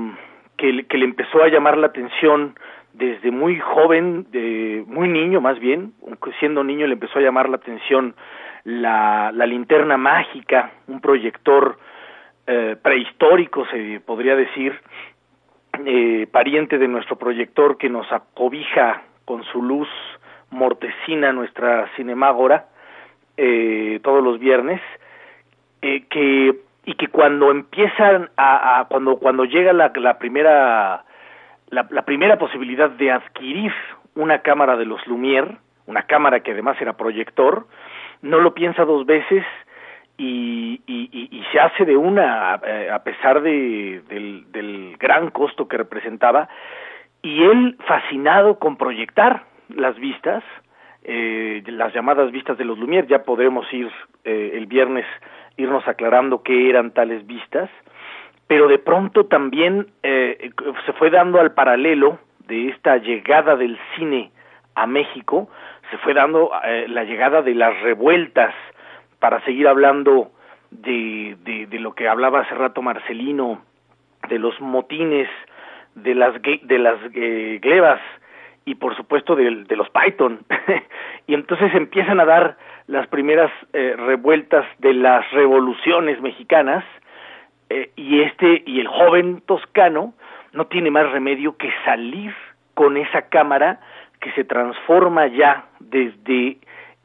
[0.58, 2.58] que, que le empezó a llamar la atención
[2.92, 5.92] desde muy joven, de, muy niño más bien,
[6.38, 8.14] siendo niño le empezó a llamar la atención
[8.66, 11.78] la, la linterna mágica, un proyector
[12.48, 14.78] eh, prehistórico se podría decir,
[15.84, 19.88] eh, pariente de nuestro proyector que nos acobija con su luz
[20.50, 22.66] mortecina nuestra cinemágora
[23.36, 24.80] eh, todos los viernes,
[25.80, 31.04] que y que cuando empiezan a, a cuando cuando llega la, la primera
[31.68, 33.72] la, la primera posibilidad de adquirir
[34.16, 37.66] una cámara de los Lumière, una cámara que además era proyector,
[38.26, 39.44] no lo piensa dos veces
[40.18, 45.76] y, y, se hace de una eh, a pesar de, del, del gran costo que
[45.76, 46.48] representaba.
[47.22, 50.42] Y él fascinado con proyectar las vistas,
[51.04, 53.90] eh, las llamadas vistas de los Lumière, ya podremos ir
[54.24, 55.06] eh, el viernes
[55.56, 57.70] irnos aclarando qué eran tales vistas,
[58.46, 60.50] pero de pronto también eh,
[60.84, 64.30] se fue dando al paralelo de esta llegada del cine
[64.74, 65.48] a México,
[65.90, 68.54] se fue dando eh, la llegada de las revueltas,
[69.18, 70.30] para seguir hablando
[70.70, 73.62] de, de, lo que hablaba hace rato Marcelino,
[74.28, 75.28] de los motines,
[75.94, 78.00] de las, de las eh, glebas
[78.64, 80.40] y por supuesto de, de los Python.
[81.26, 82.56] y entonces empiezan a dar
[82.88, 86.84] las primeras eh, revueltas de las revoluciones mexicanas
[87.70, 90.14] eh, y este y el joven toscano
[90.52, 92.34] no tiene más remedio que salir
[92.74, 93.80] con esa cámara
[94.26, 96.58] que se transforma ya desde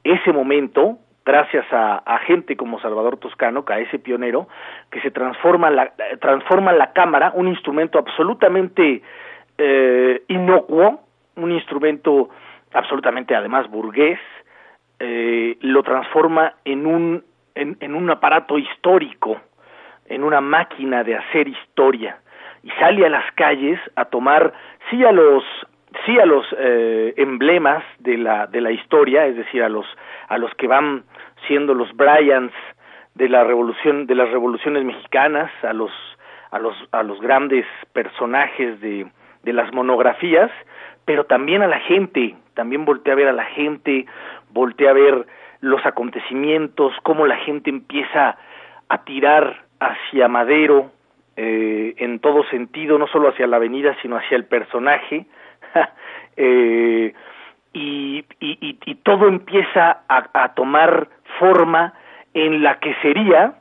[0.04, 4.48] ese momento gracias a, gente como Salvador Toscano, que a ese pionero,
[4.90, 9.04] que se transforma la, transforma la cámara, un instrumento absolutamente
[9.56, 11.02] eh, inocuo,
[11.36, 12.30] un instrumento
[12.74, 14.20] absolutamente además burgués,
[14.98, 17.24] eh, lo transforma en un,
[17.54, 19.40] en un aparato histórico,
[20.08, 22.18] en una máquina de hacer historia,
[22.64, 24.54] y sale a las calles a tomar,
[24.90, 25.44] sí a los
[26.06, 29.86] sí a los eh, emblemas de la de la historia es decir a los
[30.28, 31.04] a los que van
[31.48, 32.54] siendo los Bryans
[33.16, 35.92] de la revolución de las revoluciones mexicanas a los
[36.52, 39.08] a los a los grandes personajes de
[39.44, 40.52] de las monografías
[41.06, 44.06] pero también a la gente también voltea a ver a la gente
[44.52, 45.26] voltea a ver
[45.60, 48.38] los acontecimientos cómo la gente empieza
[48.88, 50.92] a tirar hacia Madero
[51.36, 55.26] eh, en todo sentido no solo hacia la avenida sino hacia el personaje
[56.38, 57.14] eh,
[57.74, 61.08] y, y, y, todo empieza a, a, tomar
[61.40, 61.94] forma
[62.34, 63.56] en la que sería,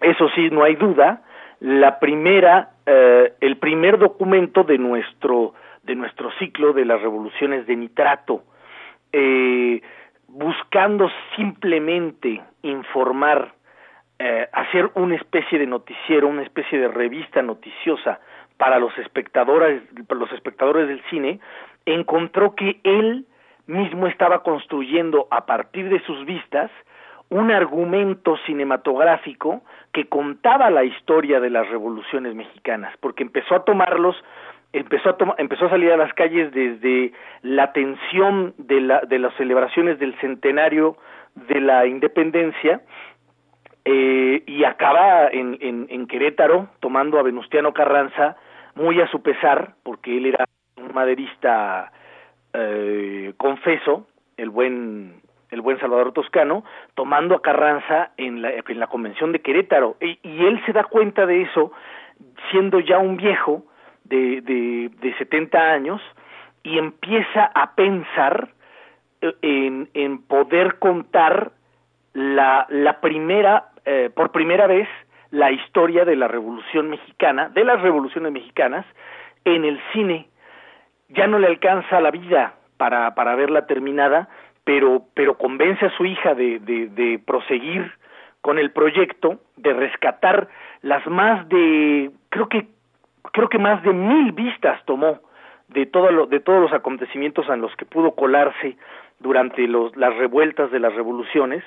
[0.00, 1.22] eso sí, no hay duda,
[1.60, 7.76] la primera, eh, el primer documento de nuestro, de nuestro ciclo de las revoluciones de
[7.76, 8.42] nitrato,
[9.12, 9.80] eh,
[10.28, 13.52] buscando simplemente informar,
[14.18, 18.18] eh, hacer una especie de noticiero, una especie de revista noticiosa
[18.62, 21.40] para los espectadores, los espectadores del cine,
[21.84, 23.26] encontró que él
[23.66, 26.70] mismo estaba construyendo a partir de sus vistas
[27.28, 29.62] un argumento cinematográfico
[29.92, 34.14] que contaba la historia de las revoluciones mexicanas, porque empezó a tomarlos
[34.72, 37.12] empezó a, toma- empezó a salir a las calles desde
[37.42, 40.96] la tensión de, la, de las celebraciones del centenario
[41.34, 42.80] de la independencia
[43.84, 48.36] eh, y acaba en, en, en Querétaro tomando a Venustiano Carranza
[48.74, 50.46] muy a su pesar, porque él era
[50.76, 51.92] un maderista
[52.52, 58.86] eh, confeso, el buen el buen Salvador Toscano, tomando a Carranza en la, en la
[58.86, 59.96] convención de Querétaro.
[60.00, 61.72] Y, y él se da cuenta de eso,
[62.50, 63.62] siendo ya un viejo
[64.04, 66.00] de, de, de 70 años,
[66.62, 68.48] y empieza a pensar
[69.20, 71.52] eh, en, en poder contar
[72.14, 74.88] la, la primera, eh, por primera vez,
[75.32, 78.86] la historia de la Revolución Mexicana, de las revoluciones mexicanas,
[79.44, 80.28] en el cine.
[81.08, 84.28] Ya no le alcanza la vida para, para verla terminada,
[84.64, 87.92] pero, pero convence a su hija de, de, proseguir
[88.42, 90.48] con el proyecto, de rescatar
[90.82, 92.66] las más de, creo que,
[93.32, 95.20] creo que más de mil vistas tomó
[95.68, 98.76] de, todo lo, de todos los acontecimientos en los que pudo colarse
[99.18, 101.64] durante los, las revueltas de las revoluciones,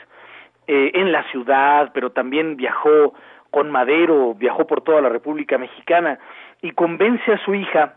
[0.68, 3.14] eh, en la ciudad, pero también viajó
[3.56, 6.20] con Madero, viajó por toda la República Mexicana
[6.62, 7.94] y convence a su hija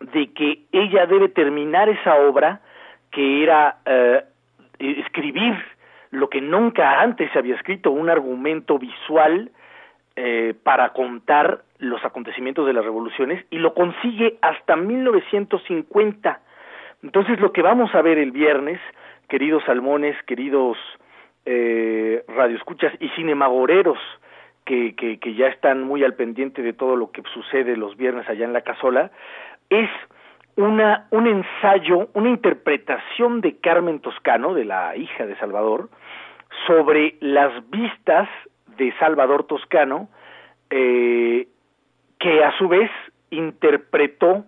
[0.00, 2.62] de que ella debe terminar esa obra
[3.10, 4.24] que era eh,
[4.78, 5.54] escribir
[6.12, 9.50] lo que nunca antes se había escrito, un argumento visual
[10.16, 16.40] eh, para contar los acontecimientos de las revoluciones y lo consigue hasta 1950.
[17.02, 18.80] Entonces lo que vamos a ver el viernes,
[19.28, 20.78] queridos salmones, queridos
[21.44, 23.98] eh, radioescuchas y cinemagoreros
[24.66, 28.44] que, que, ya están muy al pendiente de todo lo que sucede los viernes allá
[28.44, 29.12] en la casola,
[29.70, 29.88] es
[30.56, 35.88] una, un ensayo, una interpretación de Carmen Toscano, de la hija de Salvador,
[36.66, 38.28] sobre las vistas
[38.76, 40.08] de Salvador Toscano,
[40.70, 41.46] eh,
[42.18, 42.90] que a su vez
[43.30, 44.44] interpretó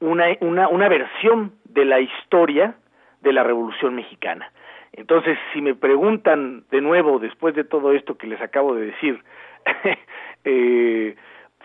[0.00, 2.74] una, una, una versión de la historia
[3.20, 4.50] de la Revolución Mexicana.
[4.92, 9.22] Entonces, si me preguntan de nuevo, después de todo esto que les acabo de decir,
[10.44, 11.16] eh,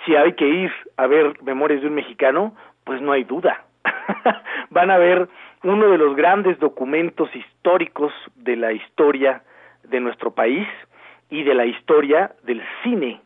[0.06, 3.66] si hay que ir a ver Memorias de un Mexicano, pues no hay duda.
[4.70, 5.28] Van a ver
[5.64, 9.44] uno de los grandes documentos históricos de la historia
[9.84, 10.68] de nuestro país
[11.30, 13.22] y de la historia del cine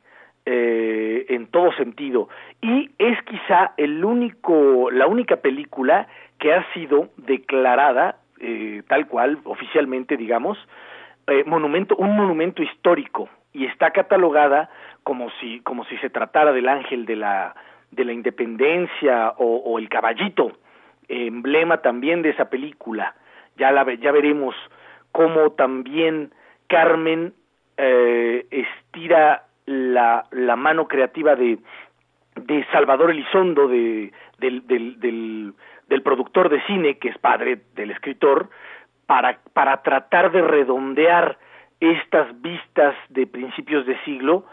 [0.46, 2.30] eh, en todo sentido.
[2.62, 6.08] Y es quizá el único, la única película
[6.40, 10.58] que ha sido declarada eh, tal cual, oficialmente, digamos,
[11.28, 14.70] eh, monumento, un monumento histórico y está catalogada
[15.04, 17.56] como si, como si se tratara del ángel de la,
[17.92, 20.52] de la independencia o, el caballito,
[21.08, 23.16] emblema también de esa película.
[23.58, 24.56] Ya, la, ya veremos
[25.12, 26.32] cómo también
[26.68, 27.34] Carmen
[27.78, 31.58] eh, estira la, la mano creativa de,
[32.36, 35.54] de Salvador Elizondo, de, del, del, del,
[35.88, 38.50] del productor de cine, que es padre del escritor,
[39.08, 41.40] para, para tratar de redondear
[41.80, 44.46] estas vistas de principios de siglo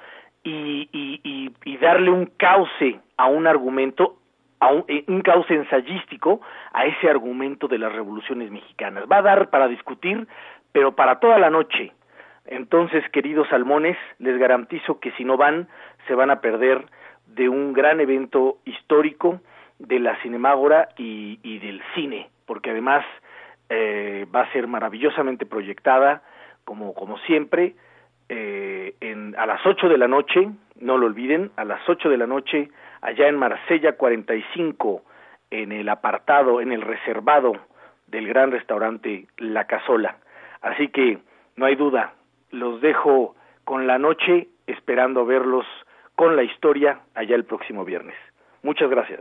[0.42, 4.16] y, y, darle un cauce a un argumento,
[4.60, 6.40] a un, eh, un cauce ensayístico
[6.72, 9.04] a ese argumento de las revoluciones mexicanas.
[9.10, 10.26] Va a dar para discutir,
[10.72, 11.92] pero para toda la noche.
[12.46, 15.68] Entonces, queridos salmones, les garantizo que si no van,
[16.06, 16.86] se van a perder
[17.26, 19.40] de un gran evento histórico
[19.78, 23.04] de la Cinemágora y, y del cine, porque además
[23.68, 26.22] eh, va a ser maravillosamente proyectada,
[26.66, 27.76] como, como siempre,
[28.28, 32.18] eh, en, a las 8 de la noche, no lo olviden, a las 8 de
[32.18, 32.68] la noche,
[33.00, 35.02] allá en Marsella 45,
[35.50, 37.52] en el apartado, en el reservado
[38.08, 40.18] del gran restaurante La Casola.
[40.60, 41.18] Así que
[41.54, 42.14] no hay duda,
[42.50, 45.66] los dejo con la noche esperando verlos
[46.16, 48.16] con la historia allá el próximo viernes.
[48.62, 49.20] Muchas gracias.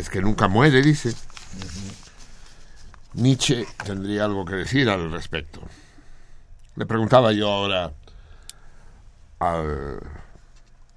[0.00, 1.14] Es que nunca muere, dice.
[3.14, 5.60] Nietzsche tendría algo que decir al respecto.
[6.76, 7.92] Le preguntaba yo ahora
[9.40, 10.00] al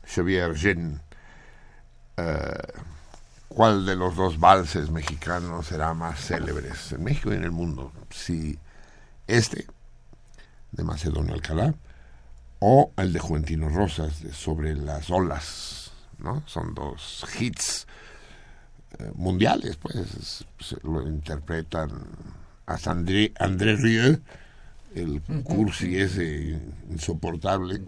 [0.05, 1.01] Xavier Gen
[2.17, 2.73] eh,
[3.47, 7.91] cuál de los dos valses mexicanos será más célebres en México y en el mundo.
[8.09, 8.57] Si
[9.27, 9.65] este,
[10.71, 11.73] de Macedonio Alcalá,
[12.59, 16.43] o el de Juventino Rosas, de Sobre las olas, ¿no?
[16.45, 17.87] Son dos hits
[19.15, 21.89] mundiales, pues se lo interpretan
[22.65, 24.21] hasta André, André Rieu,
[24.95, 26.59] el cursi ese
[26.89, 27.81] insoportable,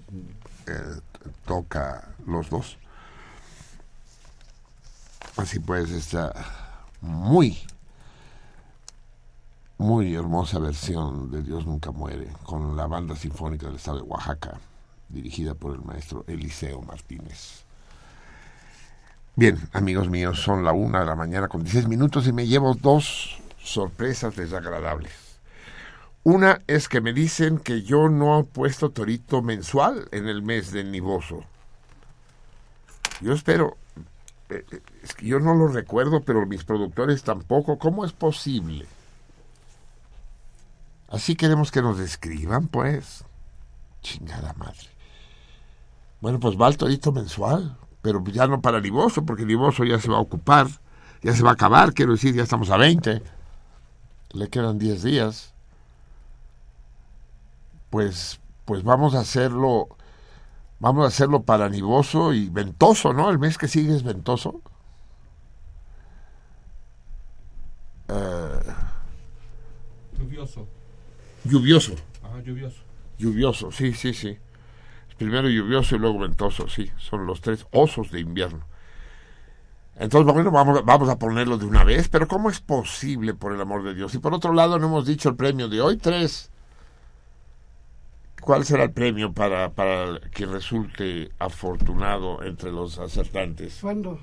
[0.68, 1.00] eh,
[1.46, 2.78] toca los dos.
[5.38, 6.34] Así pues, esta
[7.02, 7.58] muy,
[9.78, 14.60] muy hermosa versión de Dios Nunca Muere, con la Banda Sinfónica del Estado de Oaxaca,
[15.10, 17.65] dirigida por el maestro Eliseo Martínez.
[19.38, 22.74] Bien, amigos míos, son la una de la mañana con 16 minutos y me llevo
[22.74, 25.12] dos sorpresas desagradables.
[26.24, 30.72] Una es que me dicen que yo no he puesto torito mensual en el mes
[30.72, 31.44] de Niboso.
[33.20, 33.76] Yo espero,
[34.50, 37.78] eh, eh, es que yo no lo recuerdo, pero mis productores tampoco.
[37.78, 38.86] ¿Cómo es posible?
[41.10, 43.26] Así queremos que nos describan, pues.
[44.02, 44.88] Chingada madre.
[46.22, 50.12] Bueno, pues va el torito mensual, pero ya no para Liboso, porque Liboso ya se
[50.12, 50.68] va a ocupar,
[51.24, 53.24] ya se va a acabar, quiero decir, ya estamos a 20.
[54.34, 55.56] Le quedan 10 días.
[57.90, 59.88] Pues, pues vamos a hacerlo,
[60.80, 63.32] vamos a hacerlo para Niboso y ventoso, ¿no?
[63.32, 64.62] El mes que sigue es ventoso.
[68.08, 68.60] Eh,
[70.20, 70.68] Lluvioso.
[71.44, 71.96] lluvioso.
[72.22, 72.82] Ajá, lluvioso.
[73.18, 74.38] Lluvioso, sí, sí, sí.
[75.18, 76.92] Primero lluvioso y luego ventoso, sí.
[76.98, 78.66] Son los tres osos de invierno.
[79.98, 83.62] Entonces, bueno, vamos, vamos a ponerlo de una vez, pero ¿cómo es posible, por el
[83.62, 84.14] amor de Dios?
[84.14, 86.52] Y por otro lado, no hemos dicho el premio de hoy, tres.
[88.42, 93.80] ¿Cuál será el premio para, para que resulte afortunado entre los acertantes?
[93.82, 94.20] ¿Cuándo?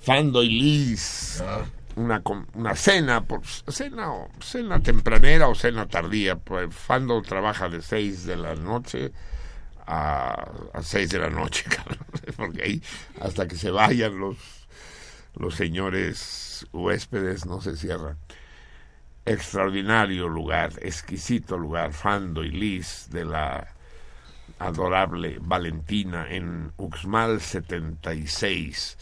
[0.00, 1.42] Fando y Liz.
[1.94, 6.36] Una, com- una cena, por, cena, o- cena tempranera o cena tardía.
[6.36, 9.12] Pues Fando trabaja de 6 de la noche
[9.86, 10.50] a,
[10.80, 12.06] 6 de la noche, cabrón,
[12.36, 12.82] porque ahí
[13.20, 14.36] hasta que se vayan los,
[15.34, 18.16] los señores huéspedes no se cierran.
[19.24, 23.66] Extraordinario lugar, exquisito lugar, Fando y Liz de la
[24.58, 28.96] adorable Valentina en Uxmal 76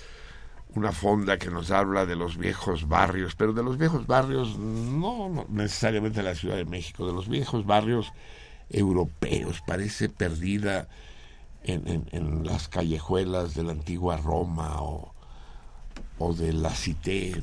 [0.76, 5.46] una fonda que nos habla de los viejos barrios, pero de los viejos barrios no
[5.48, 8.12] necesariamente de la Ciudad de México, de los viejos barrios
[8.70, 10.88] europeos, parece perdida
[11.64, 15.14] en, las callejuelas de la antigua Roma o,
[16.18, 17.40] o de la Cité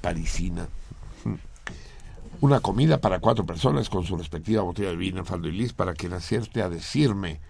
[0.00, 0.68] parisina.
[2.40, 5.94] Una comida para cuatro personas con su respectiva botella de vino Faldo y Lis para
[5.94, 7.40] quien acierte a decirme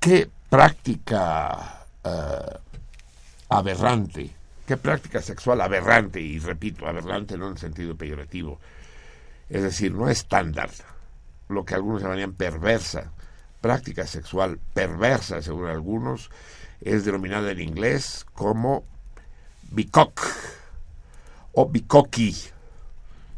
[0.00, 2.58] qué práctica eh,
[3.48, 4.30] aberrante,
[4.66, 8.58] qué práctica sexual aberrante, y repito, aberrante no en sentido peyorativo,
[9.48, 10.70] es decir, no estándar,
[11.54, 13.12] lo que algunos llamarían perversa,
[13.60, 16.30] práctica sexual perversa, según algunos,
[16.80, 18.84] es denominada en inglés como
[19.70, 20.20] bicoc
[21.52, 22.34] o bicoqui.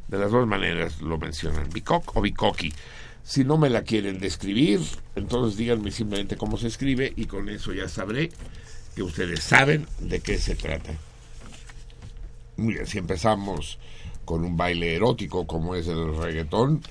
[0.09, 2.73] De las dos maneras lo mencionan, bicoc o bicoqui.
[3.23, 4.81] Si no me la quieren describir,
[5.17, 8.31] entonces díganme simplemente cómo se escribe y con eso ya sabré
[8.95, 10.93] que ustedes saben de qué se trata.
[12.57, 13.79] Bien, si empezamos
[14.25, 16.83] con un baile erótico como es el reggaetón,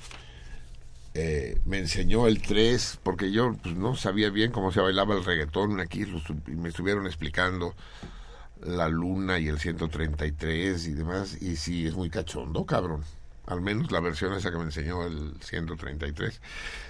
[1.18, 5.24] eh, me enseñó el 3, porque yo pues, no sabía bien cómo se bailaba el
[5.24, 7.74] reggaetón, aquí lo estu- y me estuvieron explicando
[8.62, 13.02] la luna y el 133 y demás, y sí, es muy cachondo, cabrón.
[13.46, 16.40] Al menos la versión esa que me enseñó el 133.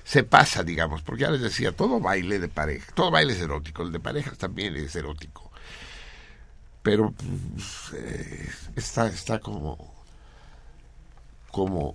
[0.04, 3.82] Se pasa, digamos, porque ya les decía, todo baile de pareja, todo baile es erótico,
[3.82, 5.50] el de parejas también es erótico.
[6.82, 9.92] Pero pues, eh, está, está como,
[11.50, 11.94] como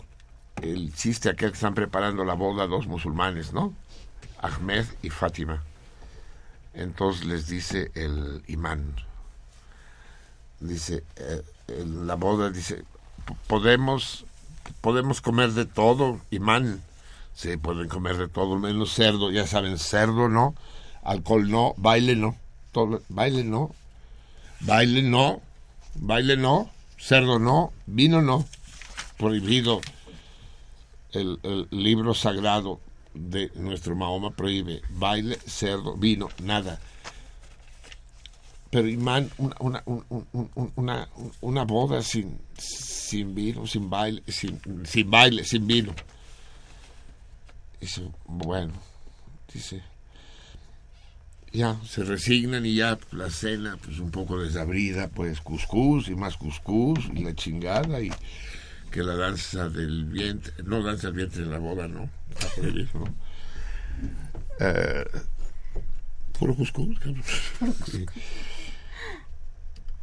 [0.62, 3.74] el chiste aquel que están preparando la boda dos musulmanes, ¿no?
[4.42, 5.64] Ahmed y Fátima.
[6.74, 8.96] Entonces les dice el imán,
[10.60, 11.42] dice, eh,
[11.86, 12.84] la boda dice,
[13.26, 14.26] "P- podemos,
[14.82, 16.82] podemos comer de todo, imán.
[17.34, 20.54] Sí, pueden comer de todo, menos cerdo, ya saben, cerdo no,
[21.04, 22.36] alcohol no, baile no,
[23.10, 23.74] baile no,
[24.60, 25.42] baile no,
[25.96, 26.70] baile no,
[27.00, 28.46] cerdo no, vino no,
[29.18, 29.82] prohibido.
[31.14, 32.80] El, libro sagrado
[33.14, 36.80] de nuestro Mahoma prohíbe baile, cerdo, vino, nada.
[38.70, 41.10] pero Imán, una, una, un- un- un- una,
[41.42, 45.94] una boda sin, sin vino, sin baile, sin, sin baile, sin vino.
[47.82, 48.72] Dice, bueno,
[49.54, 49.82] dice,
[51.52, 56.38] ya se resignan y ya la cena, pues un poco desabrida, pues cuscús y más
[56.38, 58.10] cuscús y la chingada y
[58.92, 62.90] que la danza del vientre, no danza del vientre en la boda, no, está prohibido,
[62.94, 63.16] ¿no?
[64.60, 65.06] Eh,
[66.38, 66.56] puro.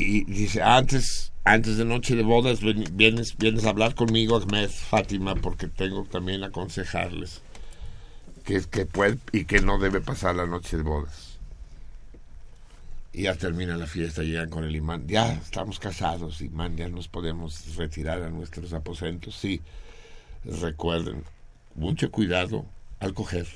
[0.00, 2.60] Y dice, antes, antes de noche de bodas
[2.92, 7.42] vienes, vienes a hablar conmigo, Ahmed, Fátima, porque tengo también aconsejarles
[8.44, 11.27] que, que puede y que no debe pasar la noche de bodas.
[13.12, 15.06] Y ya termina la fiesta, llegan con el imán.
[15.06, 19.34] Ya estamos casados, imán, ya nos podemos retirar a nuestros aposentos.
[19.34, 19.60] Sí,
[20.44, 21.24] recuerden,
[21.74, 22.66] mucho cuidado
[23.00, 23.46] al coger.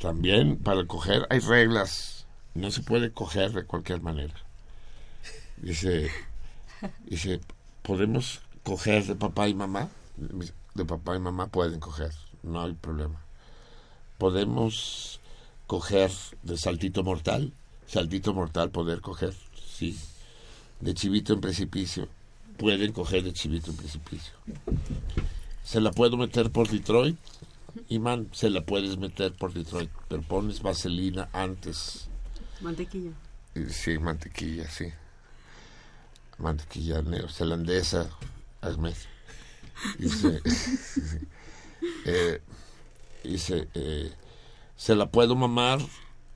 [0.00, 2.26] También para coger hay reglas.
[2.54, 4.34] No se puede coger de cualquier manera.
[5.58, 6.10] Dice,
[7.04, 7.40] dice,
[7.82, 9.88] ¿podemos coger de papá y mamá?
[10.74, 13.20] De papá y mamá pueden coger, no hay problema.
[14.16, 15.19] ¿Podemos
[15.70, 16.10] coger
[16.42, 17.52] de saltito mortal?
[17.86, 19.96] Saltito mortal poder coger, sí.
[20.80, 22.08] De chivito en precipicio,
[22.56, 24.32] pueden coger de chivito en precipicio.
[25.62, 27.16] ¿Se la puedo meter por Detroit?
[27.88, 32.08] Imán, se la puedes meter por Detroit, pero pones vaselina antes.
[32.60, 33.12] Mantequilla.
[33.54, 34.86] Eh, Sí, mantequilla, sí.
[36.38, 38.10] Mantequilla neozelandesa,
[38.60, 38.96] Ahmed.
[40.00, 40.42] Dice,
[42.06, 42.40] eh,
[43.22, 44.12] dice eh,
[44.80, 45.78] se la puedo mamar,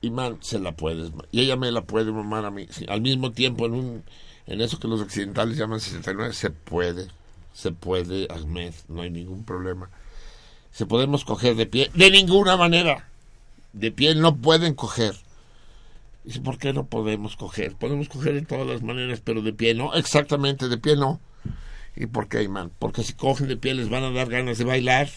[0.01, 1.11] Imán, se la puedes.
[1.31, 2.67] Y ella me la puede mamar a mí.
[2.69, 4.03] Sí, al mismo tiempo, en un
[4.45, 7.07] en eso que los occidentales llaman 69, se puede.
[7.53, 9.89] Se puede, Ahmed, no hay ningún problema.
[10.69, 11.89] Se podemos coger de pie.
[11.95, 13.09] De ninguna manera.
[13.73, 15.15] De pie no pueden coger.
[16.23, 17.75] Dice, ¿por qué no podemos coger?
[17.75, 19.95] Podemos coger de todas las maneras, pero de pie no.
[19.95, 21.19] Exactamente, de pie no.
[21.95, 22.71] ¿Y por qué, Imán?
[22.77, 25.09] Porque si cogen de pie les van a dar ganas de bailar.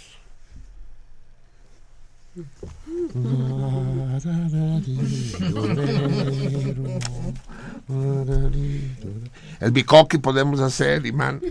[9.61, 11.41] El bicoqui podemos hacer, Imán.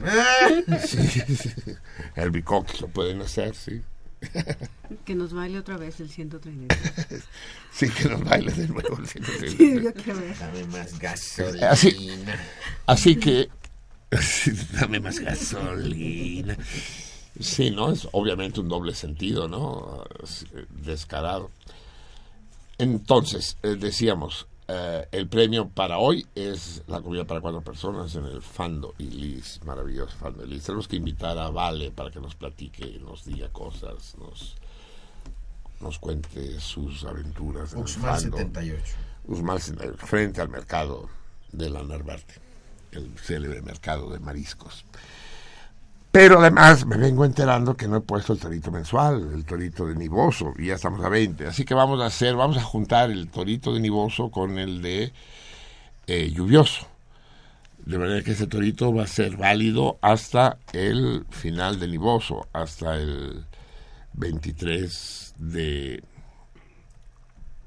[0.86, 0.98] Sí.
[2.16, 3.82] El bicoqui lo pueden hacer, sí.
[5.06, 6.76] Que nos baile otra vez el 130.
[7.72, 8.98] Sí, que nos baile de nuevo.
[8.98, 9.58] el 133.
[9.58, 10.38] Sí, yo quiero ver.
[10.38, 11.70] Dame más gasolina.
[11.70, 12.16] Así,
[12.86, 13.50] así que,
[14.74, 16.58] dame más gasolina.
[17.40, 17.92] Sí, ¿no?
[17.92, 20.04] Es obviamente un doble sentido, ¿no?
[20.54, 21.52] Eh, Descarado.
[22.78, 28.26] Entonces, eh, decíamos, eh, el premio para hoy es la comida para cuatro personas en
[28.26, 30.64] el Fando y Liz, maravilloso Fando y Liz.
[30.64, 34.56] Tenemos que invitar a Vale para que nos platique, nos diga cosas, nos,
[35.80, 37.74] nos cuente sus aventuras.
[37.74, 38.38] en el Fando.
[38.38, 38.84] 78.
[39.26, 41.10] Uxmal 78, frente al mercado
[41.52, 42.36] de la Narvarte,
[42.92, 44.86] el célebre mercado de mariscos.
[46.18, 49.94] Pero además me vengo enterando que no he puesto el torito mensual, el torito de
[49.94, 51.46] Niboso, y ya estamos a 20.
[51.46, 55.14] Así que vamos a hacer, vamos a juntar el torito de Niboso con el de
[56.08, 56.88] eh, lluvioso.
[57.86, 62.96] De manera que ese torito va a ser válido hasta el final de Niboso, hasta
[62.96, 63.46] el
[64.14, 66.04] 23 de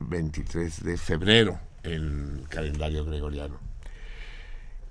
[0.01, 3.70] 23 de febrero en el calendario gregoriano.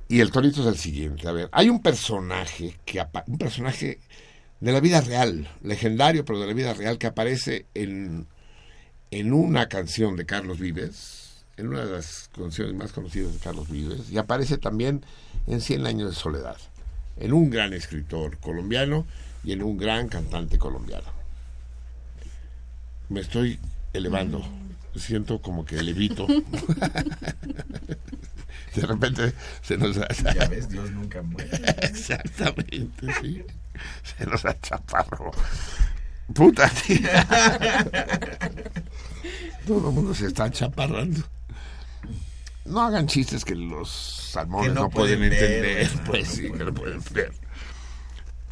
[0.10, 1.27] Y el torito es el siguiente.
[1.27, 3.99] A ver, hay un personaje que un personaje
[4.60, 8.26] de la vida real, legendario, pero de la vida real, que aparece en,
[9.11, 13.69] en una canción de Carlos Vives, en una de las canciones más conocidas de Carlos
[13.69, 15.06] Vives, y aparece también
[15.45, 16.57] en Cien años de soledad,
[17.18, 19.06] en un gran escritor colombiano
[19.44, 21.07] y en un gran cantante colombiano.
[23.10, 23.60] Me estoy
[23.94, 24.44] elevando,
[24.95, 26.26] siento como que levito.
[28.75, 30.07] De repente se nos ha...
[30.33, 31.49] Ya ves, Dios nunca muere.
[31.81, 33.43] Exactamente, sí.
[34.17, 35.31] Se nos achaparró.
[36.33, 36.99] Puta, tío.
[39.65, 41.21] Todo el mundo se está chaparrando.
[42.65, 43.89] No hagan chistes que los
[44.31, 45.89] salmones Que no, no pueden, entender.
[46.05, 47.31] pues No sí, que no pueden ver.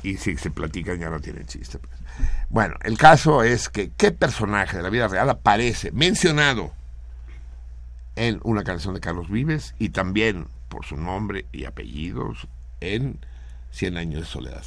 [0.04, 1.78] Y si se platican ya no tienen chiste.
[1.80, 1.94] pues.
[2.50, 6.74] Bueno, el caso es que qué personaje de la vida real aparece mencionado
[8.18, 12.48] en una canción de Carlos Vives y también por su nombre y apellidos
[12.82, 13.20] en
[13.70, 14.64] Cien años de soledad.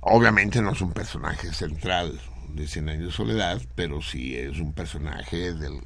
[0.00, 2.20] Obviamente no es un personaje central
[2.50, 5.80] de Cien años de soledad, pero sí es un personaje del...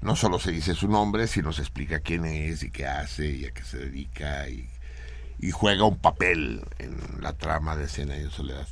[0.00, 3.44] No solo se dice su nombre, sino se explica quién es y qué hace y
[3.44, 4.68] a qué se dedica y,
[5.38, 8.66] y juega un papel en la trama de Cien años de soledad.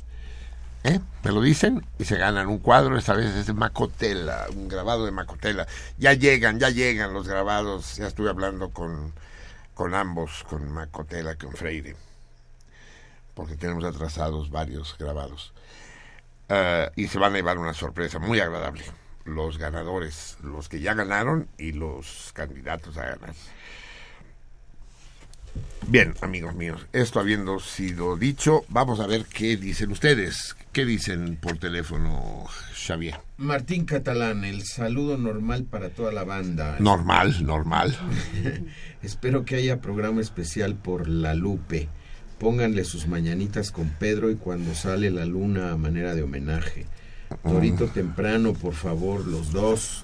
[0.83, 0.99] ¿Eh?
[1.23, 5.05] Me lo dicen y se ganan un cuadro, esta vez es de Macotela, un grabado
[5.05, 5.67] de Macotela.
[5.97, 9.13] Ya llegan, ya llegan los grabados, ya estuve hablando con,
[9.73, 11.95] con ambos, con Macotela, con Freire,
[13.33, 15.53] porque tenemos atrasados varios grabados.
[16.49, 18.83] Eh, y se van a llevar una sorpresa muy agradable,
[19.25, 23.33] los ganadores, los que ya ganaron y los candidatos a ganar.
[25.87, 30.55] Bien, amigos míos, esto habiendo sido dicho, vamos a ver qué dicen ustedes.
[30.71, 33.19] ¿Qué dicen por teléfono, Xavier?
[33.35, 36.77] Martín Catalán, el saludo normal para toda la banda.
[36.79, 37.97] Normal, normal.
[39.03, 41.89] Espero que haya programa especial por La Lupe.
[42.39, 46.85] Pónganle sus mañanitas con Pedro y cuando sale la luna a manera de homenaje.
[47.43, 50.03] Torito temprano, por favor, los dos.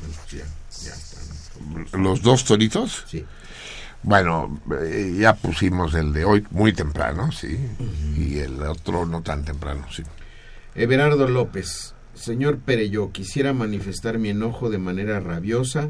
[0.00, 0.46] Bueno, ya,
[0.82, 2.02] ya están.
[2.02, 3.04] ¿Los dos toritos?
[3.06, 3.22] Sí.
[4.06, 7.58] Bueno, eh, ya pusimos el de hoy muy temprano, sí,
[8.16, 10.04] y el otro no tan temprano, sí.
[10.76, 15.88] Everardo López, señor Pereyó, quisiera manifestar mi enojo de manera rabiosa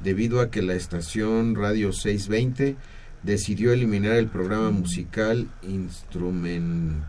[0.00, 2.74] debido a que la estación Radio 620
[3.22, 7.04] decidió eliminar el programa musical instrumental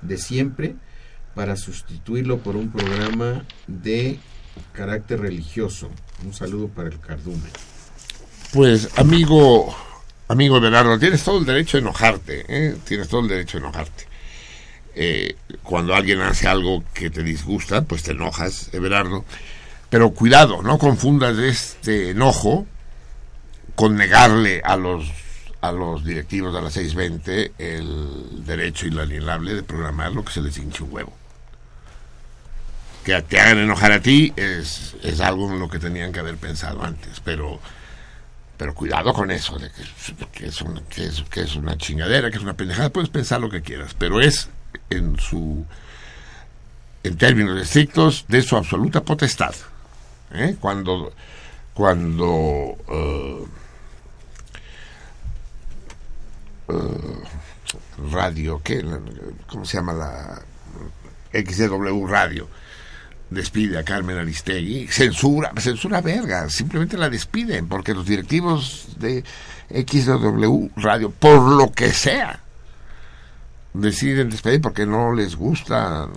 [0.00, 0.74] de siempre
[1.34, 4.18] para sustituirlo por un programa de
[4.72, 5.90] carácter religioso.
[6.24, 7.52] Un saludo para el cardumen.
[8.54, 9.76] Pues, amigo,
[10.28, 12.76] amigo Bernardo, tienes todo el derecho a enojarte, ¿eh?
[12.84, 14.06] Tienes todo el derecho a enojarte.
[14.94, 19.24] Eh, cuando alguien hace algo que te disgusta, pues te enojas, Everardo.
[19.90, 22.64] Pero cuidado, no confundas este enojo
[23.74, 25.04] con negarle a los
[25.60, 30.56] a los directivos de la 620 el derecho inalienable de programar lo que se les
[30.58, 31.12] hinche un huevo.
[33.02, 36.36] Que te hagan enojar a ti es, es algo en lo que tenían que haber
[36.36, 37.58] pensado antes, pero
[38.56, 39.70] pero cuidado con eso, de
[40.32, 43.40] que, es una, que, es, que es una chingadera, que es una pendejada, puedes pensar
[43.40, 44.48] lo que quieras, pero es
[44.90, 45.66] en su
[47.02, 49.54] en términos estrictos de su absoluta potestad.
[50.32, 50.56] ¿eh?
[50.60, 51.12] Cuando
[51.74, 53.44] cuando eh,
[58.10, 58.84] radio, ¿qué?
[59.48, 60.42] ¿cómo se llama la
[61.32, 62.48] XW Radio?
[63.30, 69.24] Despide a Carmen Aristegui, censura, censura verga, simplemente la despiden porque los directivos de
[69.70, 72.40] XW Radio, por lo que sea,
[73.72, 76.08] deciden despedir porque no les gusta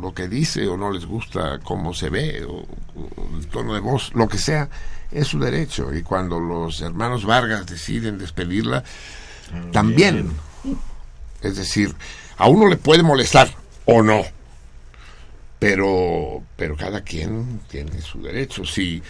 [0.00, 2.66] lo que dice o no les gusta cómo se ve o,
[2.96, 4.68] o el tono de voz, lo que sea,
[5.10, 5.94] es su derecho.
[5.94, 8.82] Y cuando los hermanos Vargas deciden despedirla,
[9.72, 10.30] también.
[11.42, 11.94] Es decir,
[12.38, 13.48] a uno le puede molestar
[13.84, 14.22] o no
[15.62, 18.64] pero pero cada quien tiene su derecho.
[18.64, 19.00] Si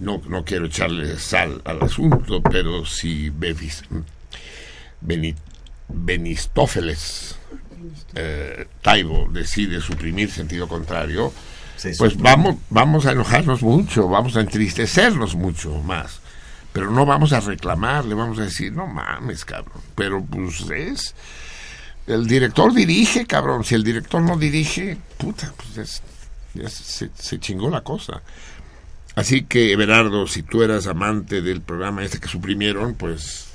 [0.00, 3.84] no no quiero echarle sal al asunto pero si Bevis,
[5.02, 5.34] Beni,
[5.86, 7.36] Benistófeles
[8.14, 11.30] eh, Taibo decide suprimir sentido contrario
[11.98, 16.20] pues vamos vamos a enojarnos mucho vamos a entristecernos mucho más
[16.72, 21.14] pero no vamos a reclamarle vamos a decir no mames cabrón pero pues es
[22.08, 23.64] el director dirige, cabrón.
[23.64, 26.02] Si el director no dirige, puta, pues
[26.56, 28.22] es, se, chingó la cosa.
[29.14, 33.48] Así que, Everardo, si tú eras amante del programa este que suprimieron, pues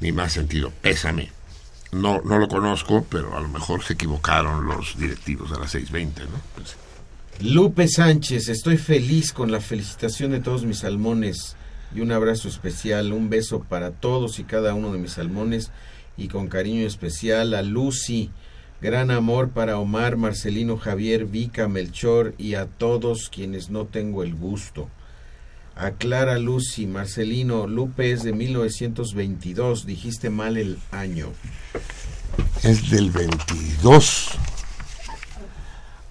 [0.00, 0.72] ni más sentido.
[0.80, 1.30] Pésame.
[1.92, 6.22] No, no lo conozco, pero a lo mejor se equivocaron los directivos de la 620,
[6.22, 6.40] ¿no?
[6.54, 6.76] Pues,
[7.40, 11.56] Lupe Sánchez, estoy feliz con la felicitación de todos mis salmones
[11.94, 15.70] y un abrazo especial, un beso para todos y cada uno de mis salmones
[16.16, 18.30] y con cariño especial a Lucy.
[18.80, 24.34] Gran amor para Omar, Marcelino, Javier, Vica, Melchor y a todos quienes no tengo el
[24.34, 24.88] gusto.
[25.76, 31.28] A Clara, Lucy, Marcelino, Lupe es de 1922, dijiste mal el año.
[32.62, 34.30] es del 22.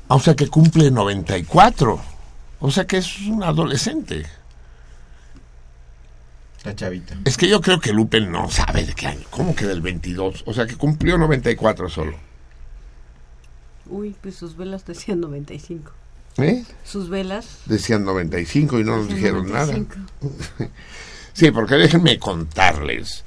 [0.08, 2.02] O sea que cumple 94.
[2.60, 4.26] O sea que es un adolescente.
[6.64, 7.18] La chavita.
[7.26, 9.26] Es que yo creo que Lupe no sabe de qué año.
[9.32, 10.44] ¿Cómo que del 22?
[10.46, 12.18] O sea que cumplió 94 solo.
[13.88, 15.92] Uy, pues sus velas decían 95.
[16.38, 16.64] ¿Eh?
[16.86, 17.60] Sus velas.
[17.66, 19.96] Decían 95 y no nos dijeron 95.
[19.96, 20.72] nada.
[21.34, 23.24] sí, porque déjenme contarles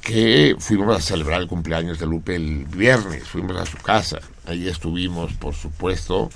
[0.00, 3.24] que fuimos a celebrar el cumpleaños de Lupe el viernes.
[3.24, 4.18] Fuimos a su casa.
[4.46, 6.30] Allí estuvimos, por supuesto,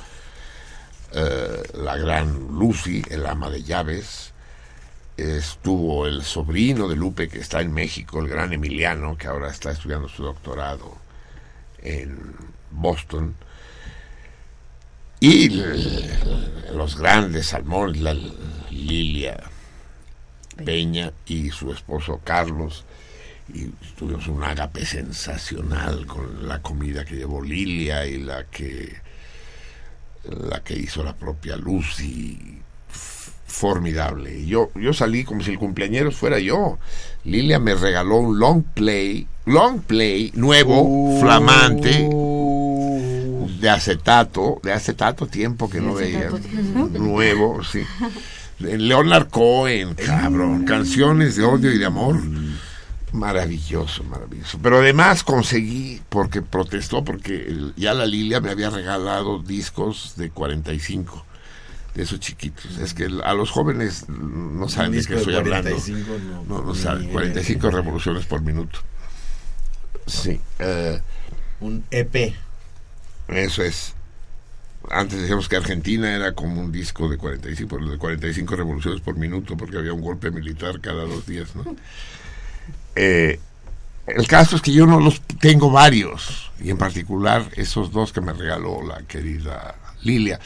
[1.13, 4.33] eh, la gran Lucy, el ama de llaves.
[5.17, 9.71] Estuvo el sobrino de Lupe que está en México, el gran Emiliano, que ahora está
[9.71, 10.97] estudiando su doctorado
[11.83, 12.35] en
[12.71, 13.35] Boston.
[15.19, 15.49] Y
[16.75, 18.15] los grandes salmones, la
[18.71, 19.43] Lilia
[20.63, 22.85] Peña y su esposo Carlos,
[23.53, 23.67] y
[23.97, 28.97] tuvimos un ágape sensacional con la comida que llevó Lilia y la que
[30.25, 32.61] la que hizo la propia Lucy
[33.47, 34.41] formidable.
[34.41, 36.79] Y yo yo salí como si el cumpleañero fuera yo.
[37.25, 42.09] Lilia me regaló un long play long play nuevo flamante
[43.61, 46.31] de acetato de acetato tiempo que no veía.
[46.93, 47.83] nuevo sí.
[48.59, 50.65] Leonard Cohen cabrón.
[50.65, 52.21] Canciones de odio y de amor.
[53.13, 54.59] Maravilloso, maravilloso.
[54.63, 61.25] Pero además conseguí, porque protestó, porque ya la Lilia me había regalado discos de 45,
[61.97, 62.77] de esos chiquitos.
[62.79, 65.71] Es que a los jóvenes no saben de qué estoy hablando.
[65.71, 67.03] 45 no, No, no ni saben.
[67.05, 67.13] idea.
[67.13, 68.79] 45 revoluciones por minuto.
[70.07, 70.41] Sí.
[70.59, 71.01] eh,
[71.61, 72.35] Un EP.
[73.29, 73.95] eso es.
[74.89, 79.17] Antes decíamos que Argentina era como un disco de 45, pero de 45 revoluciones por
[79.17, 81.65] minuto, porque había un golpe militar cada dos días, ¿no?
[82.99, 83.39] Eh,
[84.07, 88.23] el caso es que yo no los tengo varios, y en particular esos dos que
[88.23, 90.41] me regaló la querida Lilia,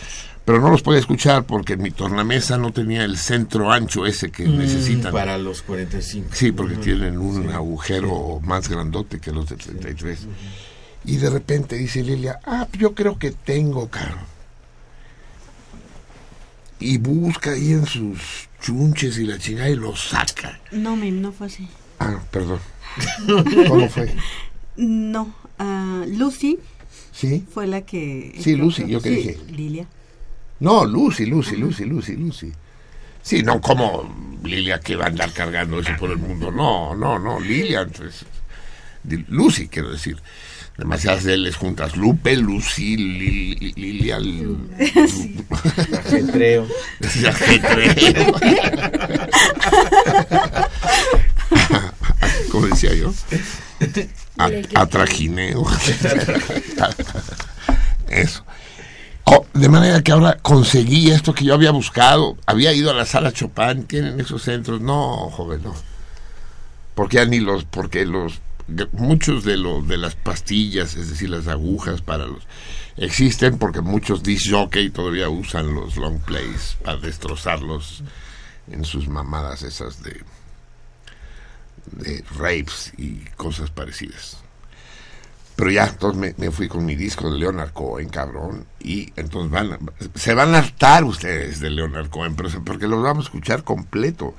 [0.44, 4.46] pero no los puedo escuchar porque mi tornamesa no tenía el centro ancho ese que
[4.48, 5.12] Mm, necesitan.
[5.12, 6.30] Para los 45.
[6.32, 7.48] Sí, porque tienen un Sí.
[7.52, 10.26] agujero más grandote que los de 33.
[11.04, 14.18] Y de repente dice Lilia, ah, yo creo que tengo, caro.
[16.78, 20.58] Y busca ahí en sus chunches y la chingada y lo saca.
[20.72, 21.68] No, Mim, no fue así.
[21.98, 22.58] Ah, perdón.
[23.68, 24.12] ¿Cómo fue?
[24.76, 26.58] No, ah, Lucy
[27.12, 27.44] ¿Sí?
[27.52, 28.34] fue la que...
[28.40, 29.38] Sí, Lucy, ¿yo Sí, dije?
[29.50, 29.86] Lilia.
[30.60, 32.52] No, Lucy, Lucy, Lucy, Lucy, Lucy.
[33.22, 36.50] Sí, no como Lilia que va a andar cargando eso por el mundo.
[36.50, 37.82] No, no, no, Lilia.
[37.82, 38.24] Entonces,
[39.28, 40.16] Lucy, quiero decir.
[40.78, 41.96] Demasiadas de les juntas.
[41.96, 44.18] Lupe, Lucy, Li- Li- Lilia.
[45.98, 46.66] Ajetreo.
[47.28, 48.32] Ajetreo.
[52.50, 53.12] Como decía yo.
[54.74, 55.66] Atrajineo.
[58.08, 58.44] Eso.
[59.32, 62.36] Oh, de manera que ahora conseguí esto que yo había buscado.
[62.46, 63.84] Había ido a la sala Chopin.
[63.84, 64.80] ¿Tienen esos centros?
[64.80, 65.72] No, joven, no.
[66.96, 68.40] Porque ni los, porque los,
[68.90, 72.42] muchos de los, de las pastillas, es decir, las agujas para los,
[72.96, 78.02] existen porque muchos disc jockey todavía usan los long plays para destrozarlos
[78.68, 80.24] en sus mamadas esas de,
[81.92, 84.39] de rapes y cosas parecidas.
[85.60, 88.66] Pero ya, entonces me, me fui con mi disco de Leonard Cohen, cabrón.
[88.82, 89.78] Y entonces van,
[90.14, 94.34] se van a hartar ustedes de Leonard Cohen, pero porque los vamos a escuchar completo.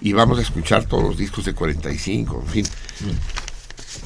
[0.00, 2.66] Y vamos a escuchar todos los discos de 45, en fin.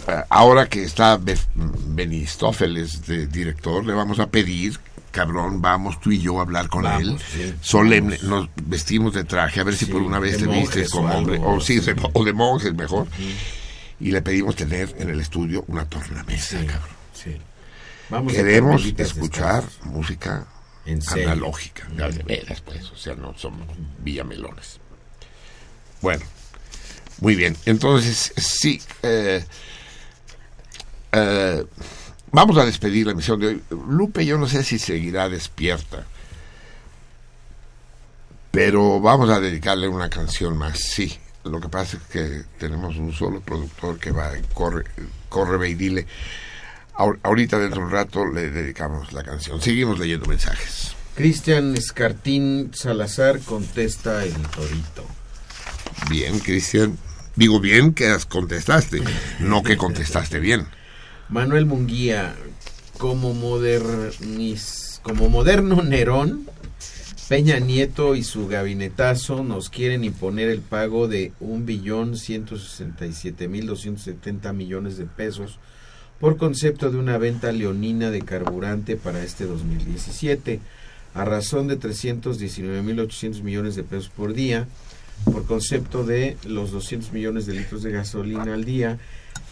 [0.08, 4.78] Eh, Ahora que está Be- Benistófeles de director, le vamos a pedir,
[5.10, 7.18] cabrón, vamos tú y yo a hablar con Vamos, él.
[7.18, 10.90] sí, Solemne, nos vestimos de traje, a ver si Sí, por una vez te o
[10.90, 11.40] como hombre.
[11.42, 11.80] O, sí,
[12.12, 13.06] o de monjes mejor.
[14.00, 16.96] Y le pedimos tener en el estudio una tornamesa, cabrón.
[17.12, 17.36] Sí.
[18.10, 20.46] Vamos a Queremos escuchar música
[20.86, 23.66] En analógica, de veras, pues, o sea, no somos
[23.98, 24.80] villamelones.
[26.00, 26.24] Bueno,
[27.20, 27.56] muy bien.
[27.66, 29.44] Entonces, sí, eh,
[31.12, 31.66] eh,
[32.30, 33.62] vamos a despedir la emisión de hoy.
[33.70, 36.06] Lupe, yo no sé si seguirá despierta,
[38.50, 41.18] pero vamos a dedicarle una canción más, sí.
[41.44, 44.84] Lo que pasa es que tenemos un solo productor que va, corre,
[45.28, 46.06] corre, ve y dile.
[46.94, 49.60] Ahor- Ahorita dentro de un rato le dedicamos la canción.
[49.60, 50.94] Seguimos leyendo mensajes.
[51.14, 55.06] Cristian Escartín Salazar contesta el torito.
[56.10, 56.98] Bien, Cristian.
[57.36, 59.00] Digo bien que as- contestaste,
[59.38, 60.66] no que contestaste bien.
[61.28, 62.34] Manuel Munguía,
[62.98, 66.48] como, modernis, como moderno Nerón,
[67.28, 72.14] Peña Nieto y su gabinetazo nos quieren imponer el pago de un billón
[73.48, 73.68] mil
[73.98, 75.58] setenta millones de pesos
[76.20, 80.60] por concepto de una venta leonina de carburante para este 2017
[81.12, 84.66] a razón de 319 mil 800 millones de pesos por día
[85.26, 88.98] por concepto de los 200 millones de litros de gasolina al día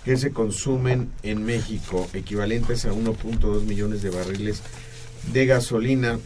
[0.06, 4.62] que se consumen en México, equivalentes a 1.2 millones de barriles
[5.32, 6.18] de gasolina,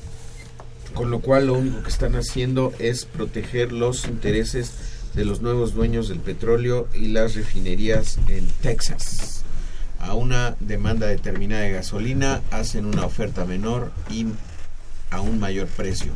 [0.95, 4.73] con lo cual lo único que están haciendo es proteger los intereses
[5.15, 9.43] de los nuevos dueños del petróleo y las refinerías en Texas.
[9.99, 14.27] A una demanda determinada de gasolina hacen una oferta menor y
[15.11, 16.12] a un mayor precio.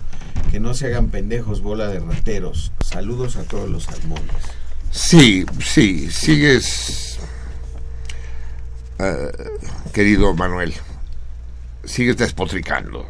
[0.50, 2.72] Que no se hagan pendejos, bola de rateros.
[2.80, 4.24] Saludos a todos los salmones.
[4.90, 7.18] Sí, sí, sigues,
[9.00, 9.32] eh,
[9.92, 10.72] querido Manuel,
[11.84, 13.04] sigues despotricando.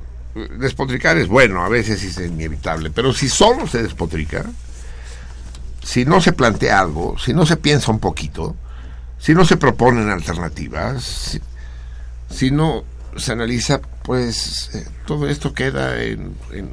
[0.59, 4.45] Despotricar es bueno, a veces es inevitable, pero si solo se despotrica,
[5.83, 8.57] si no se plantea algo, si no se piensa un poquito,
[9.19, 11.39] si no se proponen alternativas,
[12.31, 12.83] si, no
[13.17, 16.69] se analiza, pues eh, todo esto queda en- en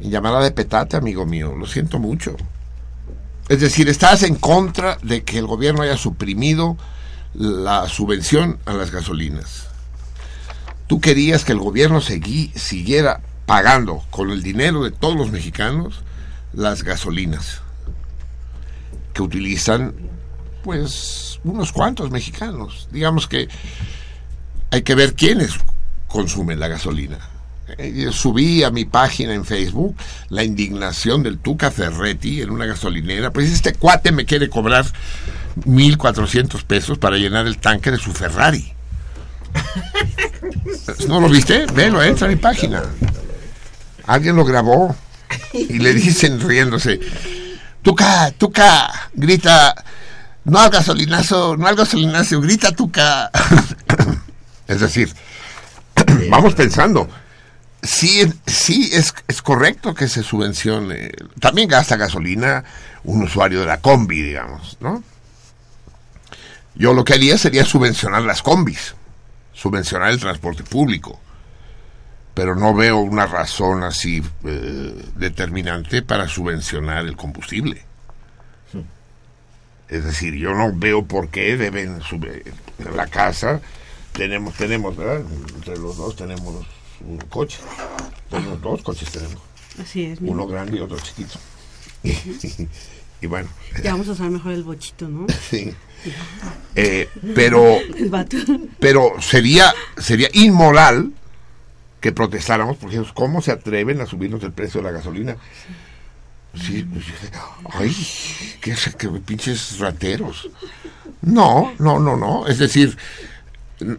[0.00, 1.54] llamada de petate, amigo mío.
[1.54, 2.36] Lo siento mucho.
[3.48, 6.76] Es decir, estás en contra de que el gobierno haya suprimido
[7.34, 9.68] la subvención a las gasolinas.
[10.92, 16.02] Tú querías que el gobierno siguiera pagando con el dinero de todos los mexicanos
[16.52, 17.62] las gasolinas
[19.14, 19.94] que utilizan
[20.62, 22.88] pues unos cuantos mexicanos.
[22.92, 23.48] Digamos que
[24.70, 25.52] hay que ver quiénes
[26.08, 27.20] consumen la gasolina.
[27.78, 29.96] Eh, subí a mi página en Facebook
[30.28, 33.32] la indignación del Tuca Ferretti en una gasolinera.
[33.32, 34.84] Pues este cuate me quiere cobrar
[35.64, 38.74] 1.400 pesos para llenar el tanque de su Ferrari.
[41.08, 41.66] ¿No lo viste?
[41.66, 42.82] Velo, entra a mi página.
[44.06, 44.94] Alguien lo grabó
[45.52, 47.00] y le dicen riéndose,
[47.82, 49.74] Tuca, Tuca, grita,
[50.44, 53.30] no al gasolinazo, no al gasolinazo, grita Tuca.
[54.66, 55.12] es decir,
[56.30, 57.08] vamos pensando,
[57.82, 62.64] sí, sí es, es correcto que se subvencione, también gasta gasolina
[63.04, 65.02] un usuario de la combi, digamos, ¿no?
[66.74, 68.94] Yo lo que haría sería subvencionar las combis,
[69.52, 71.20] subvencionar el transporte público,
[72.34, 77.84] pero no veo una razón así eh, determinante para subvencionar el combustible.
[79.88, 83.60] Es decir, yo no veo por qué deben subir en la casa
[84.12, 85.22] tenemos tenemos ¿verdad?
[85.54, 86.66] entre los dos tenemos
[87.00, 87.58] un coche
[88.30, 89.38] tenemos dos coches tenemos
[89.80, 90.18] Así es.
[90.20, 91.38] uno grande y otro chiquito
[93.22, 93.48] y bueno
[93.82, 95.26] Ya vamos a usar mejor el bochito, ¿no?
[95.50, 95.72] sí.
[96.74, 98.36] Eh, pero El vato.
[98.80, 101.12] pero sería sería inmoral
[102.00, 105.36] que protestáramos porque cómo se atreven a subirnos el precio de la gasolina
[106.60, 107.04] sí pues,
[107.74, 107.96] ay
[108.60, 110.50] qué, qué pinches rateros
[111.22, 112.46] no no no no.
[112.48, 112.98] Es decir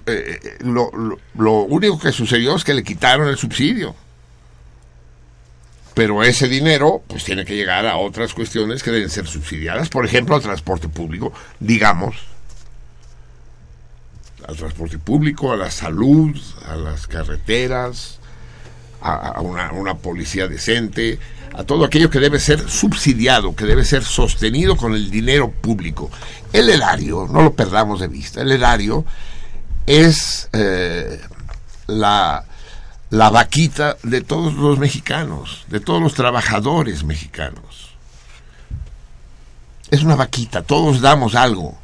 [0.06, 3.96] eh, lo, lo, lo único que sucedió es que le quitaron el subsidio
[5.94, 10.06] pero ese dinero pues tiene que llegar a otras cuestiones que deben ser subsidiadas por
[10.06, 12.34] ejemplo al transporte público digamos
[14.48, 16.36] al transporte público, a la salud,
[16.68, 18.20] a las carreteras,
[19.02, 21.20] a, una, una policía decente,
[21.54, 26.10] a todo aquello que debe ser subsidiado, que debe ser sostenido con el dinero público.
[26.52, 29.06] El erario, no lo perdamos de vista, el erario
[29.86, 31.20] es eh,
[31.88, 32.46] la,
[33.14, 37.92] la vaquita de todos los mexicanos, de todos los trabajadores mexicanos.
[39.92, 41.78] Es una vaquita, todos damos algo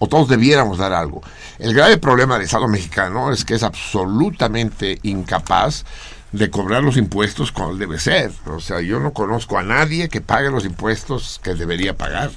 [0.00, 1.22] o todos debiéramos dar algo.
[1.60, 5.84] El grave problema del Estado mexicano es que es absolutamente incapaz
[6.32, 8.32] de cobrar los impuestos como debe ser.
[8.46, 12.32] O sea, yo no conozco a nadie que pague los impuestos que debería pagar.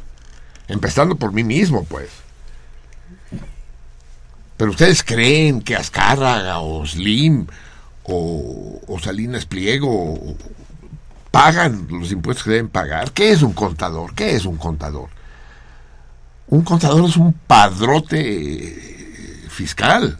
[0.67, 2.11] Empezando por mí mismo, pues.
[4.57, 7.47] Pero ustedes creen que Azcárraga o Slim
[8.11, 10.19] o, o Salinas Pliego
[11.31, 13.13] pagan los impuestos que deben pagar.
[13.13, 14.13] ¿Qué es un contador?
[14.13, 15.09] ¿Qué es un contador?
[16.47, 20.19] Un contador es un padrote fiscal.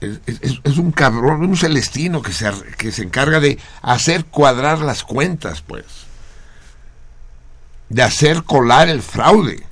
[0.00, 5.62] Es, un cabrón, un celestino que se, que se encarga de hacer cuadrar las cuentas,
[5.62, 5.84] pues.
[7.88, 9.62] De hacer colar el fraude.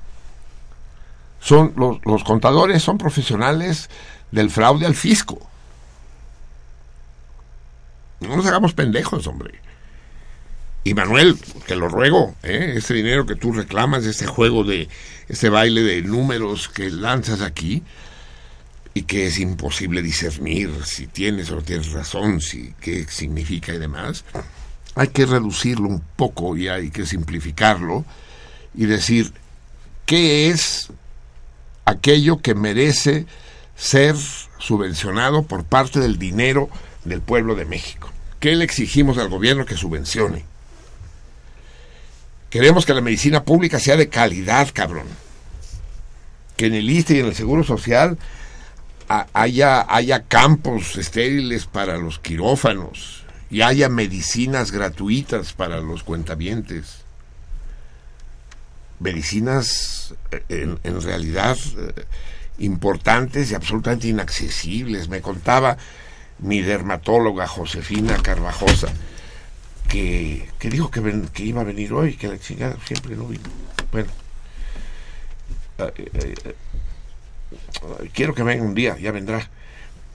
[1.41, 1.75] Son,
[2.05, 3.91] los contadores son profesionales
[4.31, 5.51] del fraude al fisco.
[8.23, 9.61] No nos hagamos pendejos, hombre.
[10.85, 12.75] Y Manuel, te lo ruego, ¿eh?
[12.77, 14.89] ese dinero que tú reclamas, ese juego de,
[15.29, 17.83] ese baile de números que lanzas aquí
[18.93, 23.79] y que es imposible discernir si tienes o no tienes razón, si qué significa y
[23.79, 24.25] demás,
[24.97, 28.05] hay que reducirlo un poco y hay que simplificarlo
[28.75, 29.33] y decir
[30.05, 30.89] qué es
[31.85, 33.27] aquello que merece
[33.77, 34.17] ser
[34.59, 36.69] subvencionado por parte del dinero
[37.05, 38.12] del pueblo de México.
[38.43, 40.45] ¿Qué le exigimos al gobierno que subvencione?
[42.51, 45.07] Queremos que la medicina pública sea de calidad, cabrón.
[46.57, 48.19] Que en el ISTE y en el Seguro Social
[49.09, 56.97] ha- haya, campos estériles para los quirófanos y haya medicinas gratuitas para los cuentavientes.
[58.99, 62.05] Medicinas eh, en, en realidad eh,
[62.59, 65.09] importantes y absolutamente inaccesibles.
[65.09, 65.77] Me contaba
[66.43, 68.93] mi dermatóloga Josefina Carvajosa
[69.89, 73.45] que, que dijo que, que iba a venir hoy, que la chingada siempre no vino.
[73.91, 74.09] Bueno,
[75.79, 76.55] eh, eh, eh,
[78.15, 79.49] quiero que venga un día, ya vendrá.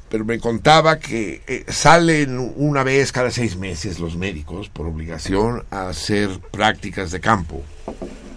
[0.10, 5.90] Pero me contaba que salen una vez cada seis meses los médicos por obligación a
[5.90, 7.62] hacer prácticas de campo,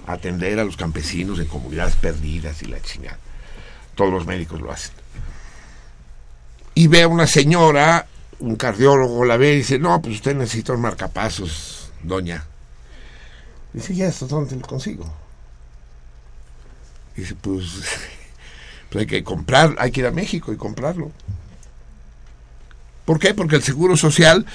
[0.04, 3.20] atender a los campesinos en comunidades perdidas y la chingada.
[3.94, 4.99] Todos los médicos lo hacen.
[6.74, 8.06] Y ve a una señora,
[8.38, 12.44] un cardiólogo la ve y dice, no, pues usted necesita un marcapasos, doña.
[13.72, 15.12] Dice, ya, ¿esto dónde lo consigo?
[17.16, 17.64] Dice, pues,
[18.88, 21.10] pues hay que comprar, hay que ir a México y comprarlo.
[23.05, 23.34] ¿Por qué?
[23.34, 24.47] Porque el Seguro Social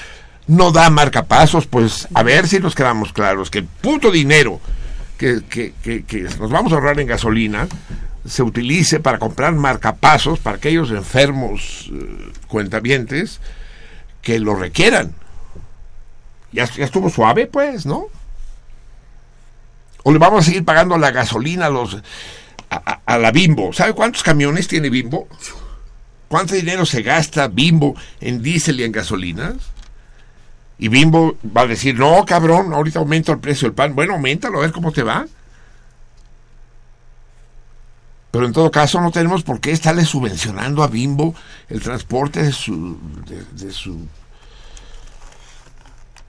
[0.48, 4.60] no da marcapasos, pues a ver si nos quedamos claros, que el puto dinero
[5.18, 7.68] que, que, que, que nos vamos a ahorrar en gasolina
[8.26, 13.40] se utilice para comprar marcapasos para aquellos enfermos eh, cuentavientes
[14.22, 15.14] que lo requieran.
[16.52, 18.06] Ya, ya estuvo suave, pues, ¿no?
[20.04, 22.02] O le vamos a seguir pagando la gasolina a los a,
[22.76, 23.74] a- a la Bimbo.
[23.74, 25.28] ¿Sabe cuántos camiones tiene Bimbo?
[26.28, 29.56] ¿Cuánto dinero se gasta Bimbo en diésel y en gasolinas?
[30.78, 33.96] Y Bimbo va a decir, no, cabrón, ahorita aumento el precio del pan.
[33.96, 35.26] Bueno, aumentalo, a ver cómo te va.
[38.36, 41.34] Pero en todo caso no tenemos por qué estarle subvencionando a Bimbo
[41.70, 42.98] el transporte de su...
[43.26, 43.98] de, de su...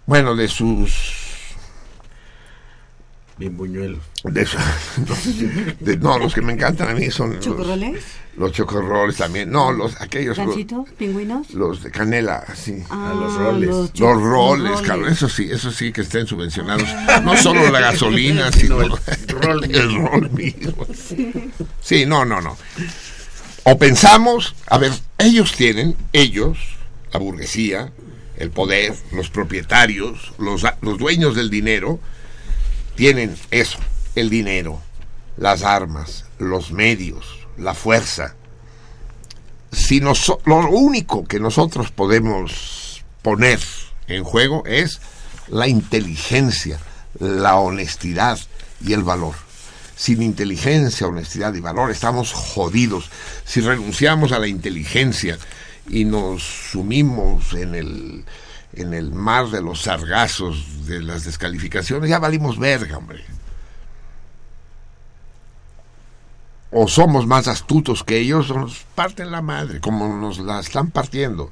[0.07, 1.16] Bueno, de sus...
[3.39, 3.99] Bimbuñuelo.
[4.25, 4.57] De, su-
[5.81, 8.03] de- no, los que me encantan a mí son los, ¿Chocorroles?
[8.39, 9.51] los chocorroles también.
[9.51, 10.39] No, los aquellos...
[10.39, 10.89] Los, ¿Gancitos?
[10.97, 11.51] ¿Pingüinos?
[11.53, 12.83] los de canela, sí.
[12.89, 13.69] Ah, los roles.
[13.69, 15.01] los Los roles, los cabrón.
[15.05, 15.17] roles.
[15.19, 16.89] Eso sí, eso sí que estén subvencionados.
[17.25, 18.91] No solo la gasolina, sino el
[19.29, 20.87] rol, el rol mismo.
[21.83, 22.57] Sí, no, no, no.
[23.65, 26.57] O pensamos, a ver, ellos tienen, ellos,
[27.13, 27.93] la burguesía,
[28.39, 31.99] el poder, los propietarios, los, los dueños del dinero,
[32.97, 33.79] tienen eso,
[34.15, 34.81] el dinero,
[35.37, 38.35] las armas, los medios, la fuerza.
[39.73, 43.61] Si noso- lo único que nosotros podemos poner
[44.09, 45.01] en juego es
[45.49, 46.79] la inteligencia,
[47.19, 48.39] la honestidad
[48.85, 49.35] y el valor.
[49.97, 53.11] Sin inteligencia, honestidad y valor estamos jodidos.
[53.45, 55.39] Si renunciamos a la inteligencia
[55.89, 58.25] y nos sumimos en el,
[58.77, 63.25] en el mar de los sargazos de las descalificaciones, ya valimos verga, hombre.
[66.71, 70.91] O somos más astutos que ellos o nos parten la madre, como nos la están
[70.91, 71.51] partiendo.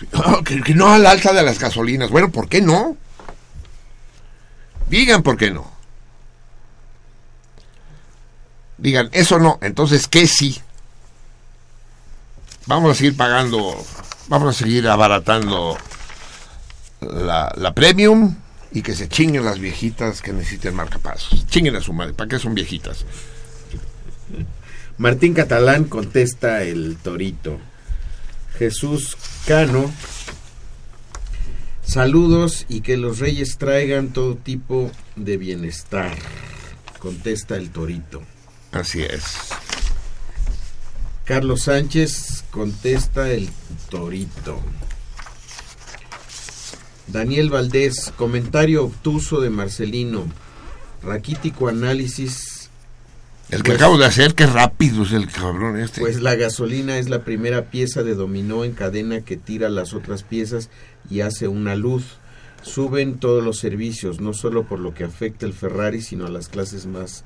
[0.44, 2.10] que, no al alza de las gasolinas.
[2.10, 2.96] Bueno, ¿por qué no?
[4.88, 5.70] Digan por qué no.
[8.78, 9.58] Digan, eso no.
[9.62, 10.60] Entonces, ¿qué sí?
[12.66, 13.84] Vamos a seguir pagando,
[14.28, 15.76] vamos a seguir abaratando
[17.00, 18.36] la, la premium
[18.72, 21.46] y que se chinguen las viejitas que necesiten marcapasos.
[21.46, 22.14] Chinguen a su madre.
[22.14, 23.04] ¿Para qué son viejitas?
[24.98, 27.58] Martín Catalán contesta el torito.
[28.58, 29.16] Jesús
[29.46, 29.90] Cano.
[31.82, 36.14] Saludos y que los reyes traigan todo tipo de bienestar.
[36.98, 38.22] Contesta el torito.
[38.72, 39.24] Así es.
[41.30, 43.48] Carlos Sánchez contesta el
[43.88, 44.58] torito.
[47.06, 50.24] Daniel Valdés, comentario obtuso de Marcelino.
[51.04, 52.68] Raquítico análisis.
[53.48, 56.00] El que Pues- acabo de hacer, qué rápido es el cabrón este.
[56.00, 60.24] Pues la gasolina es la primera pieza de dominó en cadena que tira las otras
[60.24, 60.68] piezas
[61.08, 62.16] y hace una luz.
[62.62, 66.48] Suben todos los servicios, no solo por lo que afecta el Ferrari, sino a las
[66.48, 67.22] clases más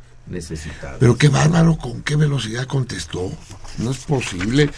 [0.98, 3.30] Pero qué bárbaro, con qué velocidad contestó.
[3.78, 4.70] No es posible.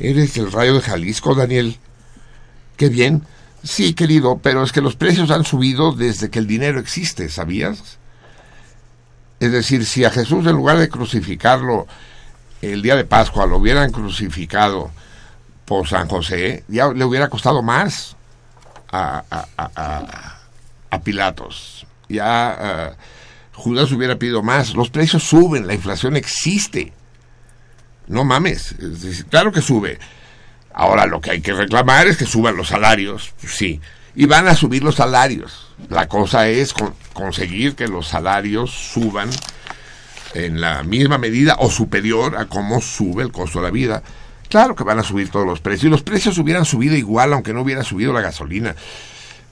[0.00, 1.78] Eres el rayo de Jalisco, Daniel.
[2.76, 3.22] Qué bien.
[3.62, 7.98] Sí, querido, pero es que los precios han subido desde que el dinero existe, ¿sabías?
[9.40, 11.86] Es decir, si a Jesús en lugar de crucificarlo
[12.62, 14.90] el día de Pascua lo hubieran crucificado
[15.64, 18.16] por San José, ya le hubiera costado más
[18.92, 20.38] a- a-
[20.90, 21.86] a Pilatos.
[22.08, 22.90] Ya eh,
[23.54, 24.74] Judas hubiera pedido más.
[24.74, 26.92] Los precios suben, la inflación existe.
[28.06, 28.74] No mames.
[29.30, 29.98] Claro que sube.
[30.74, 33.80] Ahora lo que hay que reclamar es que suban los salarios, sí.
[34.16, 35.68] Y van a subir los salarios.
[35.88, 39.30] La cosa es con- conseguir que los salarios suban
[40.34, 44.02] en la misma medida o superior a cómo sube el costo de la vida.
[44.48, 45.84] Claro que van a subir todos los precios.
[45.84, 48.74] Y los precios hubieran subido igual aunque no hubiera subido la gasolina.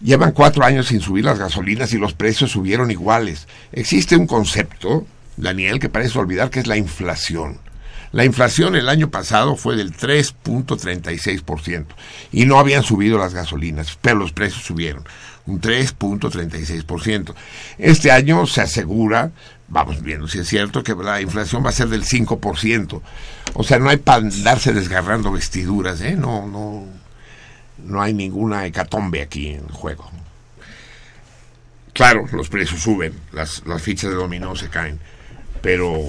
[0.02, 3.46] Llevan cuatro años sin subir las gasolinas y los precios subieron iguales.
[3.70, 5.06] Existe un concepto,
[5.36, 7.60] Daniel, que parece olvidar que es la inflación.
[8.10, 11.86] La inflación el año pasado fue del 3.36%
[12.32, 15.04] y no habían subido las gasolinas, pero los precios subieron
[15.46, 17.34] un 3.36%.
[17.78, 19.30] Este año se asegura,
[19.68, 23.00] vamos viendo si es cierto, que la inflación va a ser del 5%.
[23.54, 26.16] O sea, no hay para andarse desgarrando vestiduras, ¿eh?
[26.16, 26.86] No, no,
[27.84, 30.10] no hay ninguna hecatombe aquí en juego.
[31.92, 34.98] claro, los precios suben, las, fichas de dominó se caen,
[35.60, 36.00] pero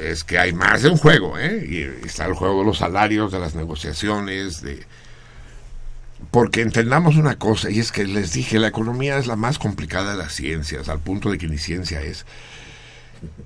[0.00, 1.66] es que hay más de un juego, ¿eh?
[1.68, 4.84] Y está el juego de los salarios, de las negociaciones, de...
[6.30, 10.12] Porque entendamos una cosa, y es que les dije, la economía es la más complicada
[10.12, 12.24] de las ciencias, al punto de que ni ciencia es.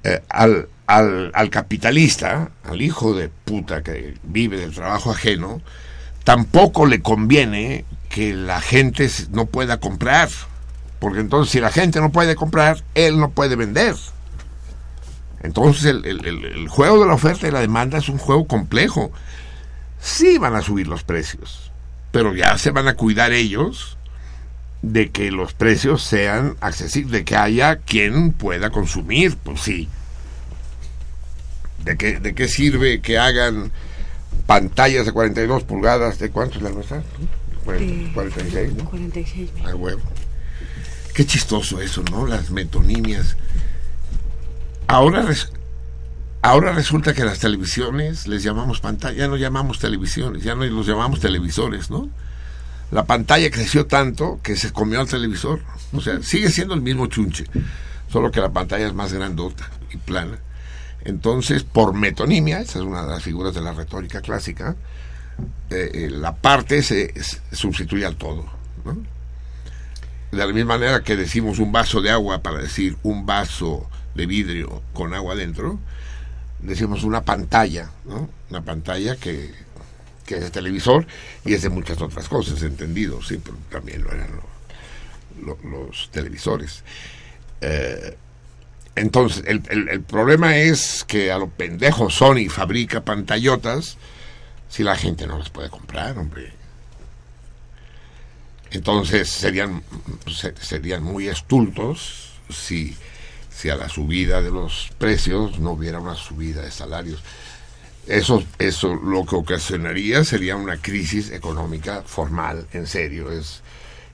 [0.05, 5.63] Eh, al capitalista, al hijo de puta que vive del trabajo ajeno,
[6.27, 10.29] tampoco le conviene que la gente no pueda comprar.
[10.99, 13.95] Porque entonces si la gente no puede comprar, él no puede vender.
[15.41, 19.13] Entonces el juego de la oferta y la demanda es un juego complejo.
[20.01, 21.71] Sí van a subir los precios,
[22.11, 23.97] pero ya se van a cuidar ellos
[24.83, 29.89] de que los precios sean accesibles, de que haya quien pueda consumir, pues sí.
[31.85, 33.71] ¿De qué, de qué sirve que hagan
[34.47, 36.19] pantallas de 42 pulgadas?
[36.19, 36.99] ¿De cuánto es la nuestra?
[36.99, 38.85] De- 46, ¿no?
[38.91, 40.01] 46 A huevo.
[41.15, 42.27] Qué chistoso eso, ¿no?
[42.27, 43.37] Las metonimias.
[44.87, 45.51] Ahora, res-
[46.43, 50.87] ahora resulta que las televisiones les llamamos pantalla, ya no llamamos televisiones, ya no los
[50.87, 52.09] llamamos televisores, ¿no?
[52.93, 55.61] La pantalla creció tanto que se comió al televisor.
[55.93, 57.45] O sea, sigue siendo el mismo chunche,
[58.13, 60.39] solo que la pantalla es más grandota y plana.
[61.07, 64.75] Entonces, por metonimia, esa es una de las figuras de la retórica clásica,
[65.71, 67.15] eh, eh, la parte se,
[67.53, 68.45] sustituye al todo.
[70.33, 74.27] De la misma manera que decimos un vaso de agua para decir un vaso de
[74.27, 75.79] vidrio con agua dentro,
[76.61, 78.29] decimos una pantalla, ¿no?
[78.51, 79.55] Una pantalla que,
[80.27, 81.07] que es de televisor
[81.45, 86.11] y es de muchas otras cosas, entendido, sí, pero también lo eran lo- lo- los
[86.11, 86.83] televisores.
[87.61, 88.17] Eh,
[88.97, 93.97] entonces, el, el- problema es que a lo pendejo Sony fabrica pantallotas
[94.69, 96.53] si la gente no las puede comprar, hombre.
[98.71, 99.83] Entonces serían,
[100.27, 102.97] se- serían muy estultos si,
[103.55, 107.23] si a la subida de los precios no hubiera una subida de salarios.
[108.07, 113.31] Eso, eso lo que ocasionaría sería una crisis económica formal, en serio.
[113.33, 113.63] Es,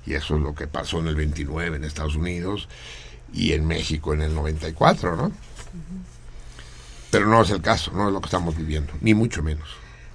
[0.07, 2.69] y eso es lo que pasó en el 29 en Estados Unidos
[3.33, 5.33] y en México en el 94, ¿no?
[7.11, 9.69] Pero no es el caso, no es lo que estamos viviendo, ni mucho menos.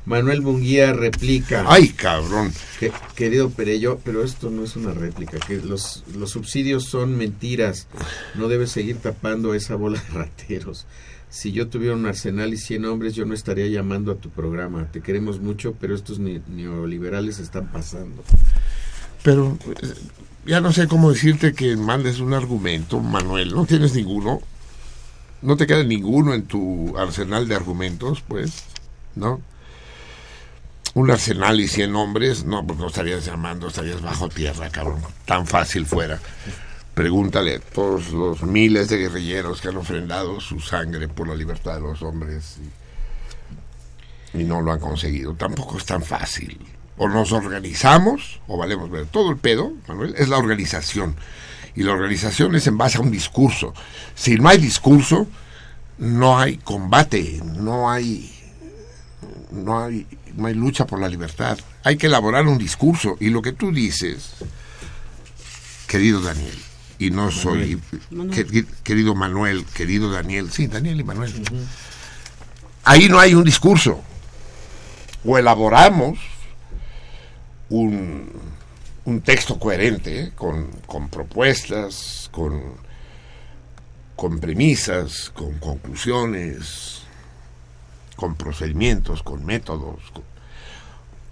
[0.06, 1.66] Manuel Munguía replica.
[1.68, 2.54] ¡Ay, cabrón!
[2.80, 7.88] Que- querido Perello, pero esto no es una réplica, que los, los subsidios son mentiras.
[8.36, 10.86] No debes seguir tapando esa bola de rateros.
[11.30, 14.88] Si yo tuviera un arsenal y 100 hombres, yo no estaría llamando a tu programa.
[14.92, 18.24] Te queremos mucho, pero estos ne- neoliberales están pasando.
[19.24, 19.58] Pero
[20.48, 23.54] ya no sé cómo decirte que mandes un argumento, Manuel.
[23.54, 24.42] No tienes ninguno.
[25.42, 28.64] No te queda ninguno en tu arsenal de argumentos, pues,
[29.16, 29.42] ¿no?
[30.94, 35.02] Un arsenal y 100 hombres, no, pues no estarías llamando, estarías bajo tierra, cabrón.
[35.26, 36.20] Tan fácil fuera.
[36.96, 41.76] Pregúntale a todos los miles de guerrilleros que han ofrendado su sangre por la libertad
[41.76, 42.58] de los hombres
[44.34, 45.36] y no lo han conseguido.
[45.36, 46.58] Tampoco es tan fácil.
[46.98, 49.06] O nos organizamos o valemos ver.
[49.06, 51.16] Todo el pedo, Manuel, es la organización.
[51.76, 53.74] Y la organización es en base a un discurso.
[54.16, 55.28] Si no hay discurso,
[56.00, 58.34] no hay combate, no hay
[59.52, 60.06] no hay
[60.36, 61.58] no hay lucha por la libertad.
[61.84, 64.32] Hay que elaborar un discurso y lo que tú dices,
[65.88, 66.58] querido Daniel,
[67.00, 67.80] y no soy
[68.12, 68.46] Manuel.
[68.48, 71.34] que- querido Manuel, querido Daniel, sí, Daniel y Manuel.
[72.84, 74.02] Ahí no hay un discurso.
[75.26, 76.18] O elaboramos
[77.70, 78.32] un,
[79.06, 80.32] un texto coherente ¿eh?
[80.36, 82.62] con, con propuestas, con,
[84.16, 87.02] con premisas, con conclusiones,
[88.16, 90.00] con procedimientos, con métodos.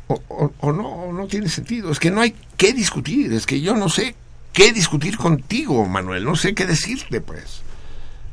[0.08, 1.92] o, o- o no, no tiene sentido.
[1.92, 3.34] Es que no hay qué discutir.
[3.34, 4.16] Es que yo no sé
[4.54, 6.24] qué discutir contigo, Manuel.
[6.26, 7.62] No sé qué decirte, pues.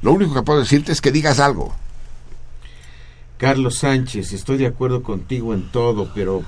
[0.02, 1.74] Lo único que puedo decirte es que digas algo.
[3.38, 6.44] Carlos Sánchez, estoy de acuerdo contigo en todo, pero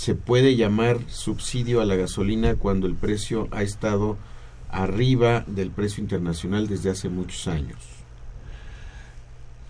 [0.00, 4.16] se puede llamar subsidio a la gasolina cuando el precio ha estado
[4.70, 7.76] arriba del precio internacional desde hace muchos años.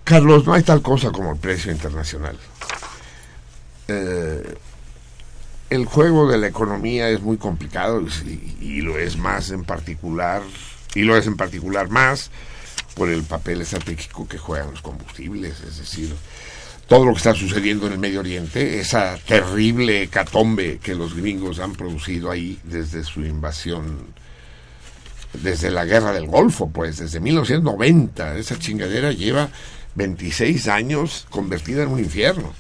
[0.04, 2.38] Carlos, no hay tal cosa como el precio internacional.
[3.88, 4.54] Eh,
[5.68, 10.42] el juego de la economía es muy complicado y, y lo es más en particular,
[10.94, 12.30] y lo es en particular más
[12.94, 16.14] por el papel estratégico que juegan los combustibles, es decir,
[16.90, 21.60] todo lo que está sucediendo en el Medio Oriente, esa terrible hecatombe que los gringos
[21.60, 24.06] han producido ahí desde su invasión,
[25.40, 29.50] desde la guerra del Golfo, pues, desde 1990, esa chingadera lleva
[29.94, 32.52] 26 años convertida en un infierno.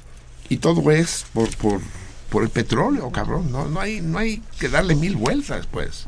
[0.48, 1.80] Y todo es por, por,
[2.28, 3.50] por el petróleo, cabrón.
[3.50, 6.06] No, no, hay, no hay que darle mil vueltas, pues.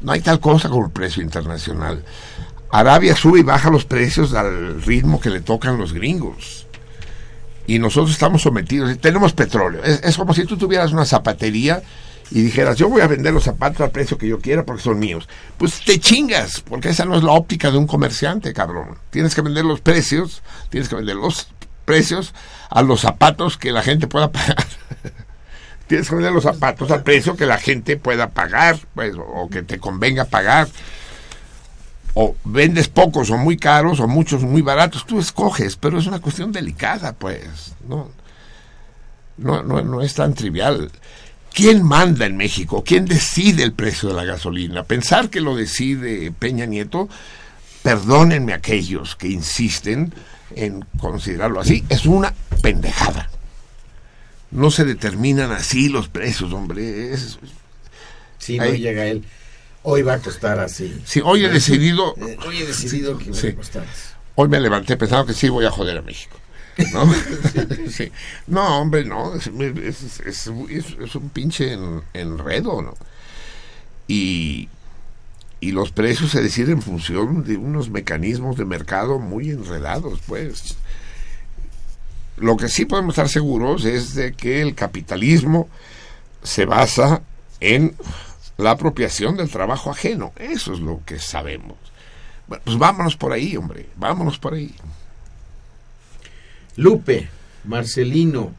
[0.00, 2.04] No hay tal cosa como el precio internacional.
[2.70, 6.68] Arabia sube y baja los precios al ritmo que le tocan los gringos.
[7.66, 9.82] Y nosotros estamos sometidos, tenemos petróleo.
[9.84, 11.82] Es, es como si tú tuvieras una zapatería
[12.34, 14.98] y dijeras, yo voy a vender los zapatos al precio que yo quiera porque son
[14.98, 15.28] míos.
[15.58, 18.96] Pues te chingas, porque esa no es la óptica de un comerciante, cabrón.
[19.10, 21.48] Tienes que vender los precios, tienes que vender los
[21.84, 22.32] precios
[22.70, 24.64] a los zapatos que la gente pueda pagar.
[25.88, 29.62] tienes que vender los zapatos al precio que la gente pueda pagar, pues, o que
[29.62, 30.68] te convenga pagar.
[32.14, 36.20] O vendes pocos o muy caros o muchos muy baratos, tú escoges, pero es una
[36.20, 37.74] cuestión delicada, pues.
[37.88, 38.10] No,
[39.38, 40.90] no, no, no es tan trivial.
[41.54, 42.82] ¿Quién manda en México?
[42.84, 44.84] ¿Quién decide el precio de la gasolina?
[44.84, 47.08] Pensar que lo decide Peña Nieto,
[47.82, 50.14] perdónenme aquellos que insisten
[50.54, 53.30] en considerarlo así, es una pendejada.
[54.50, 57.12] No se determinan así los precios, hombre.
[57.12, 57.38] Es,
[58.38, 58.78] Si no Ahí.
[58.78, 59.24] llega él,
[59.82, 61.00] hoy va a costar así.
[61.04, 63.48] Sí, hoy he decidido- Eh, Hoy he decidido que va Sí.
[63.48, 64.02] a costar así.
[64.34, 66.36] Hoy me levanté pensando que sí voy a joder a México.
[66.92, 67.12] ¿no?
[67.90, 68.10] Sí.
[68.46, 69.34] No, hombre, no.
[69.34, 72.94] Es, es- es- es- es un pinche en- enredo, ¿no?
[74.08, 74.68] Y,
[75.60, 80.76] y los precios se deciden en función de unos mecanismos de mercado muy enredados, pues.
[82.38, 85.68] Lo que sí podemos estar seguros es de que el capitalismo
[86.42, 87.20] se basa
[87.60, 87.94] en
[88.62, 90.32] la apropiación del trabajo ajeno.
[90.36, 91.76] Eso es lo que sabemos.
[92.46, 93.88] Bueno, pues vámonos por ahí, hombre.
[93.96, 94.74] Vámonos por ahí.
[96.76, 97.28] Lupe,
[97.64, 98.54] Marcelino,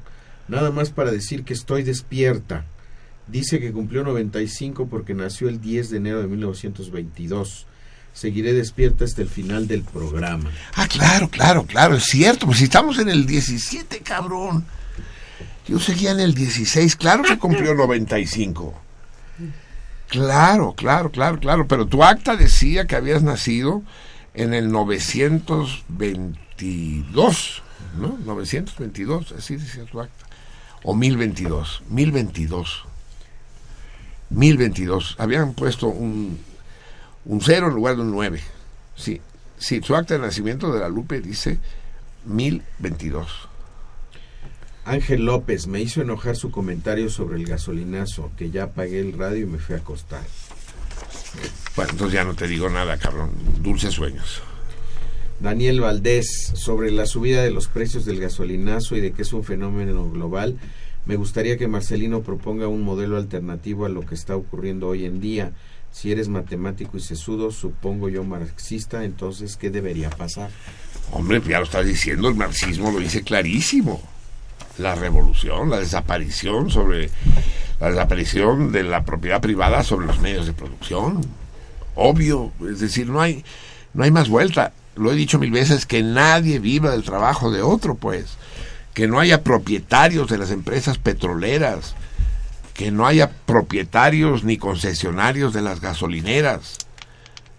[0.48, 2.66] nada más para decir que estoy despierta.
[3.28, 7.66] Dice que cumplió 95 porque nació el 10 de enero de 1922.
[8.14, 10.52] Seguiré despierta hasta el final del programa.
[10.76, 12.46] Ah, claro, claro, claro, es cierto.
[12.46, 14.66] Pues si estamos en el 17, cabrón.
[15.68, 18.74] Yo seguía en el 16, claro que cumplió 95.
[20.14, 21.68] Claro, claro, claro, claro.
[21.68, 23.82] Pero tu acta decía que habías nacido
[24.36, 27.64] en el 922,
[28.00, 28.20] ¿no?
[28.24, 30.28] 922, así decía tu acta.
[30.84, 32.86] O 1022, 1022.
[34.30, 35.16] 1022.
[35.18, 36.40] Habían puesto un,
[37.26, 38.40] un cero en lugar de un 9.
[38.96, 39.20] Sí,
[39.58, 41.58] sí, su acta de nacimiento de la Lupe dice
[42.26, 43.50] 1022.
[44.86, 49.44] Ángel López me hizo enojar su comentario sobre el gasolinazo, que ya apagué el radio
[49.44, 50.24] y me fui a acostar.
[51.76, 53.32] Bueno, entonces ya no te digo nada, cabrón.
[53.62, 54.42] Dulces sueños.
[55.40, 59.44] Daniel Valdés, sobre la subida de los precios del gasolinazo y de que es un
[59.44, 60.58] fenómeno global,
[61.06, 65.20] me gustaría que Marcelino proponga un modelo alternativo a lo que está ocurriendo hoy en
[65.20, 65.52] día.
[65.92, 70.50] Si eres matemático y sesudo, supongo yo marxista, entonces, ¿qué debería pasar?
[71.12, 74.13] Hombre, ya lo estás diciendo, el marxismo lo dice clarísimo.
[74.78, 77.10] La revolución, la desaparición sobre
[77.80, 81.22] la desaparición de la propiedad privada sobre los medios de producción.
[81.96, 83.44] Obvio, es decir, no hay
[83.94, 84.74] no hay más vuelta.
[84.96, 88.38] Lo he dicho mil veces que nadie viva del trabajo de otro, pues.
[88.94, 91.96] Que no haya propietarios de las empresas petroleras,
[92.74, 96.78] que no haya propietarios ni concesionarios de las gasolineras.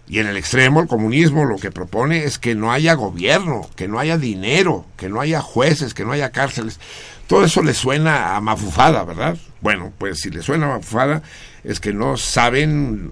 [0.07, 3.87] Y en el extremo, el comunismo lo que propone es que no haya gobierno, que
[3.87, 6.79] no haya dinero, que no haya jueces, que no haya cárceles.
[7.27, 9.35] Todo eso le suena a mafufada, ¿verdad?
[9.61, 11.23] Bueno, pues si le suena a mafufada
[11.63, 13.11] es que no saben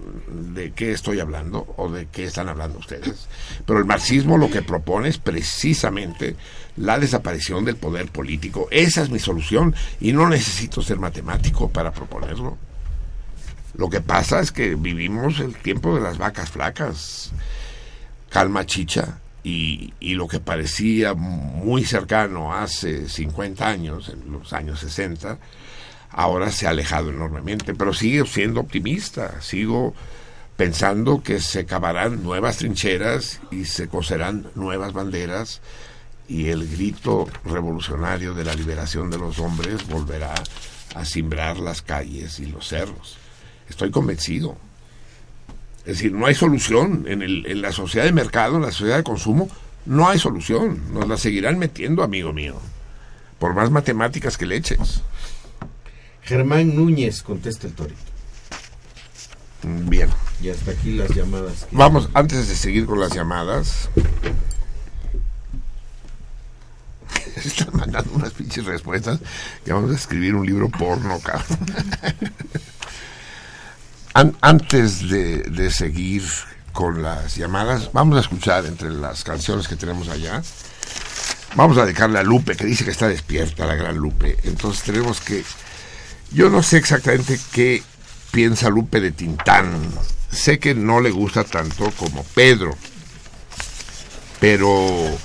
[0.54, 3.26] de qué estoy hablando o de qué están hablando ustedes.
[3.66, 6.36] Pero el marxismo lo que propone es precisamente
[6.76, 8.68] la desaparición del poder político.
[8.70, 12.56] Esa es mi solución y no necesito ser matemático para proponerlo.
[13.76, 17.32] Lo que pasa es que vivimos el tiempo de las vacas flacas,
[18.30, 25.38] calma chicha, y, lo que parecía muy cercano hace 50 años, en los años 60,
[26.10, 29.94] ahora se ha alejado enormemente, pero sigo siendo optimista, sigo
[30.56, 35.60] pensando que se cavarán nuevas trincheras y se coserán nuevas banderas.
[36.26, 40.32] Y el grito revolucionario de la liberación de los hombres volverá
[40.94, 43.18] a simbrar las calles y los cerros.
[43.68, 44.56] Estoy convencido.
[45.80, 47.04] Es decir, no hay solución.
[47.08, 49.48] En, el, en la sociedad de mercado, en la sociedad de consumo,
[49.86, 50.80] no hay solución.
[50.92, 52.56] Nos la seguirán metiendo, amigo mío.
[53.38, 55.02] Por más matemáticas que le eches.
[56.22, 58.00] Germán Núñez, contesta el torito.
[59.62, 60.08] Mm, Bien.
[60.40, 61.64] Y hasta aquí las llamadas.
[61.64, 63.88] que- Vamos, antes de seguir con las llamadas.
[67.36, 69.18] Están mandando unas pinches respuestas
[69.64, 71.58] que vamos a escribir un libro porno, cabrón.
[74.14, 76.22] An- antes de, de seguir
[76.72, 80.42] con las llamadas, vamos a escuchar entre las canciones que tenemos allá.
[81.56, 84.36] Vamos a dedicarle a Lupe, que dice que está despierta, la gran Lupe.
[84.44, 85.44] Entonces tenemos que.
[86.32, 87.82] Yo no sé exactamente qué
[88.32, 89.70] piensa Lupe de Tintán.
[90.30, 92.76] Sé que no le gusta tanto como Pedro,
[94.40, 95.16] pero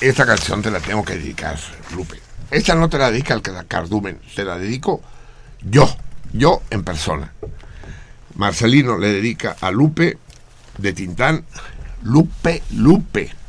[0.00, 1.56] esta canción te la tengo que dedicar,
[1.94, 2.20] Lupe.
[2.50, 5.02] Esta no te la dedica el cardumen, te la dedico
[5.62, 5.88] yo,
[6.32, 7.32] yo en persona.
[8.40, 10.16] Marcelino le dedica a Lupe
[10.78, 11.44] de Tintán,
[12.02, 13.39] Lupe, Lupe.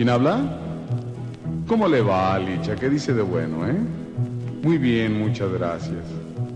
[0.00, 0.40] ¿Quién habla?
[1.66, 2.74] ¿Cómo le va, Licha?
[2.74, 3.76] ¿Qué dice de bueno, eh?
[4.62, 6.06] Muy bien, muchas gracias.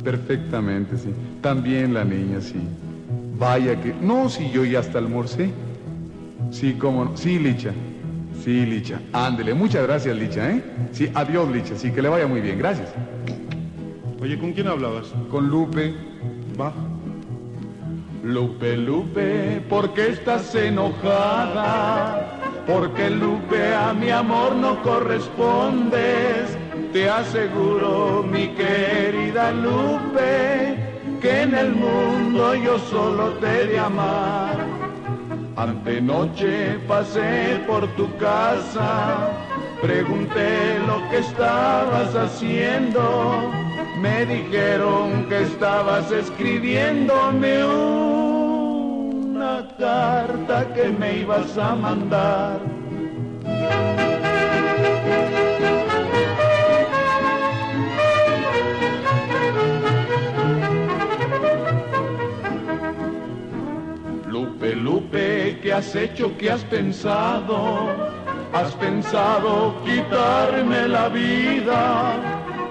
[0.02, 1.10] Perfectamente, sí.
[1.42, 2.56] También la niña, sí.
[3.38, 3.92] Vaya que...
[4.00, 5.50] No, si yo ya hasta almorcé.
[6.50, 7.14] Sí, cómo no.
[7.18, 7.72] Sí, Licha.
[8.42, 8.98] Sí, Licha.
[9.12, 9.52] Ándele.
[9.52, 10.64] Muchas gracias, Licha, ¿eh?
[10.92, 11.76] Sí, adiós, Licha.
[11.76, 12.58] Sí, que le vaya muy bien.
[12.58, 12.88] Gracias.
[14.22, 15.12] Oye, ¿con quién hablabas?
[15.30, 15.92] Con Lupe.
[16.58, 16.72] Va.
[18.22, 22.40] Lupe, Lupe, ¿por qué estás enojada?
[22.66, 26.56] Porque Lupe a mi amor no correspondes.
[26.92, 30.78] Te aseguro, mi querida Lupe,
[31.20, 34.56] que en el mundo yo solo te de amar.
[35.56, 39.30] Antenoche pasé por tu casa,
[39.82, 43.52] pregunté lo que estabas haciendo.
[44.00, 47.64] Me dijeron que estabas escribiéndome
[49.44, 52.60] una carta que me ibas a mandar.
[64.26, 66.36] Lupe, Lupe, ¿qué has hecho?
[66.38, 67.90] ¿Qué has pensado?
[68.52, 72.14] ¿Has pensado quitarme la vida?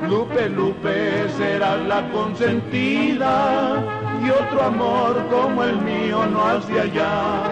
[0.09, 7.51] Lupe, Lupe, serás la consentida y otro amor como el mío no has de hallar.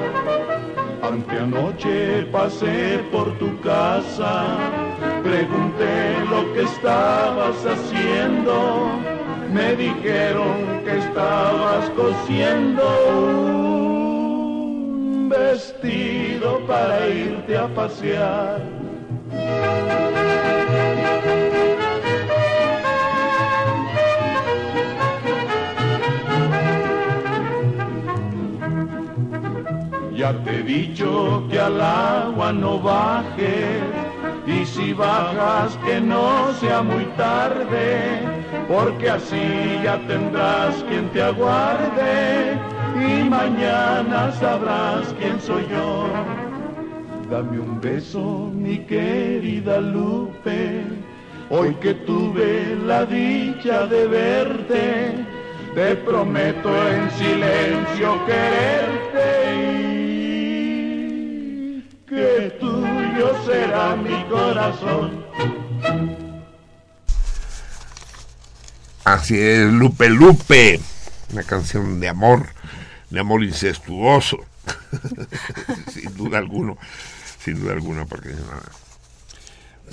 [1.01, 4.58] Aunque anoche pasé por tu casa,
[5.24, 8.91] pregunté lo que estabas haciendo,
[9.51, 18.61] me dijeron que estabas cosiendo un vestido para irte a pasear.
[30.22, 33.82] Ya te he dicho que al agua no bajes
[34.45, 38.22] y si bajas que no sea muy tarde,
[38.67, 42.56] porque así ya tendrás quien te aguarde
[42.98, 46.06] y mañana sabrás quién soy yo.
[47.32, 50.83] Dame un beso, mi querida Lupe,
[51.50, 55.25] hoy que tuve la dicha de verte,
[55.74, 59.91] te prometo en silencio quererte
[62.11, 65.25] que tuyo será mi corazón.
[69.06, 70.81] Así es, Lupe Lupe,
[71.31, 72.48] una canción de amor,
[73.09, 74.40] de amor incestuoso,
[75.90, 76.77] sin duda alguno,
[77.40, 78.35] sin duda alguna, porque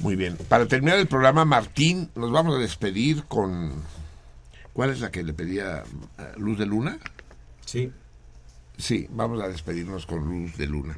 [0.02, 0.36] muy bien.
[0.48, 3.72] Para terminar el programa, Martín, nos vamos a despedir con
[4.72, 5.84] ¿cuál es la que le pedía
[6.18, 6.98] eh, Luz de Luna?
[7.64, 7.92] Sí.
[8.76, 10.96] Sí, vamos a despedirnos con Luz de Luna.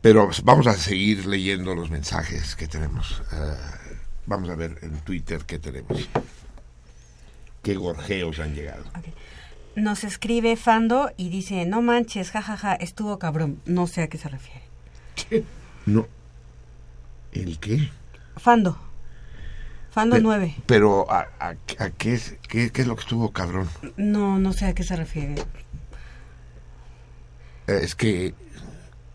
[0.00, 3.20] Pero vamos a seguir leyendo los mensajes que tenemos.
[3.32, 3.54] Eh,
[4.26, 6.08] vamos a ver en Twitter qué tenemos.
[7.62, 8.84] Qué gorjeos han llegado.
[9.74, 13.60] Nos escribe Fando y dice, no manches, jajaja, estuvo cabrón.
[13.66, 14.62] No sé a qué se refiere.
[15.86, 16.06] No.
[17.32, 17.90] ¿El qué?
[18.36, 18.78] Fando.
[19.90, 20.54] Fando Pe- 9.
[20.66, 23.68] Pero, ¿a, a- a qué, es, qué, qué es lo que estuvo cabrón?
[23.96, 25.34] No, no sé a qué se refiere.
[27.66, 28.34] Eh, es que,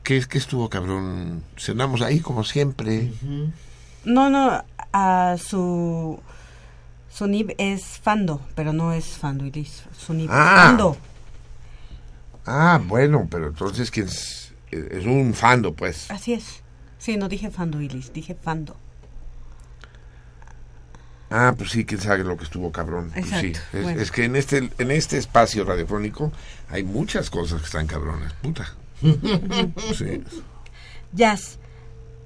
[0.04, 1.44] ¿qué es que estuvo cabrón?
[1.58, 3.12] Cenamos ahí como siempre.
[4.06, 6.20] No, no, a su...
[7.10, 9.84] Su NIB es Fando, pero no es Fando Ilis.
[9.98, 10.64] Su NIB es Ah.
[10.68, 10.98] Fando.
[12.46, 14.54] Ah, bueno, pero entonces, ¿quién es?
[14.72, 16.10] Es un fando, pues.
[16.10, 16.62] Así es.
[16.98, 18.76] Sí, no dije Fando Ilis, dije Fando.
[21.30, 23.12] Ah, pues sí, quién sabe lo que estuvo cabrón.
[23.14, 23.54] Pues sí.
[23.74, 24.02] Es, bueno.
[24.02, 26.32] es que en este, en este espacio radiofónico
[26.70, 28.72] hay muchas cosas que están cabronas, puta.
[29.98, 30.24] Sí.
[31.14, 31.60] Jazz.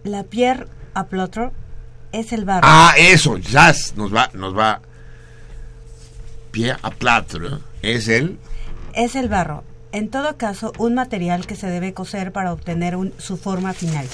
[0.04, 1.52] La Pierre Aplotro
[2.12, 2.62] es el barro.
[2.70, 4.82] Ah, eso, jazz, nos va, nos va.
[6.52, 7.50] Pie a platre,
[7.82, 8.38] es el.
[8.94, 9.64] es el barro.
[9.92, 14.08] En todo caso, un material que se debe cocer para obtener un- su forma final.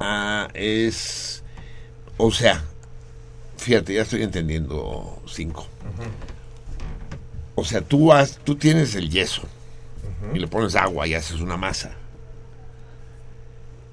[0.00, 1.42] Ah, es.
[2.16, 2.64] O sea,
[3.56, 5.66] fíjate, ya estoy entendiendo cinco.
[7.54, 9.42] O sea, tú, has, tú tienes el yeso
[10.34, 11.92] y le pones agua y haces una masa.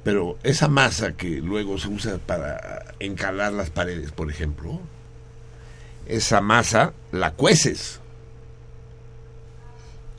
[0.03, 4.79] Pero esa masa que luego se usa para encalar las paredes, por ejemplo,
[6.05, 7.99] esa masa la cueces.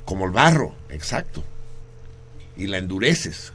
[0.05, 1.43] Como el barro, exacto.
[2.57, 3.53] Y la endureces.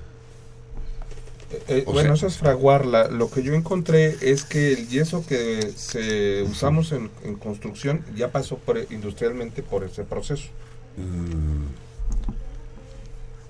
[1.67, 3.09] Eh, O bueno, sea- eso es fraguarla.
[3.09, 8.31] Lo que yo encontré es que el yeso que se usamos en, en construcción ya
[8.31, 10.47] pasó por, industrialmente por ese proceso.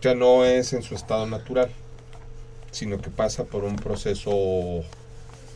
[0.01, 1.69] Ya no es en su estado natural,
[2.71, 4.83] sino que pasa por un proceso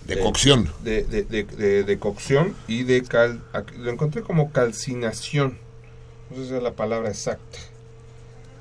[0.06, 0.72] De cocción.
[0.84, 3.42] De, de- de- de- de cocción y de cal.
[3.78, 5.58] Lo encontré como calcinación.
[6.30, 7.58] No sé si es la palabra exacta.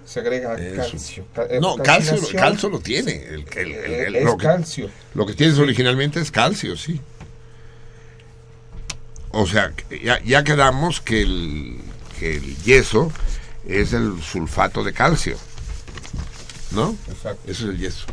[0.06, 0.76] Se agrega Eso.
[0.76, 1.26] calcio.
[1.34, 3.12] Ca- eh, No, calcio, calcio lo tiene.
[3.24, 4.90] El, el- el- el- Es lo, que, calcio.
[5.14, 7.00] lo que tienes originalmente es calcio, sí.
[9.32, 9.72] O sea,
[10.02, 11.78] ya, ya quedamos que el,
[12.18, 13.10] que el yeso
[13.66, 15.36] es el sulfato de calcio.
[16.74, 16.96] ¿No?
[17.08, 17.50] Exacto.
[17.50, 18.06] Eso es el yeso.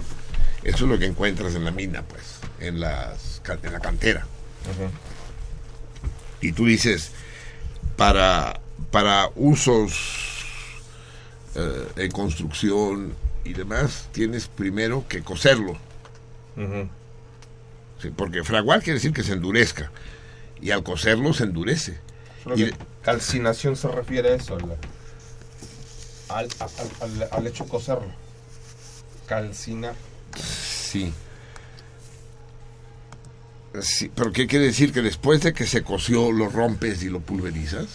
[0.64, 2.24] Eso es lo que encuentras en la mina, pues,
[2.60, 4.26] en, las, en la cantera.
[6.42, 7.12] Y tú dices,
[7.98, 8.60] para,
[8.92, 10.46] para usos
[11.56, 15.72] eh, en construcción y demás, tienes primero que coserlo.
[16.56, 16.88] Ujú.
[18.02, 19.92] Sí, porque fraguar quiere decir que se endurezca.
[20.62, 21.98] Y al coserlo se endurece.
[22.44, 24.56] Creo Y que calcinación se refiere a eso,
[26.30, 28.12] al, al, al- hecho de coserlo.
[29.32, 29.96] Calcinar.
[30.44, 31.14] Sí.
[33.80, 34.92] Sí, pero ¿qué quiere decir?
[34.92, 37.88] Que después de que se coció lo rompes y lo pulverizas.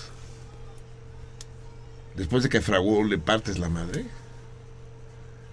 [2.15, 4.07] Después de que fraguó le partes la madre.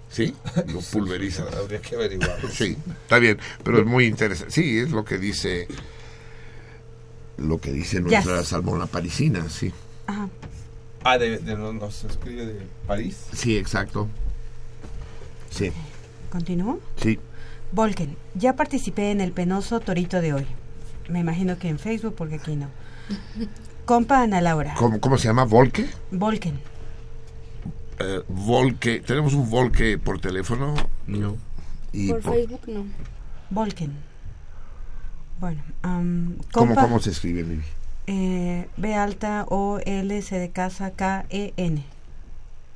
[0.09, 0.33] ¿Sí?
[0.67, 1.53] Lo pulverizas.
[1.53, 2.39] Habría que averiguar.
[2.49, 4.53] Sí, está bien, pero es muy interesante.
[4.53, 5.67] Sí, es lo que dice
[7.35, 9.73] lo que dice nuestra salmona parisina, sí.
[10.07, 10.29] Ajá.
[11.03, 13.17] Ah, de, de- no- nos escribe de París.
[13.33, 14.07] Sí, exacto.
[15.53, 15.71] Sí,
[16.31, 16.79] ¿Continúo?
[16.97, 17.19] sí.
[17.71, 20.45] Volken, ya participé en el penoso torito de hoy.
[21.09, 22.67] Me imagino que en Facebook, porque aquí no.
[23.85, 24.73] Compa Ana Laura.
[24.77, 25.43] ¿Cómo, cómo se llama?
[25.45, 25.87] ¿Volque?
[26.11, 26.59] Volken.
[27.99, 28.99] Eh, Volque.
[29.01, 30.75] ¿Tenemos un Volque por teléfono?
[31.07, 31.35] No.
[31.91, 32.85] Y Por por- Facebook no.
[33.49, 33.93] Volken.
[35.39, 37.63] Bueno, ¿Cómo, compa, ¿Cómo se escribe, Vivi?
[38.07, 41.83] eh, B alta O L C de casa K E N.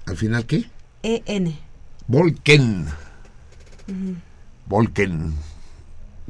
[0.06, 0.66] ¿Al final qué?
[1.04, 1.58] E N.
[2.08, 2.88] Volken.
[4.66, 5.34] Volken.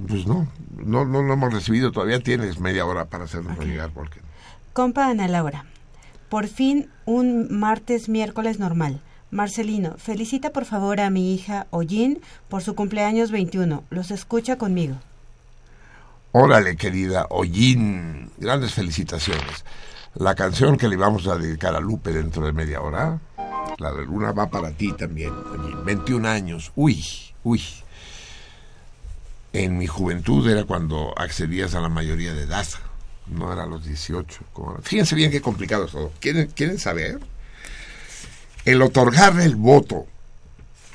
[0.07, 2.19] Pues no, no, no lo hemos recibido todavía.
[2.19, 4.23] Tienes media hora para hacernos llegar, Volken.
[4.73, 5.65] Compa Ana Laura.
[6.29, 9.01] Por fin un martes miércoles normal.
[9.29, 13.83] Marcelino, felicita por favor a mi hija Ollín por su cumpleaños 21.
[13.89, 14.95] Los escucha conmigo.
[16.31, 19.65] Órale, querida Ollín, grandes felicitaciones.
[20.15, 23.19] La canción que le vamos a dedicar a Lupe dentro de media hora,
[23.77, 25.85] la de Luna, va para ti también, Ollín.
[25.85, 27.03] 21 años, uy,
[27.43, 27.61] uy.
[29.53, 32.67] En mi juventud era cuando accedías a la mayoría de edad,
[33.27, 34.39] no era a los 18.
[34.53, 34.81] como ahora.
[34.83, 36.11] Fíjense bien qué complicado es todo.
[36.19, 37.19] ¿Quieren, ¿Quieren saber?
[38.65, 40.05] El otorgarle el voto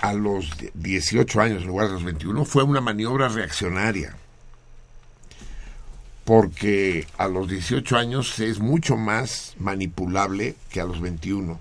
[0.00, 4.16] a los 18 años en lugar de los 21 fue una maniobra reaccionaria
[6.24, 11.58] porque a los 18 años es mucho más manipulable que a los 21.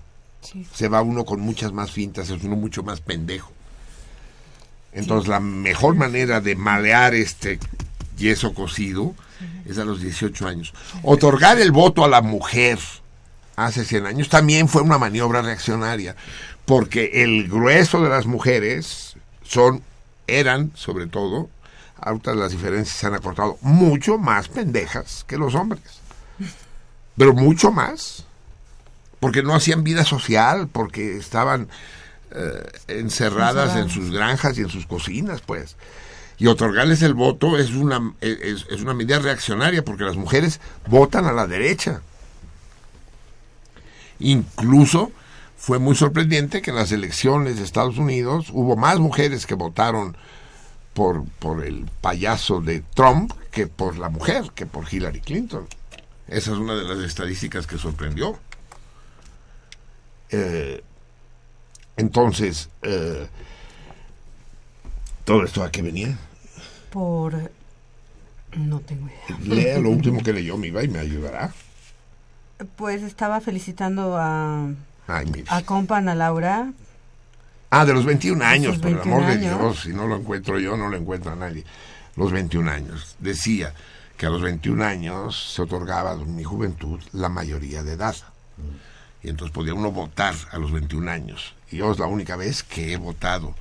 [0.74, 3.52] Se va uno con muchas más fintas, es uno mucho más pendejo.
[4.92, 7.60] Entonces la mejor manera de malear este
[8.18, 9.16] yeso cocido
[9.66, 10.74] es a los 18 años.
[11.04, 12.80] Otorgar el voto a la mujer
[13.56, 16.16] hace 100 años también fue una maniobra reaccionaria,
[16.66, 19.82] porque el grueso de las mujeres son,
[20.28, 21.50] eran, sobre todo,
[21.98, 25.82] ahorita las diferencias se han acortado, mucho más pendejas que los hombres.
[27.18, 28.26] Pero mucho más.
[29.22, 31.70] Porque no hacían vida social, porque estaban
[32.32, 35.78] eh, encerradas en sus granjas y en sus cocinas, pues.
[36.38, 41.26] Y otorgarles el voto es una, es, es una medida reaccionaria, porque las mujeres votan
[41.26, 42.02] a la derecha.
[44.20, 45.14] Incluso
[45.58, 50.18] fue muy sorprendente que en las elecciones de Estados Unidos hubo más mujeres que votaron
[50.94, 55.68] por, por el payaso de Trump que por la mujer, que por Hillary Clinton.
[56.28, 58.40] Esa es una de las estadísticas que sorprendió.
[60.32, 60.84] Eh,
[61.98, 63.28] entonces, eh,
[65.26, 66.18] ¿todo esto a qué venía?
[66.90, 67.52] Por...
[68.56, 69.56] No tengo idea.
[69.56, 71.54] Lea lo último que leyó mi y me ayudará.
[72.76, 74.70] Pues estaba felicitando a,
[75.08, 76.74] Ay, a compa Ana Laura.
[77.70, 79.38] Ah, de los 21 años, por el 21 amor de.
[79.38, 79.82] Dios.
[79.82, 81.64] Si no lo encuentro yo, no lo encuentra nadie.
[82.18, 83.16] Los 21 años.
[83.20, 83.74] Decía
[84.18, 88.16] que a los 21 años se otorgaba en mi juventud la mayoría de edad.
[89.24, 91.54] Y entonces podía uno votar a los 21 años.
[91.72, 93.54] Y yo es la única vez que he votado.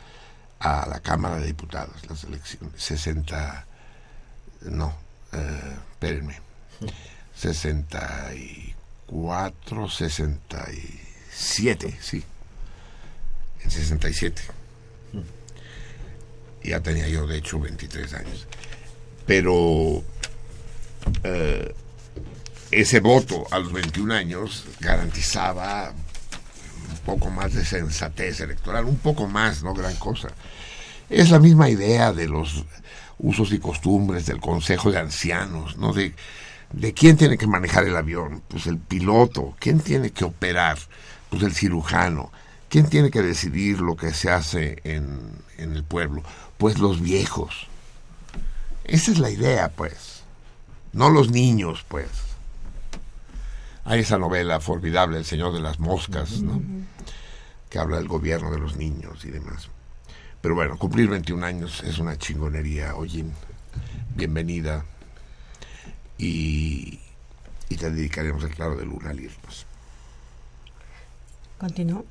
[0.58, 2.06] a la Cámara de Diputados.
[2.08, 3.64] Las elecciones, 60,
[4.62, 4.92] no,
[5.32, 6.40] eh, espérenme,
[7.34, 8.69] 64,
[9.88, 12.22] 67, sí,
[13.62, 14.42] en 67.
[16.62, 18.46] Ya tenía yo, de hecho, 23 años.
[19.26, 20.04] Pero
[21.24, 21.74] eh,
[22.70, 29.26] ese voto a los 21 años garantizaba un poco más de sensatez electoral, un poco
[29.26, 30.28] más, no gran cosa.
[31.08, 32.64] Es la misma idea de los
[33.18, 35.92] usos y costumbres del Consejo de Ancianos, ¿no?
[35.92, 36.14] De,
[36.72, 40.78] de quién tiene que manejar el avión, pues el piloto, quién tiene que operar,
[41.28, 42.30] pues el cirujano,
[42.68, 45.18] quién tiene que decidir lo que se hace en,
[45.58, 46.22] en el pueblo,
[46.58, 47.66] pues los viejos.
[48.84, 50.22] Esa es la idea, pues,
[50.92, 52.08] no los niños, pues.
[53.84, 56.60] Hay esa novela formidable, El Señor de las Moscas, ¿no?
[57.70, 59.68] que habla del gobierno de los niños y demás.
[60.40, 63.24] Pero bueno, cumplir 21 años es una chingonería, oye,
[64.16, 64.84] bienvenida.
[66.22, 67.00] Y,
[67.70, 69.66] y te dedicaremos el claro de luna al irnos.
[71.58, 72.04] Continúo.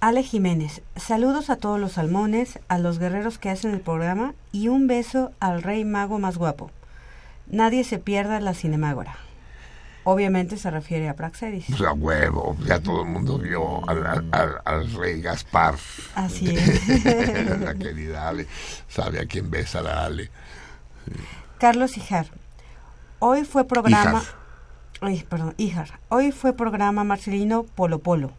[0.00, 4.68] Ale Jiménez, saludos a todos los salmones, a los guerreros que hacen el programa y
[4.68, 6.70] un beso al rey mago más guapo.
[7.46, 9.16] Nadie se pierda la cinemágora.
[10.06, 11.64] Obviamente se refiere a Praxedis.
[11.68, 15.76] Pues a huevo, ya todo el mundo vio al, al- al- al rey Gaspar.
[16.14, 17.60] Así es.
[17.60, 18.46] la querida Ale,
[18.88, 20.30] sabe a quién besa la Ale.
[21.58, 22.26] Carlos Ijar.
[23.26, 24.20] Hoy fue programa.
[24.20, 24.34] Ijar.
[25.00, 25.98] Ay, perdón, Ijar.
[26.10, 28.32] Hoy fue programa Marcelino Polo Polo.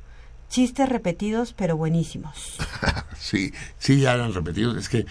[0.47, 2.57] Chistes repetidos pero buenísimos.
[3.17, 4.77] Sí, sí, ya eran repetidos.
[4.77, 5.07] Es que,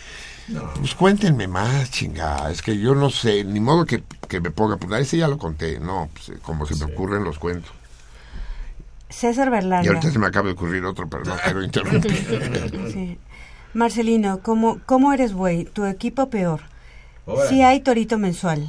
[0.78, 2.53] pues cuéntenme más, chingada.
[2.53, 5.01] Es que yo no sé, ni modo que, que me ponga a apuntar.
[5.01, 5.81] Ese ya lo conté.
[5.81, 7.73] No, pues, como se me ocurren los cuentos.
[9.09, 9.89] César Y Berlanga.
[9.89, 12.12] ahorita se me acaba de ocurrir otro, pero no quiero interrumpir.
[12.93, 13.19] Sí.
[13.73, 15.65] Marcelino, ¿cómo, ¿cómo eres, güey?
[15.65, 16.61] Tu equipo peor.
[17.49, 18.69] Si hay torito mensual.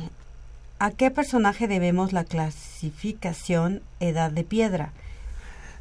[0.86, 4.94] ¿A qué personaje debemos la clasificación edad de piedra?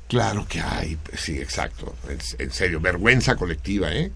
[0.09, 1.95] Claro que hay, sí, exacto.
[2.09, 4.11] En, en serio, vergüenza colectiva, ¿eh?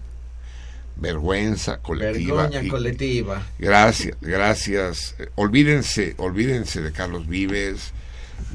[0.95, 2.49] Vergüenza colectiva.
[2.59, 3.43] Y- colectiva.
[3.59, 5.15] Gracias, gracias.
[5.35, 7.91] Olvídense, olvídense de Carlos Vives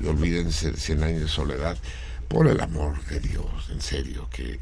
[0.02, 1.78] y olvídense de Cien años de soledad.
[2.26, 4.58] Por el amor de Dios, en serio, que...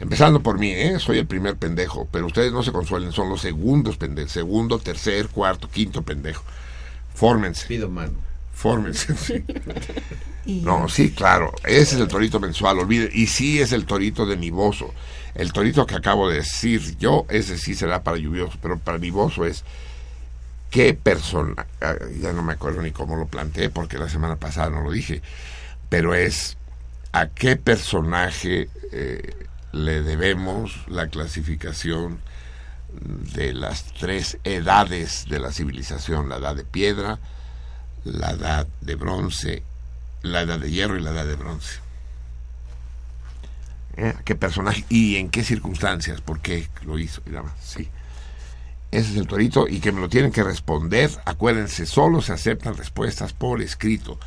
[0.00, 0.98] Empezando por mí, ¿eh?
[0.98, 4.32] Soy el primer pendejo, pero ustedes no se consuelen, son los segundos pendejos.
[4.32, 6.44] Segundo, tercer, cuarto, quinto pendejo.
[7.14, 7.66] Fórmense.
[7.66, 8.12] Pido mano.
[8.54, 9.44] Fórmense, sí.
[10.62, 11.52] No, sí, claro.
[11.64, 13.10] Ese es el torito mensual, olvide.
[13.12, 14.94] Y sí es el torito de Niboso.
[15.34, 19.44] El torito que acabo de decir yo, ese sí será para lluvioso, pero para Niboso
[19.44, 19.62] es
[20.70, 24.70] qué persona, ah, ya no me acuerdo ni cómo lo planteé porque la semana pasada
[24.70, 25.22] no lo dije,
[25.88, 26.56] pero es
[27.12, 32.20] a qué personaje eh, le debemos la clasificación
[33.34, 37.18] de las tres edades de la civilización, la edad de piedra,
[38.04, 39.62] la edad de bronce,
[40.22, 41.80] la edad de hierro y la edad de bronce.
[43.96, 44.14] ¿Eh?
[44.24, 46.20] ¿Qué personaje y en qué circunstancias?
[46.20, 47.20] ¿Por qué lo hizo?
[47.26, 47.88] Y nada más, sí.
[48.90, 51.10] Ese es el torito y que me lo tienen que responder.
[51.26, 54.18] Acuérdense, solo se aceptan respuestas por escrito.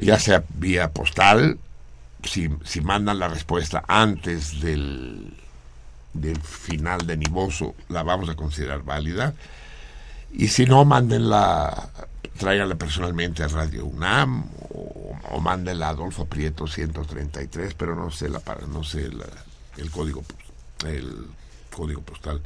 [0.00, 1.58] Ya sea vía postal,
[2.24, 5.34] si, mandan la respuesta antes del,
[6.12, 9.34] del final de Niboso, la vamos a considerar válida.
[10.32, 11.90] Y si no, mándenla,
[12.38, 18.28] tráiganla personalmente a Radio UNAM o, o mándenla a Adolfo Prieto 133, pero no sé
[18.28, 19.10] la no sé
[19.76, 20.24] el código
[20.86, 21.26] el
[21.74, 22.40] código postal.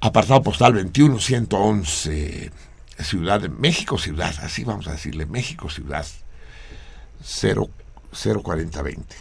[0.00, 2.52] Apartado postal 21111
[3.00, 6.06] Ciudad de México Ciudad, así vamos a decirle, México Ciudad
[7.22, 7.68] 0
[8.12, 9.16] 04020.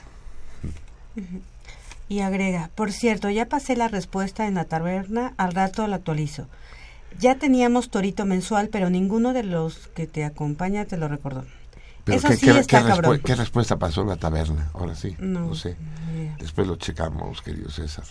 [2.09, 6.47] Y agrega, por cierto, ya pasé la respuesta en la taberna, al rato la actualizo.
[7.19, 11.43] Ya teníamos torito mensual, pero ninguno de los que te acompaña te lo recordó.
[12.05, 13.21] Pero Eso ¿qué, sí qué- está qué cabrón.
[13.23, 14.69] qué respuesta pasó en la taberna?
[14.73, 15.75] Ahora sí, No, no, sé.
[16.39, 18.05] Después lo checamos, querido César.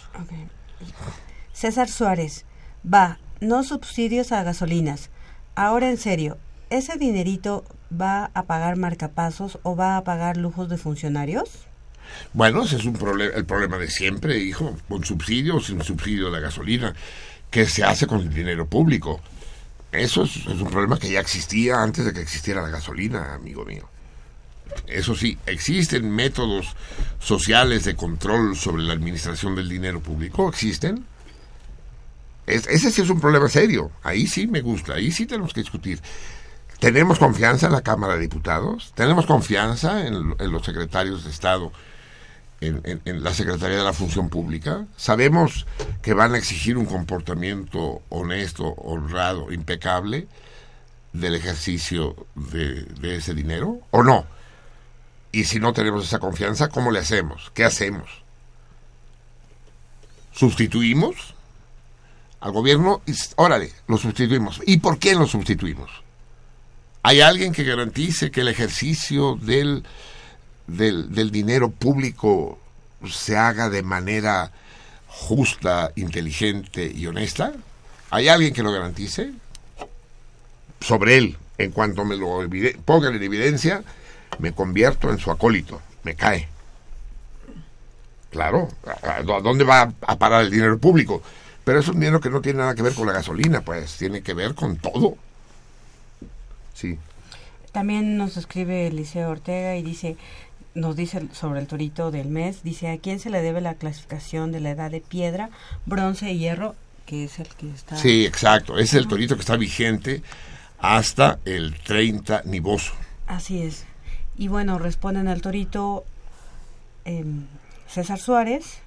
[1.55, 2.45] César Suárez,
[2.85, 5.09] va, no subsidios a gasolinas.
[5.55, 6.37] ahora en serio,
[6.69, 11.49] ¿ese dinerito va a pagar marcapasos o va a pagar lujos de funcionarios?
[12.33, 16.27] Bueno, ese es un problema, el problema de siempre, hijo, con subsidio o sin subsidio
[16.27, 16.95] de la gasolina.
[17.51, 19.21] ¿Qué se hace con el dinero público?
[19.93, 23.65] Eso es, es un problema que ya existía antes de que existiera la gasolina, amigo
[23.65, 23.89] mío.
[24.87, 26.75] Eso sí, existen métodos
[27.19, 31.05] sociales de control sobre la administración del dinero público, existen.
[32.47, 33.91] Es- ese sí es un problema serio.
[34.03, 36.01] Ahí sí me gusta, ahí sí tenemos que discutir.
[36.79, 38.93] ¿Tenemos confianza en la Cámara de Diputados?
[38.95, 41.73] ¿Tenemos confianza en, los secretarios de Estado,
[42.61, 44.85] en, la Secretaría de la Función Pública?
[44.97, 45.67] ¿Sabemos
[46.03, 50.29] que van a exigir un comportamiento honesto, honrado, impecable
[51.15, 53.81] del ejercicio de, de ese dinero?
[53.91, 54.27] ¿O no?
[55.33, 57.51] Y si no tenemos esa confianza, ¿cómo le hacemos?
[57.55, 58.23] ¿Qué hacemos?
[60.33, 61.35] ¿Sustituimos
[62.41, 63.01] al gobierno?
[63.07, 64.61] Y, órale, lo sustituimos.
[64.67, 66.06] ¿Y por qué lo sustituimos?
[67.07, 69.85] ¿Hay alguien que garantice que el ejercicio del,
[70.67, 72.59] del, del dinero público
[73.09, 74.51] se haga de manera
[75.07, 77.53] justa, inteligente y honesta?
[78.11, 79.31] ¿Hay alguien que lo garantice?
[80.81, 82.41] Sobre él, en cuanto me lo
[82.85, 83.85] pongan en evidencia,
[84.41, 86.49] me convierto en su acólito, me cae.
[88.31, 88.69] Claro,
[89.05, 91.23] ¿a, a dónde va a parar el dinero público?
[91.63, 94.23] Pero es un dinero que no tiene nada que ver con la gasolina, pues tiene
[94.23, 95.17] que ver con todo.
[96.77, 96.99] Sí.
[97.73, 100.17] También nos escribe Eliseo Ortega y dice,
[100.75, 104.53] nos dice sobre el torito del mes, dice, ¿a quién se le debe la clasificación
[104.53, 105.49] de la edad de piedra,
[105.87, 106.75] bronce y hierro?
[107.07, 107.97] Que es el que está...
[107.97, 108.79] Sí, exacto.
[108.79, 110.23] Es el torito que está vigente
[110.79, 112.93] hasta el 30 nivoso.
[113.27, 113.85] Así es.
[114.37, 116.05] Y bueno, responden al torito
[117.07, 117.47] em,
[117.89, 118.81] César Suárez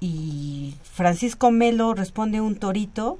[0.00, 3.18] y Francisco Melo responde un torito,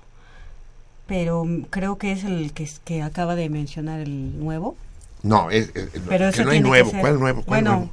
[1.11, 4.77] pero creo que es el que, que acaba de mencionar el nuevo.
[5.25, 6.89] No, es, es- Pero que no hay nuevo.
[6.93, 7.43] ser- ¿Cuál nuevo?
[7.43, 7.77] ¿Cuál Bueno.
[7.79, 7.93] nuevo?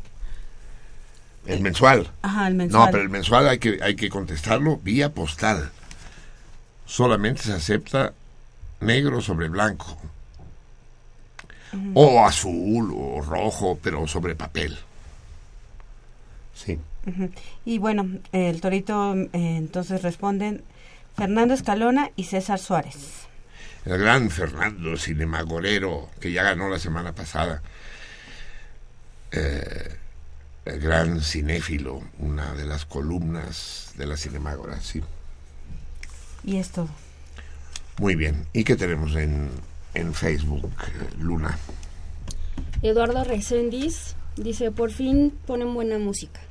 [1.48, 2.12] El mensual.
[2.22, 2.86] Ajá, el mensual.
[2.86, 5.72] No, pero el mensual hay que, hay que contestarlo vía postal.
[6.86, 8.14] Solamente se acepta
[8.82, 9.98] negro sobre blanco.
[11.96, 14.78] O azul o rojo, pero sobre papel.
[16.54, 16.78] Sí.
[17.66, 20.62] Y bueno, el torito eh, entonces responden
[21.18, 23.26] Fernando Escalona y César Suárez.
[23.86, 27.62] El gran Fernando Cinemagorero, que ya ganó la semana pasada.
[29.32, 29.96] Eh,
[30.66, 35.02] el gran cinéfilo, una de las columnas de la Cinemágora, sí.
[36.44, 36.90] Y es todo.
[38.00, 38.46] Muy bien.
[38.54, 39.50] ¿Y qué tenemos en,
[39.94, 41.58] en Facebook, eh, Luna?
[42.82, 46.42] Eduardo Reséndiz dice, por fin ponen buena música.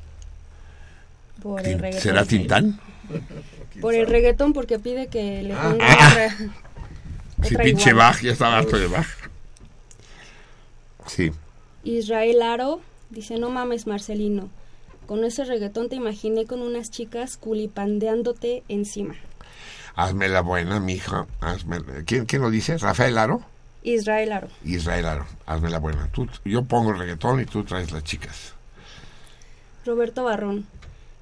[1.42, 2.02] Por el ¿Tin- reggaetón.
[2.02, 2.80] ¿Será Tintán?
[3.80, 5.62] Por el reggaetón porque pide que le Ah.
[5.62, 6.08] ponga Ah.
[6.10, 6.36] otra,
[7.48, 8.06] Sí, otra pinche igual.
[8.12, 9.06] Bach, ya estaba harto de Bach.
[11.06, 11.32] Sí.
[11.84, 14.48] Israel Aro dice, no mames Marcelino,
[15.06, 19.14] con ese reggaetón te imaginé con unas chicas culipandeándote encima.
[19.94, 21.26] Hazme la buena, mija.
[21.40, 21.78] Hazme...
[22.04, 22.76] ¿Quién, ¿Quién lo dice?
[22.78, 23.42] ¿Rafael Aro?
[23.82, 24.48] Israel Aro.
[24.64, 25.26] Israel Aro.
[25.46, 26.08] Hazme la buena.
[26.12, 28.52] Tú, yo pongo el reggaetón y tú traes las chicas.
[29.86, 30.66] Roberto Barrón.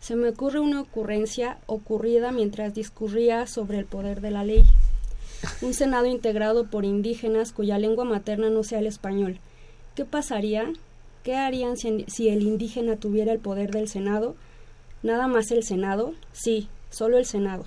[0.04, 4.62] Se me ocurre una ocurrencia ocurrida mientras discurría sobre el poder de la ley.
[5.62, 9.38] Un Senado integrado por indígenas cuya lengua materna no sea el español.
[9.94, 10.70] ¿Qué pasaría?
[11.22, 14.36] ¿Qué harían si, si el indígena tuviera el poder del Senado?
[15.02, 16.12] ¿Nada más el Senado?
[16.34, 17.64] Sí, solo el Senado.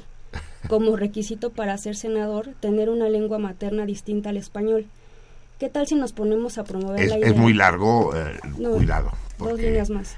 [0.69, 4.85] Como requisito para ser senador, tener una lengua materna distinta al español.
[5.59, 7.29] ¿Qué tal si nos ponemos a promover Es, la idea?
[7.29, 9.09] es muy largo, eh, No, cuidado.
[9.39, 10.15] Dos líneas más.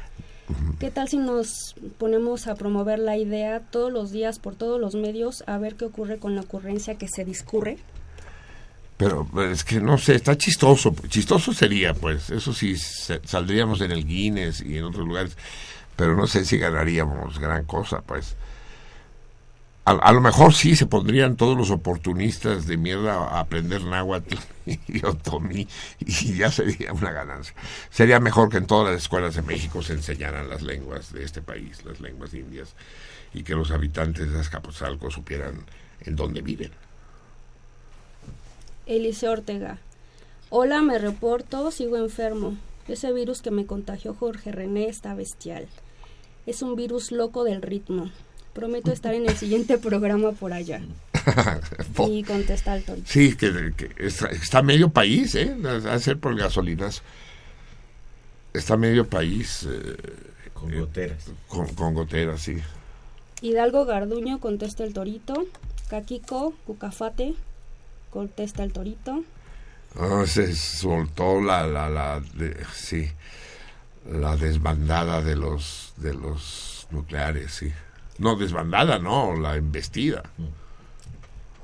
[0.79, 4.95] ¿Qué tal si nos ponemos a promover la idea todos los días por todos los
[4.95, 7.77] medios a ver qué ocurre con la ocurrencia que se discurre?
[8.97, 10.93] Pero pues, es que no sé, está chistoso.
[11.07, 15.37] Chistoso sería, pues, eso sí, saldríamos en el Guinness y en otros lugares,
[15.95, 18.35] pero no sé si ganaríamos gran cosa, pues.
[19.89, 24.35] A, lo mejor sí se pondrían todos los oportunistas de mierda a aprender náhuatl
[24.87, 25.67] y otomí
[25.99, 27.55] y ya sería una ganancia.
[27.89, 31.41] Sería mejor que en todas las escuelas de México se enseñaran las lenguas de este
[31.41, 32.75] país, las lenguas indias,
[33.33, 35.65] y que los habitantes de Azcapotzalco supieran
[36.01, 36.71] en dónde viven.
[38.85, 39.79] Eliseo Ortega.
[40.51, 42.55] Hola, me reporto, sigo enfermo.
[42.87, 45.67] Ese virus que me contagió Jorge René está bestial.
[46.45, 48.11] Es un virus loco del ritmo.
[48.59, 50.81] Prometo estar en el siguiente programa por allá.
[52.09, 53.07] Y contesta el torito.
[53.09, 55.55] Sí, que, que está, está medio país, ¿eh?
[55.89, 57.01] A ser por gasolinas.
[58.53, 59.65] Está medio país.
[59.69, 59.95] eh,
[60.53, 61.25] Con eh, goteras.
[61.47, 62.57] Con, con goteras, sí.
[63.41, 65.45] Hidalgo Garduño contesta el torito.
[65.89, 67.35] Caquico, Cucafate.
[68.09, 69.23] Contesta el torito.
[69.95, 73.09] Ah, se soltó la, la, la, de- sí,
[74.11, 77.71] la desbandada de los, de los nucleares, sí.
[78.19, 80.23] No, desbandada, no, la embestida.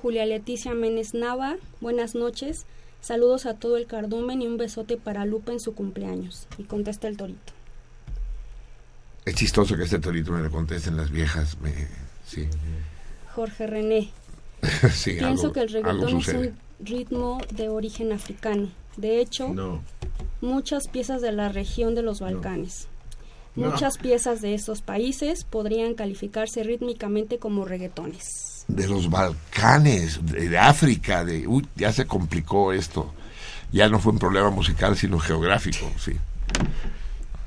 [0.01, 2.65] Julia Leticia Menes Nava, buenas noches.
[3.01, 6.47] Saludos a todo el cardumen y un besote para Lupe en su cumpleaños.
[6.57, 7.53] Y contesta el torito.
[9.25, 11.73] Es chistoso que este torito me lo contesten las viejas, me,
[12.27, 12.47] sí,
[13.33, 14.11] Jorge René,
[14.93, 18.69] sí, pienso algo, que el reggaetón es un ritmo de origen africano.
[18.97, 19.81] De hecho, No.
[20.41, 22.87] muchas piezas de la región de los Balcanes.
[22.87, 22.94] No.
[23.55, 28.65] Muchas piezas de estos países podrían calificarse rítmicamente como reggaetones.
[28.67, 33.13] de los Balcanes, de, de África, de uy, ya se complicó esto.
[33.71, 36.13] Ya no fue un problema musical, sino geográfico, sí.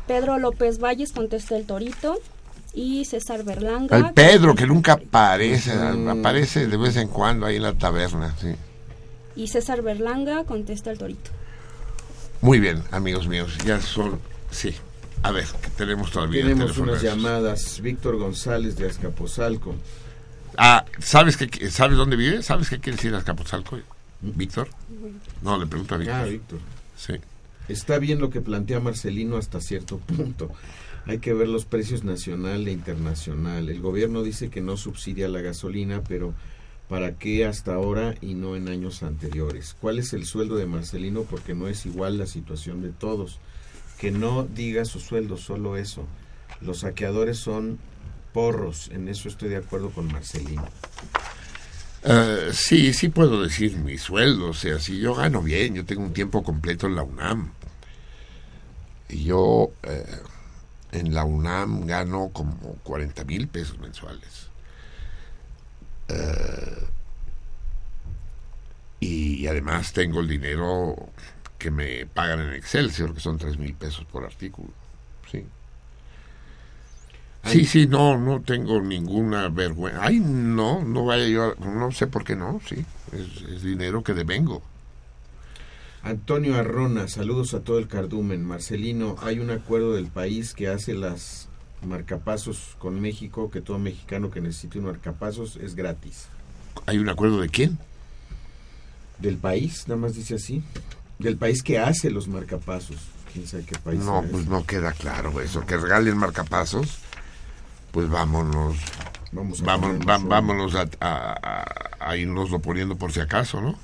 [0.07, 2.19] Pedro López Valles contesta el torito
[2.73, 3.97] y César Berlanga.
[3.97, 8.55] El Pedro, que nunca aparece, aparece de vez en cuando ahí en la taberna, sí.
[9.37, 11.31] Y César Berlanga contesta el torito.
[12.41, 14.19] Muy bien, amigos míos, ya son,
[14.51, 14.75] sí.
[15.23, 17.81] A ver, que tenemos todavía Tenemos unas llamadas.
[17.81, 19.75] Víctor González de Azcapotzalco.
[20.57, 22.43] Ah, ¿sabes qué, sabes dónde vive?
[22.43, 23.79] ¿Sabes qué quiere decir Azcapotzalco?
[24.21, 24.69] Víctor.
[25.43, 26.17] No, le pregunto a Víctor.
[26.17, 26.59] Ah, Víctor.
[26.97, 27.15] Sí.
[27.69, 30.51] Está bien lo que plantea Marcelino hasta cierto punto.
[31.07, 33.69] Hay que ver los precios nacional e internacional.
[33.69, 36.35] El gobierno dice que no subsidia la gasolina, pero
[36.89, 39.77] ¿para qué hasta ahora y no en años anteriores?
[39.81, 41.23] ¿Cuál es el sueldo de Marcelino?
[41.23, 43.39] Porque no es igual la situación de todos.
[43.99, 46.07] Que no diga su sueldo, solo eso.
[46.61, 47.79] Los saqueadores son
[48.33, 50.69] porros, en eso estoy de acuerdo con Marcelino.
[52.05, 56.03] Eh, sí, sí puedo decir mi sueldo, o sea, si yo gano bien, yo tengo
[56.03, 57.53] un tiempo completo en la UNAM.
[59.09, 60.05] Yo eh,
[60.93, 64.49] en la UNAM gano como 40 mil pesos mensuales.
[66.09, 66.87] Eh,
[69.01, 70.97] y además tengo el dinero
[71.59, 74.71] que me pagan en Excelsior, que son 3 mil pesos por artículo.
[75.31, 75.45] Sí.
[77.45, 80.05] Sí, sí, no, no tengo ninguna vergüenza.
[80.05, 84.03] Ay, no, no vaya yo, a- no sé por qué no, sí, es, es dinero
[84.03, 84.63] que devengo.
[86.03, 88.45] Antonio Arrona, saludos a todo el cardumen.
[88.45, 91.49] Marcelino, hay un acuerdo del país que hace las
[91.83, 96.27] marcapasos con México, que todo mexicano que necesite un marcapasos es gratis.
[96.87, 97.79] ¿Hay un acuerdo de quién?
[99.19, 100.63] Del país, nada más dice así.
[101.19, 102.97] Del país que hace los marcapasos.
[103.33, 104.51] Quién sabe qué país No, pues ese.
[104.51, 106.99] no queda claro eso, que regalen marcapasos,
[107.93, 108.77] pues vámonos,
[109.33, 113.79] Vamos a ponernos va- vámonos a, a, a- a irnoslo poniendo por si acaso, ¿no?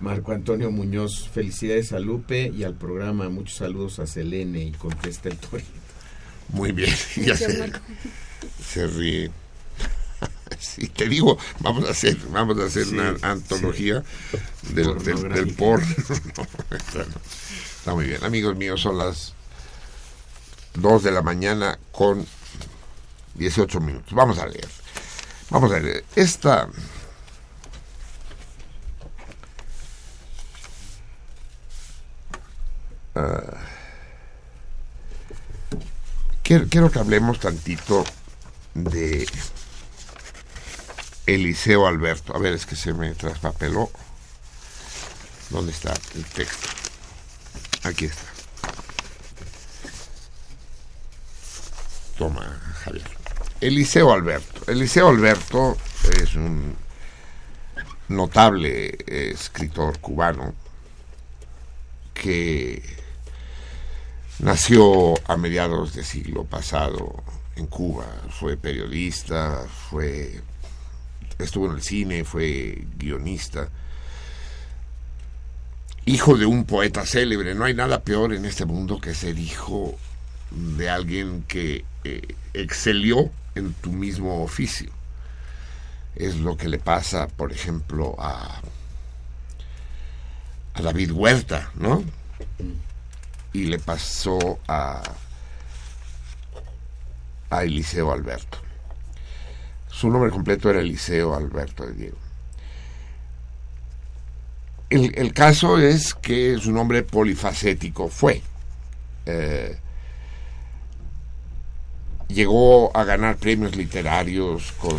[0.00, 3.28] Marco Antonio Muñoz, felicidades a Lupe y al programa.
[3.28, 5.68] Muchos saludos a Selene y contesta el torito.
[6.50, 7.72] Muy bien, ya se,
[8.62, 9.30] se ríe.
[10.58, 13.18] Sí, te digo, vamos a hacer, vamos a hacer Sí, una sí.
[13.22, 14.02] antología
[14.70, 15.86] del, del, del porno.
[16.36, 17.14] No, está, no.
[17.78, 18.24] Está muy bien.
[18.24, 19.34] Amigos míos, son las
[20.74, 22.26] 2 de la mañana con
[23.34, 24.12] 18 minutos.
[24.14, 24.68] Vamos a leer.
[25.50, 26.04] Vamos a leer.
[26.16, 26.68] Esta.
[33.14, 33.56] ah,
[36.42, 38.04] quiero, quiero que hablemos tantito
[38.74, 39.26] de
[41.26, 42.34] Eliseo Alberto.
[42.34, 43.90] A ver, es que se me traspapeló.
[45.50, 46.68] ¿Dónde está el texto?
[47.84, 48.22] Aquí está.
[52.18, 53.04] Toma, Javier.
[53.60, 54.70] Eliseo Alberto.
[54.70, 55.76] Eliseo Alberto
[56.20, 56.76] es un
[58.08, 60.54] notable eh, escritor cubano
[62.12, 62.82] que
[64.38, 67.22] nació a mediados del siglo pasado
[67.56, 68.06] en Cuba.
[68.30, 70.42] Fue periodista, fue
[71.38, 73.68] estuvo en el cine, fue guionista.
[76.06, 77.54] Hijo de un poeta célebre.
[77.54, 79.98] No hay nada peor en este mundo que ser hijo
[80.50, 84.90] de alguien que eh, excelió en tu mismo oficio.
[86.14, 88.60] Es lo que le pasa, por ejemplo, a,
[90.74, 92.04] a David Huerta, ¿no?
[93.52, 95.02] Y le pasó a,
[97.50, 98.63] a Eliseo Alberto.
[99.94, 102.16] Su nombre completo era Eliseo Alberto de Diego.
[104.90, 108.42] El, el caso es que su nombre polifacético fue.
[109.26, 109.78] Eh,
[112.28, 114.98] llegó a ganar premios literarios con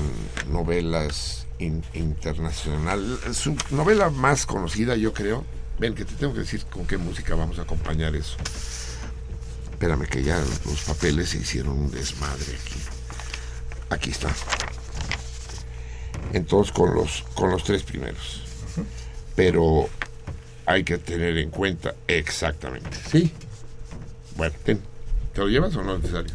[0.50, 3.20] novelas in- internacionales.
[3.34, 5.44] Su novela más conocida, yo creo.
[5.78, 8.38] Ven, que te tengo que decir con qué música vamos a acompañar eso.
[9.72, 12.80] Espérame, que ya los papeles se hicieron un desmadre aquí.
[13.90, 14.34] Aquí está.
[16.34, 18.42] Entonces, con los, con los tres primeros.
[19.36, 19.88] pero
[20.66, 22.98] hay que tener en cuenta exactamente.
[23.12, 23.32] ¿Sí?
[24.36, 24.82] Bueno, ten.
[25.34, 26.34] ¿te lo llevas o no es necesario?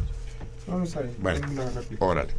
[0.67, 0.85] No, no
[1.19, 2.05] Una réplica.
[2.05, 2.33] órale.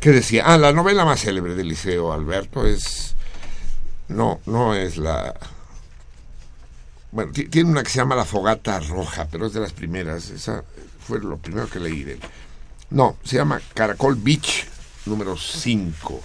[0.00, 0.44] ¿Qué decía?
[0.46, 3.14] Ah, la novela más célebre del Liceo Alberto es.
[4.08, 5.34] No, no es la.
[7.12, 10.30] Bueno, ti- tiene una que se llama La Fogata Roja, pero es de las primeras.
[10.30, 10.64] Esa
[11.06, 12.20] fue lo primero que leí de él.
[12.90, 14.66] No, se llama Caracol Beach,
[15.06, 16.20] número 5.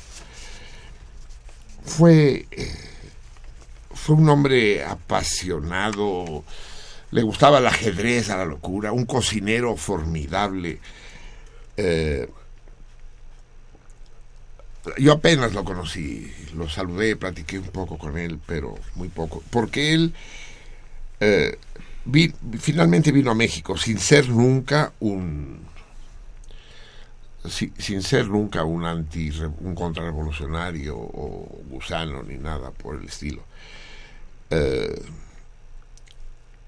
[1.86, 2.46] Fue.
[2.52, 2.92] eh,
[3.94, 6.44] fue un hombre apasionado.
[7.12, 8.92] Le gustaba el ajedrez a la locura.
[8.92, 10.80] Un cocinero formidable.
[11.78, 12.30] Eh,
[15.00, 19.94] yo apenas lo conocí, lo saludé, platiqué un poco con él, pero muy poco, porque
[19.94, 20.14] él
[21.20, 21.58] eh,
[22.60, 25.60] finalmente vino a México sin ser nunca un
[27.50, 33.44] si- sin ser nunca un anti un contrarrevolucionario o gusano ni nada por el estilo.
[34.50, 35.02] Eh,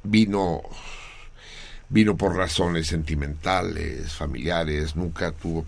[0.04, 0.62] vino
[1.90, 5.66] vino por razones sentimentales, familiares, nunca tuvo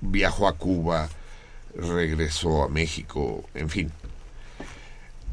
[0.00, 1.08] viajó a Cuba,
[1.76, 3.92] regresó a México, en fin.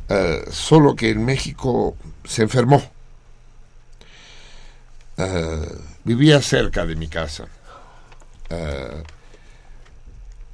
[0.09, 2.81] Eh, solo que en México se enfermó.
[5.17, 7.47] Eh, vivía cerca de mi casa,
[8.49, 9.03] eh,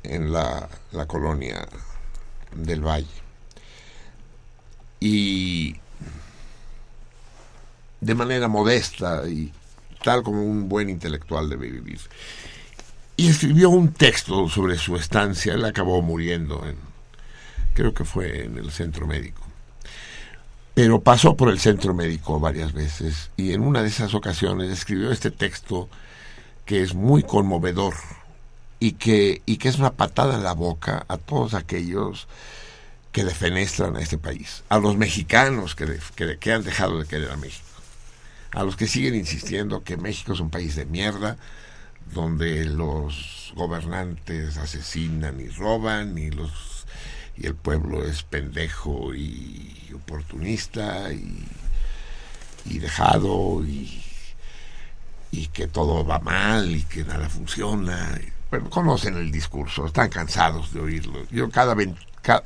[0.03, 1.67] en la, la colonia
[2.55, 3.07] del Valle.
[4.99, 5.75] Y
[7.99, 9.51] de manera modesta y
[10.03, 11.99] tal como un buen intelectual debe vivir.
[13.15, 15.53] Y escribió un texto sobre su estancia.
[15.53, 16.75] Él acabó muriendo en,
[17.73, 19.41] creo que fue en el centro médico.
[20.73, 25.11] Pero pasó por el centro médico varias veces y en una de esas ocasiones escribió
[25.11, 25.87] este texto
[26.65, 27.93] que es muy conmovedor
[28.79, 32.27] y que, y que es una patada en la boca a todos aquellos
[33.11, 37.31] que defenestran a este país, a los mexicanos que, que, que han dejado de querer
[37.31, 37.67] a México,
[38.51, 41.37] a los que siguen insistiendo que México es un país de mierda,
[42.13, 46.73] donde los gobernantes asesinan y roban y los
[47.35, 51.47] y el pueblo es pendejo y oportunista y,
[52.65, 54.02] y dejado y,
[55.33, 58.19] y que todo va mal y que nada funciona.
[58.51, 61.25] Bueno, conocen el discurso, están cansados de oírlo.
[61.31, 62.43] Yo cada, ven- ca-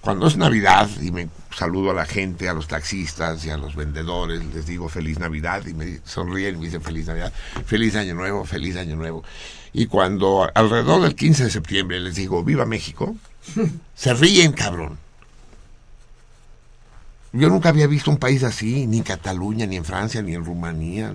[0.00, 3.76] cuando es Navidad y me saludo a la gente, a los taxistas y a los
[3.76, 7.32] vendedores, les digo feliz Navidad y me sonríen y me dicen feliz Navidad,
[7.66, 9.22] feliz Año Nuevo, feliz Año Nuevo.
[9.72, 13.14] Y cuando alrededor del 15 de septiembre les digo viva México,
[13.94, 14.98] se ríen, cabrón.
[17.32, 20.44] Yo nunca había visto un país así, ni en Cataluña, ni en Francia, ni en
[20.44, 21.12] Rumanía.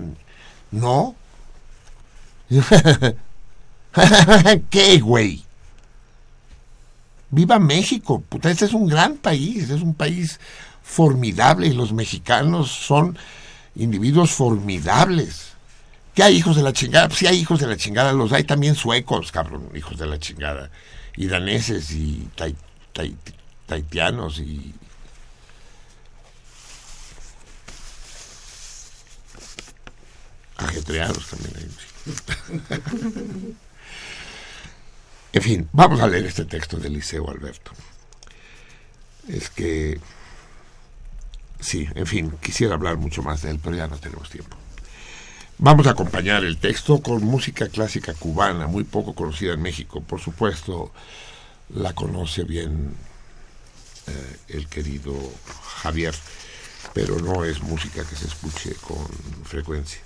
[0.72, 1.14] No.
[4.70, 5.42] ¿Qué, güey?
[7.30, 10.40] Viva México, puta, este es un gran país, es un país
[10.82, 13.16] formidable y los mexicanos son
[13.76, 15.50] individuos formidables.
[16.14, 17.06] ¿Qué hay hijos de la chingada?
[17.06, 20.18] Pues sí hay hijos de la chingada, los hay también suecos, cabrón, hijos de la
[20.18, 20.70] chingada.
[21.16, 22.56] Y daneses y tai-
[22.92, 23.14] tai-
[23.66, 24.74] taitianos y...
[30.60, 31.70] Ajetreados también hay.
[35.32, 37.70] En fin, vamos a leer este texto de Liceo Alberto.
[39.28, 40.00] Es que,
[41.60, 44.56] sí, en fin, quisiera hablar mucho más de él, pero ya no tenemos tiempo.
[45.58, 50.00] Vamos a acompañar el texto con música clásica cubana, muy poco conocida en México.
[50.00, 50.92] Por supuesto,
[51.68, 52.94] la conoce bien
[54.08, 55.14] eh, el querido
[55.82, 56.14] Javier,
[56.92, 59.06] pero no es música que se escuche con
[59.44, 60.00] frecuencia.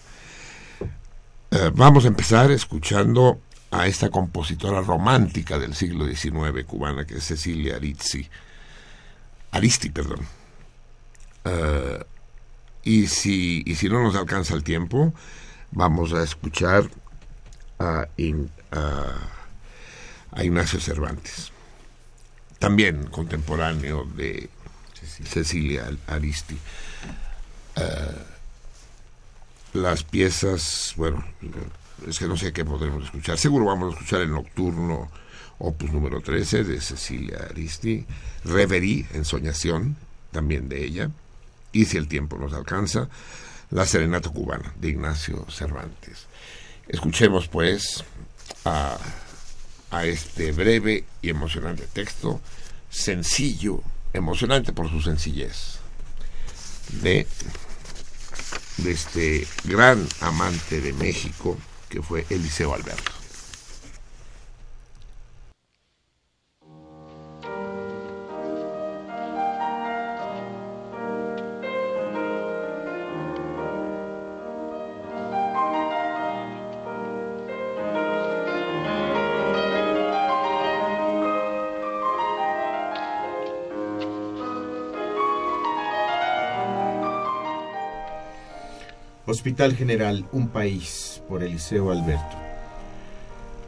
[1.55, 7.24] Eh, vamos a empezar escuchando a esta compositora romántica del siglo XIX cubana, que es
[7.24, 8.28] Cecilia Arizzi.
[9.52, 10.26] Aristi, perdón.
[11.44, 12.05] Eh,
[12.83, 15.15] y, si, y si no nos alcanza el tiempo,
[15.70, 16.91] vamos a escuchar
[17.78, 18.07] a,
[18.73, 21.52] a- Ignacio Cervantes,
[22.58, 24.50] también contemporáneo de
[25.24, 26.58] Cecilia Aristi.
[27.76, 28.24] Eh,
[29.75, 31.25] las piezas, bueno,
[32.09, 33.36] es que no sé qué podremos escuchar.
[33.36, 35.11] Seguro vamos a escuchar el Nocturno,
[35.59, 38.07] opus número 13 de Cecilia Aristi,
[38.44, 39.97] Reverie, Ensoñación,
[40.31, 41.11] también de ella,
[41.73, 43.09] y si el tiempo nos alcanza,
[43.70, 46.27] La Serenata Cubana de Ignacio Cervantes.
[46.86, 48.05] Escuchemos pues
[48.65, 48.97] a,
[49.91, 52.41] a este breve y emocionante texto,
[52.91, 55.78] sencillo, emocionante por su sencillez,
[57.03, 57.27] de
[58.78, 61.57] de este gran amante de México
[61.89, 63.24] que fue Eliseo Alberto.
[89.45, 92.35] Hospital General, un país, por Eliseo Alberto.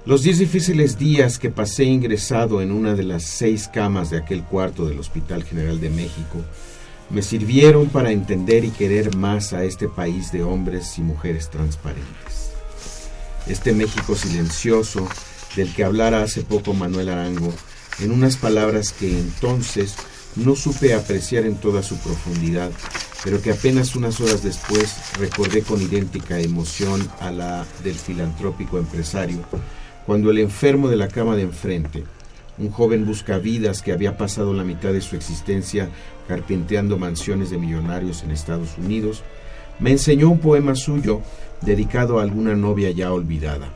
[0.07, 4.43] Los diez difíciles días que pasé ingresado en una de las seis camas de aquel
[4.43, 6.43] cuarto del Hospital General de México
[7.11, 12.53] me sirvieron para entender y querer más a este país de hombres y mujeres transparentes.
[13.47, 15.07] Este México silencioso
[15.57, 17.53] del que hablara hace poco Manuel Arango,
[18.01, 19.95] en unas palabras que entonces
[20.37, 22.71] no supe apreciar en toda su profundidad,
[23.25, 29.39] pero que apenas unas horas después recordé con idéntica emoción a la del filantrópico empresario,
[30.07, 32.05] cuando el enfermo de la cama de enfrente,
[32.59, 35.91] un joven buscavidas que había pasado la mitad de su existencia
[36.29, 39.23] carpinteando mansiones de millonarios en Estados Unidos,
[39.79, 41.21] me enseñó un poema suyo
[41.61, 43.69] dedicado a alguna novia ya olvidada,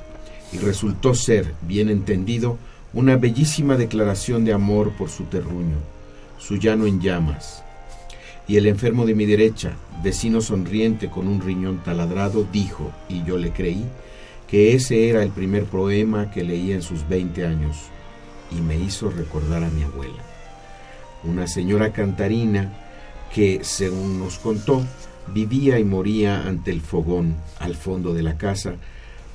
[0.53, 2.59] y resultó ser, bien entendido,
[2.93, 5.77] una bellísima declaración de amor por su terruño,
[6.39, 7.63] su llano en llamas.
[8.51, 13.39] Y el enfermo de mi derecha, vecino sonriente con un riñón taladrado, dijo, y yo
[13.39, 13.85] le creí,
[14.49, 17.77] que ese era el primer poema que leía en sus 20 años,
[18.51, 20.21] y me hizo recordar a mi abuela,
[21.23, 22.73] una señora cantarina
[23.33, 24.83] que, según nos contó,
[25.33, 28.75] vivía y moría ante el fogón al fondo de la casa,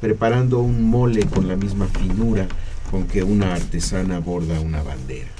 [0.01, 2.49] preparando un mole con la misma finura
[2.91, 5.34] con que una artesana borda una bandera.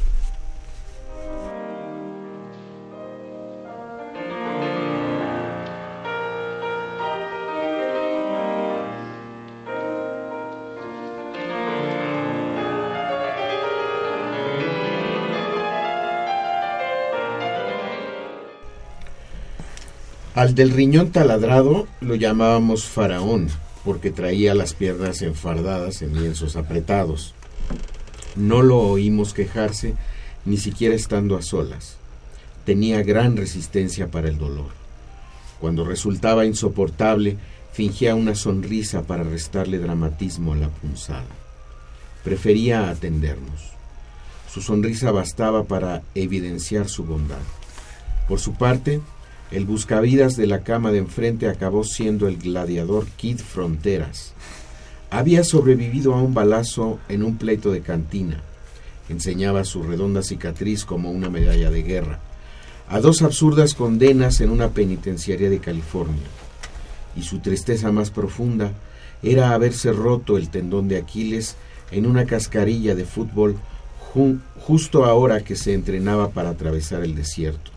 [20.35, 23.47] Al del riñón taladrado lo llamábamos faraón,
[23.85, 27.33] porque traía las piernas enfardadas en lienzos apretados.
[28.35, 29.93] No lo oímos quejarse,
[30.43, 31.95] ni siquiera estando a solas.
[32.65, 34.71] Tenía gran resistencia para el dolor.
[35.61, 37.37] Cuando resultaba insoportable,
[37.71, 41.23] fingía una sonrisa para restarle dramatismo a la punzada.
[42.25, 43.71] Prefería atendernos.
[44.51, 47.39] Su sonrisa bastaba para evidenciar su bondad.
[48.27, 48.99] Por su parte,
[49.51, 54.33] el buscavidas de la cama de enfrente acabó siendo el gladiador Kid Fronteras.
[55.11, 58.41] Había sobrevivido a un balazo en un pleito de cantina.
[59.07, 62.19] Enseñaba su redonda cicatriz como una medalla de guerra.
[62.89, 66.23] A dos absurdas condenas en una penitenciaria de California.
[67.15, 68.73] Y su tristeza más profunda
[69.23, 71.55] era haberse roto el tendón de Aquiles
[71.91, 73.55] en una cascarilla de fútbol
[74.13, 77.71] ju- justo ahora que se entrenaba para atravesar el desierto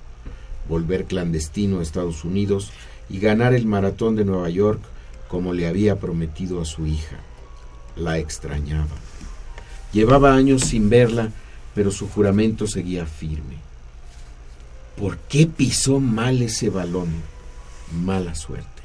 [0.69, 2.71] volver clandestino a Estados Unidos
[3.09, 4.81] y ganar el maratón de Nueva York
[5.29, 7.17] como le había prometido a su hija.
[7.97, 8.97] La extrañaba.
[9.93, 11.31] Llevaba años sin verla,
[11.75, 13.57] pero su juramento seguía firme.
[14.97, 17.09] ¿Por qué pisó mal ese balón?
[17.93, 18.78] Mala suerte.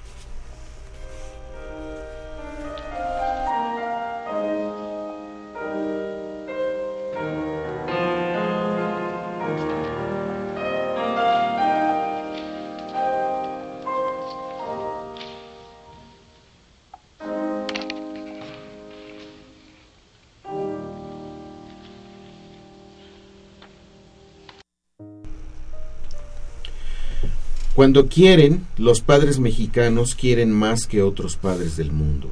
[27.83, 32.31] Cuando quieren, los padres mexicanos quieren más que otros padres del mundo.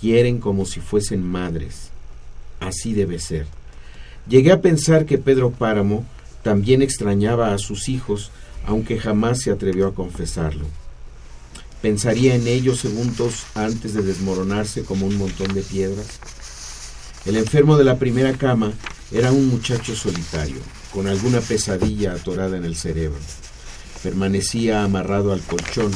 [0.00, 1.90] Quieren como si fuesen madres.
[2.60, 3.48] Así debe ser.
[4.28, 6.06] Llegué a pensar que Pedro Páramo
[6.44, 8.30] también extrañaba a sus hijos,
[8.64, 10.66] aunque jamás se atrevió a confesarlo.
[11.82, 16.20] Pensaría en ellos segundos antes de desmoronarse como un montón de piedras.
[17.24, 18.72] El enfermo de la primera cama
[19.10, 20.60] era un muchacho solitario,
[20.94, 23.18] con alguna pesadilla atorada en el cerebro
[24.06, 25.90] permanecía amarrado al colchón.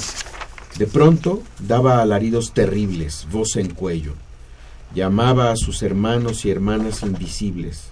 [0.77, 4.15] De pronto daba alaridos terribles, voz en cuello.
[4.93, 7.85] Llamaba a sus hermanos y hermanas invisibles.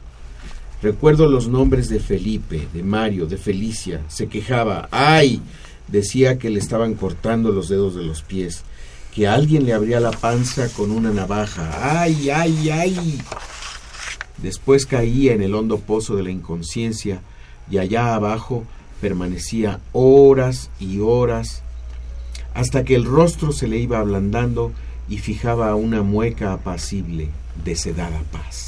[0.83, 4.03] Recuerdo los nombres de Felipe, de Mario, de Felicia.
[4.09, 4.89] Se quejaba.
[4.91, 5.41] ¡Ay!
[5.87, 8.65] Decía que le estaban cortando los dedos de los pies,
[9.15, 12.01] que alguien le abría la panza con una navaja.
[12.01, 13.21] ¡Ay, ay, ay!
[14.39, 17.21] Después caía en el hondo pozo de la inconsciencia
[17.71, 18.65] y allá abajo
[19.01, 21.63] permanecía horas y horas
[22.55, 24.73] hasta que el rostro se le iba ablandando
[25.09, 27.29] y fijaba una mueca apacible
[27.65, 28.68] de sedada paz.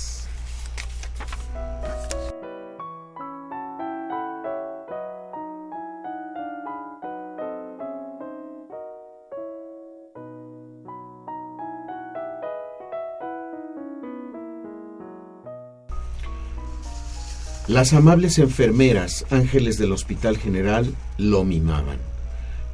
[17.70, 21.98] Las amables enfermeras, ángeles del Hospital General, lo mimaban.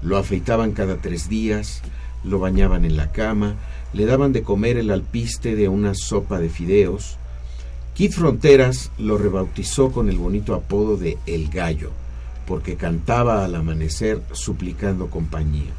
[0.00, 1.82] Lo afeitaban cada tres días,
[2.24, 3.56] lo bañaban en la cama,
[3.92, 7.18] le daban de comer el alpiste de una sopa de fideos.
[7.94, 11.90] Kid Fronteras lo rebautizó con el bonito apodo de El Gallo,
[12.46, 15.74] porque cantaba al amanecer suplicando compañía.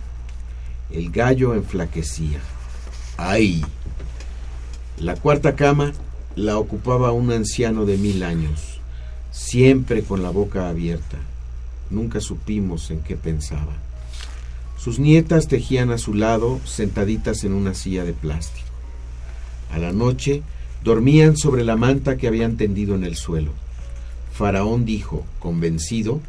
[0.92, 2.40] El gallo enflaquecía.
[3.18, 3.66] ¡Ay!
[5.00, 5.92] La cuarta cama
[6.36, 8.77] la ocupaba un anciano de mil años,
[9.38, 11.18] siempre con la boca abierta.
[11.92, 13.74] Nunca supimos en qué pensaba.
[14.78, 18.68] Sus nietas tejían a su lado, sentaditas en una silla de plástico.
[19.72, 20.42] A la noche
[20.84, 23.52] dormían sobre la manta que habían tendido en el suelo.
[24.34, 26.20] Faraón dijo, convencido,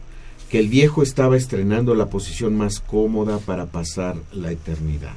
[0.51, 5.15] que el viejo estaba estrenando la posición más cómoda para pasar la eternidad.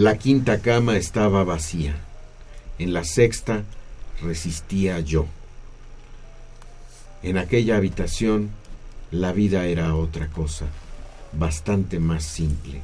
[0.00, 1.94] La quinta cama estaba vacía.
[2.78, 3.64] En la sexta
[4.22, 5.26] resistía yo.
[7.22, 8.48] En aquella habitación
[9.10, 10.64] la vida era otra cosa,
[11.34, 12.80] bastante más simple.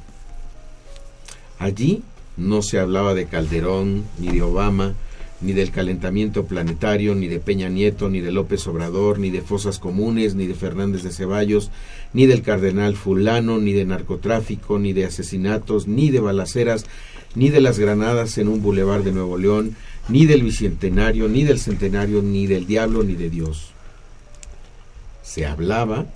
[1.58, 2.02] Allí
[2.36, 4.92] no se hablaba de Calderón, ni de Obama,
[5.40, 9.78] ni del calentamiento planetario, ni de Peña Nieto, ni de López Obrador, ni de fosas
[9.78, 11.70] comunes, ni de Fernández de Ceballos,
[12.12, 16.86] ni del cardenal fulano, ni de narcotráfico, ni de asesinatos, ni de balaceras,
[17.34, 19.76] ni de las granadas en un bulevar de Nuevo León,
[20.08, 23.72] ni del bicentenario, ni del centenario, ni del diablo, ni de Dios.
[25.22, 26.06] Se hablaba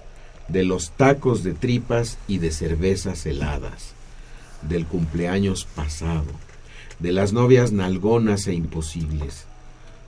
[0.49, 3.93] de los tacos de tripas y de cervezas heladas,
[4.63, 6.25] del cumpleaños pasado,
[7.01, 9.47] de las novias nalgonas e imposibles,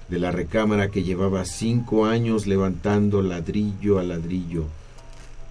[0.08, 4.66] de la recámara que llevaba cinco años levantando ladrillo a ladrillo,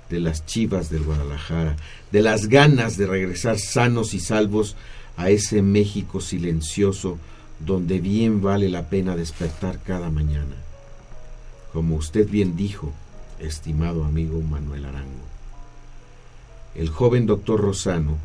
[0.09, 1.77] de las chivas del Guadalajara,
[2.11, 4.75] de las ganas de regresar sanos y salvos
[5.17, 7.17] a ese México silencioso
[7.65, 10.55] donde bien vale la pena despertar cada mañana.
[11.73, 12.91] Como usted bien dijo,
[13.39, 15.25] estimado amigo Manuel Arango.
[16.75, 18.17] El joven doctor Rosano,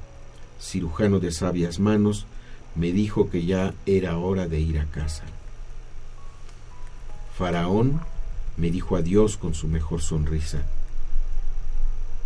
[0.60, 2.26] cirujano de sabias manos,
[2.76, 5.24] me dijo que ya era hora de ir a casa.
[7.36, 8.00] Faraón
[8.56, 10.62] me dijo adiós con su mejor sonrisa.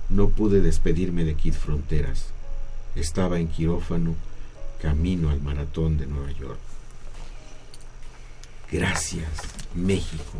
[0.08, 2.26] No pude despedirme de Kid Fronteras.
[2.96, 4.16] Estaba en quirófano,
[4.82, 6.58] camino al maratón de Nueva York.
[8.72, 9.28] Gracias,
[9.74, 10.38] México.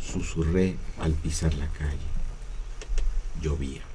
[0.00, 1.98] Susurré al pisar la calle.
[3.40, 3.91] Llovía.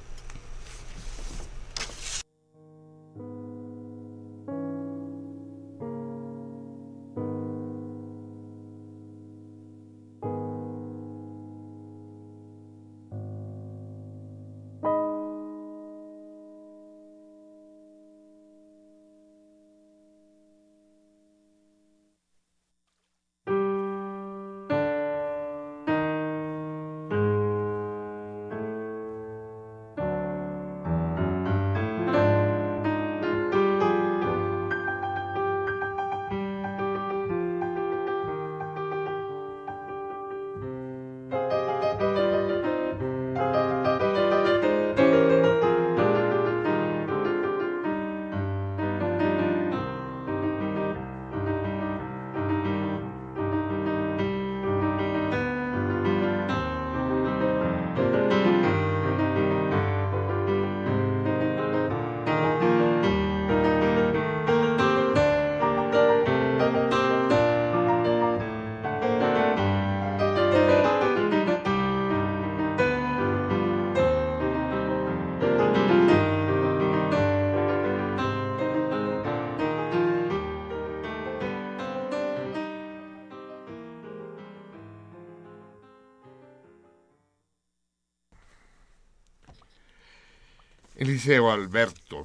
[91.18, 92.22] Eliseo Alberto,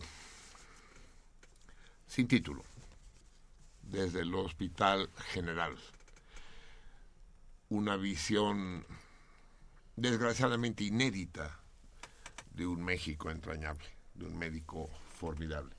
[2.05, 2.63] sin título,
[3.81, 5.75] desde el Hospital General.
[7.69, 8.85] Una visión
[9.95, 11.59] desgraciadamente inédita
[12.53, 15.73] de un México entrañable, de un médico formidable,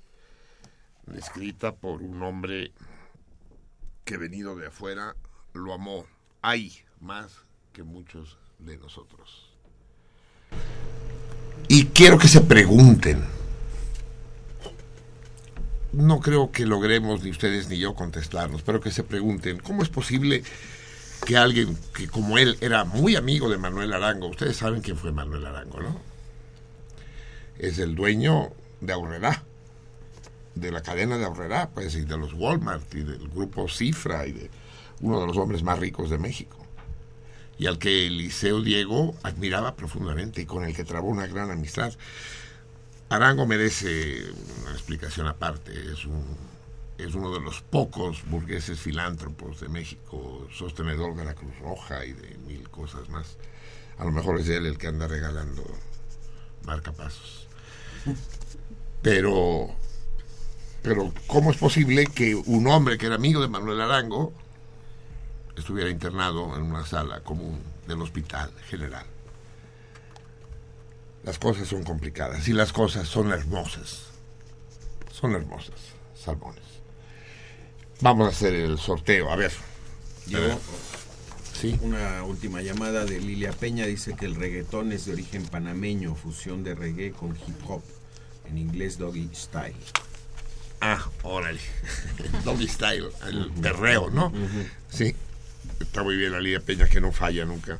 [1.14, 2.72] escrita por un hombre
[4.04, 5.14] que venido de afuera
[5.52, 6.04] lo amó,
[6.42, 9.53] hay más que muchos de nosotros.
[11.68, 13.24] Y quiero que se pregunten.
[15.92, 19.88] No creo que logremos ni ustedes ni yo contestarnos, pero que se pregunten, ¿cómo es
[19.88, 20.42] posible
[21.24, 25.12] que alguien que como él era muy amigo de Manuel Arango, ustedes saben quién fue
[25.12, 26.00] Manuel Arango, ¿no?
[27.58, 29.44] Es el dueño de Aurrerá,
[30.54, 34.32] de la cadena de Aurrerá, pues, y de los Walmart, y del grupo Cifra, y
[34.32, 34.50] de
[35.00, 36.63] uno de los hombres más ricos de México.
[37.58, 41.92] Y al que Eliseo Diego admiraba profundamente y con el que trabó una gran amistad.
[43.08, 44.24] Arango merece
[44.62, 46.54] una explicación aparte, es un
[46.98, 52.12] es uno de los pocos burgueses filántropos de México, sostenedor de la Cruz Roja y
[52.12, 53.36] de mil cosas más.
[53.98, 55.64] A lo mejor es él el que anda regalando
[56.64, 57.48] marcapasos.
[59.02, 59.68] Pero,
[60.82, 64.32] pero ¿cómo es posible que un hombre que era amigo de Manuel Arango
[65.56, 69.06] estuviera internado en una sala común del Hospital General?
[71.24, 74.10] Las cosas son complicadas y las cosas son hermosas.
[75.10, 75.74] Son hermosas,
[76.14, 76.62] salmones.
[78.00, 79.52] Vamos a hacer el sorteo, a ver.
[81.54, 81.78] Sí.
[81.80, 83.86] una última llamada de Lilia Peña.
[83.86, 87.82] Dice que el reggaetón es de origen panameño, fusión de reggae con hip hop.
[88.46, 89.74] En inglés, doggy style.
[90.80, 91.60] Ah, órale.
[92.44, 94.30] Doggy style, el perreo, ¿no?
[94.90, 95.14] Sí.
[95.80, 97.78] Está muy bien la Lidia Peña que no falla nunca.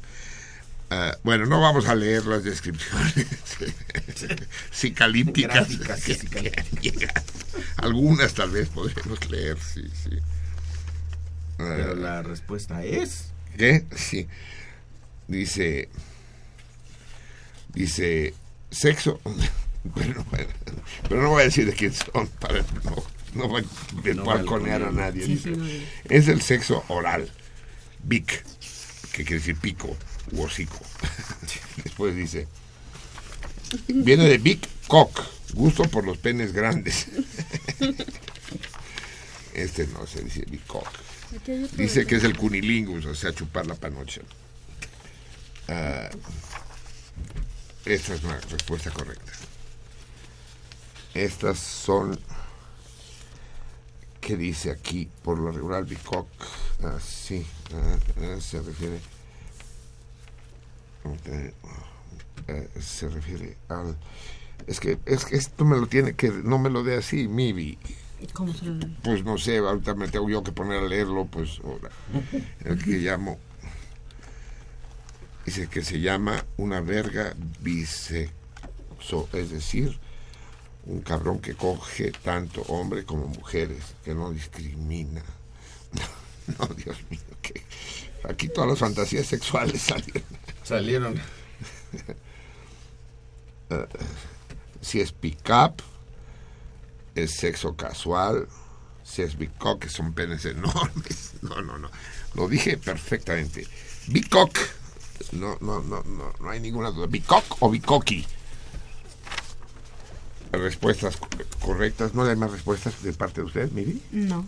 [0.91, 3.27] Ah, bueno, no vamos a leer las descripciones
[4.71, 5.69] psicalípticas.
[6.05, 6.19] Que-
[6.93, 7.09] que.
[7.77, 10.11] Algunas tal vez podremos leer, sí, sí.
[11.57, 13.33] Pero Ah, la respuesta es.
[13.57, 13.85] ¿Qué?
[13.97, 14.27] Sí.
[15.29, 15.89] Dice.
[17.73, 18.35] Dice.
[18.71, 19.21] Sexo.
[19.95, 20.49] Pero, bueno,
[21.11, 23.05] pero no voy a decir de quién son para no,
[23.35, 25.27] no voy a balconear a nadie.
[25.27, 25.67] Sí, no
[26.09, 27.29] es el sexo oral.
[28.05, 28.44] Vic.
[29.12, 29.97] Que quiere decir pico
[30.33, 30.78] u hocico.
[31.84, 32.49] Después dice.
[33.89, 35.23] Viene de Big Cock.
[35.55, 37.07] Gusto por los penes grandes.
[39.55, 40.89] Este no se dice Big Cock.
[41.76, 44.20] Dice que es el cunilingus, o sea, chupar la panocha.
[45.68, 46.10] Ah,
[47.84, 49.33] esta es una respuesta correcta.
[51.15, 52.18] Estas son.
[54.25, 55.11] ¿Qué dice aquí?
[55.23, 56.27] Por lo regular, bicoc.
[56.83, 57.44] Ah, sí,
[57.75, 58.99] ah, ah, se refiere.
[62.49, 63.99] Eh, se refiere al.
[64.67, 66.31] Es que, es que esto me lo tiene que.
[66.31, 67.78] No me lo dé así, Mibi.
[68.33, 71.61] ¿Cómo se lo Pues no sé, ahorita me tengo yo que poner a leerlo, pues
[71.62, 71.91] ahora.
[72.65, 73.39] El que llamo.
[75.44, 80.01] Dice que se llama una verga bisexo, es decir,
[80.87, 85.23] un cabrón que coge tanto hombre como mujeres, que no discrimina.
[86.59, 87.63] No, Dios mío, que
[88.29, 90.23] aquí todas las fantasías sexuales salieron.
[90.63, 91.21] Salieron.
[93.71, 93.87] Eh,
[94.83, 95.83] si es pick-up,
[97.15, 98.47] es sexo casual,
[99.05, 101.33] si es bicock, que son penes enormes.
[101.45, 101.91] No, no, no.
[102.35, 103.67] Lo dije perfectamente.
[104.07, 104.59] Bicock.
[105.33, 107.07] No, no, no, no, no hay ninguna duda.
[107.07, 108.27] Bicock o bicoqui.
[110.57, 111.28] Respuestas co-
[111.60, 112.15] correctas.
[112.15, 114.02] ¿No hay más respuestas de parte de usted, Miri?
[114.12, 114.47] No.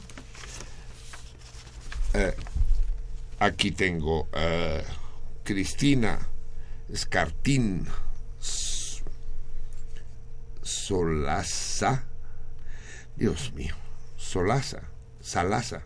[2.15, 2.35] Eh,
[3.39, 4.85] aquí tengo eh,
[5.45, 6.19] Cristina
[6.89, 7.87] Escartín
[10.63, 12.05] Solaza.
[13.17, 13.75] Dios mío.
[14.17, 14.83] Solaza.
[15.21, 15.83] Salaza.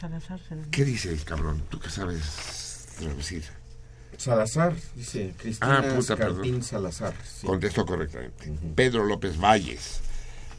[0.00, 0.40] Salazar.
[0.70, 1.62] ¿Qué dice el cabrón?
[1.70, 3.44] ¿Tú qué sabes traducir?
[4.22, 6.62] Salazar, dice Cristina Ah, puta, Escartín perdón.
[6.62, 7.14] Salazar.
[7.24, 7.46] sí.
[7.46, 8.52] Contestó correctamente.
[8.76, 10.00] Pedro López Valles.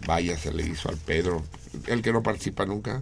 [0.06, 1.44] Vaya, se le hizo al Pedro.
[1.88, 3.02] El que no participa nunca.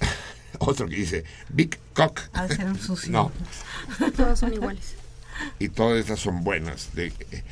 [0.58, 2.20] Otro que dice Big Cock.
[2.34, 3.10] Ha de ser un sucio.
[3.10, 3.32] No.
[4.16, 4.94] Todas son iguales.
[5.58, 6.94] y todas estas son buenas.
[6.94, 7.44] De, eh,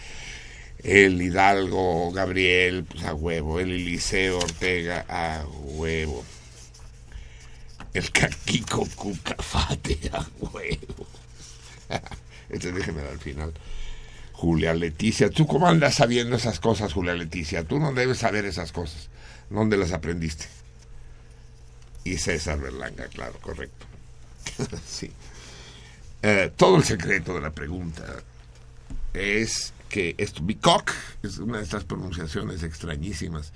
[0.83, 3.61] el Hidalgo, Gabriel, pues a huevo.
[3.61, 6.23] El Eliseo Ortega, a huevo.
[7.95, 11.07] El Caquico Cucafate, a huevo.
[12.49, 13.53] Este déjeme al final.
[14.33, 17.63] Julia Leticia, ¿tú cómo andas sabiendo esas cosas, Julia Leticia?
[17.65, 19.09] Tú no debes saber esas cosas.
[19.51, 20.47] ¿Dónde las aprendiste?
[22.05, 23.87] Y César Berlanga, claro, correcto.
[24.87, 25.13] sí.
[26.23, 28.05] Eh, todo el secreto de la pregunta
[29.15, 33.53] es que esto, bicock, es una de estas pronunciaciones extrañísimas,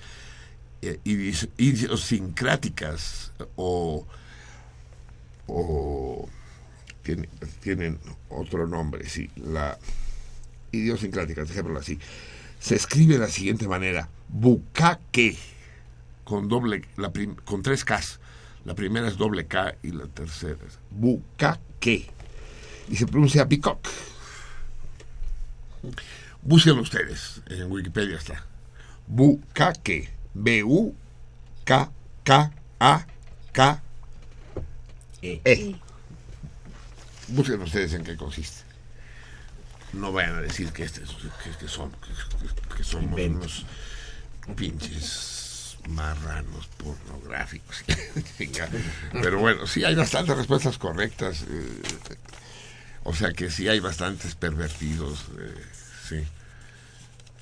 [0.82, 4.06] eh, idios- idiosincráticas o,
[5.46, 6.28] o
[7.04, 7.28] tiene-
[7.60, 9.78] tienen otro nombre, sí, la
[10.72, 12.00] idiosincrática, dejémoslo así,
[12.58, 15.36] se escribe de la siguiente manera, bucaque,
[16.24, 17.12] con doble, la
[17.44, 18.18] con tres Ks,
[18.64, 22.06] la primera es doble K y la tercera es bucaque,
[22.88, 23.86] y se pronuncia bicock.
[26.42, 28.44] Búsquenlo ustedes, en Wikipedia está.
[32.26, 33.82] B-U-K-K-A-K
[35.22, 35.76] E.
[37.28, 38.62] Busquen ustedes en qué consiste.
[39.92, 43.64] No vayan a decir que, este, es- que, que son, que, que somos unos
[44.56, 47.84] pinches marranos pornográficos.
[49.12, 51.44] Pero bueno, sí hay bastantes respuestas correctas.
[51.48, 51.82] eh,
[53.04, 55.26] o sea que sí hay bastantes pervertidos.
[55.38, 55.54] eh,
[56.08, 56.16] sí.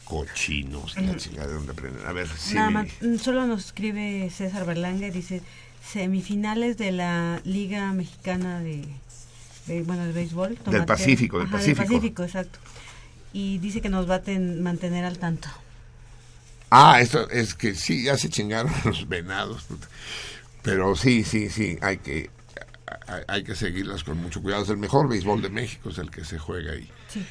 [0.04, 2.04] Cochinos, la chingada de dónde aprenden.
[2.06, 2.54] A ver, sí.
[2.54, 5.40] Nada más, mm, solo nos escribe César Berlanga, dice
[5.90, 8.84] semifinales de la Liga Mexicana de,
[9.66, 10.56] bueno, de béisbol.
[10.56, 10.86] tomatero.
[10.86, 11.82] Pacífico, del Ajá, Pacífico.
[11.86, 12.58] Pacífico, exacto.
[13.32, 15.48] Y dice que nos va a ten- mantener al tanto.
[16.70, 19.62] Ah, esto es que sí, ya se chingaron los venados.
[19.64, 19.86] puta.
[20.62, 22.30] Pero sí, sí, sí, hay que
[23.06, 24.62] hay, hay que seguirlas con mucho cuidado.
[24.62, 26.88] Es el mejor béisbol de México, es el que se juega ahí.
[27.08, 27.24] Sí.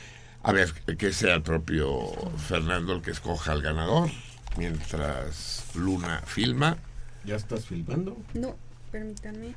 [0.43, 2.11] A ver, que sea el propio
[2.47, 4.09] Fernando el que escoja al ganador,
[4.57, 6.77] mientras Luna filma.
[7.23, 8.17] ¿Ya estás filmando?
[8.33, 8.55] No,
[8.91, 9.53] favor.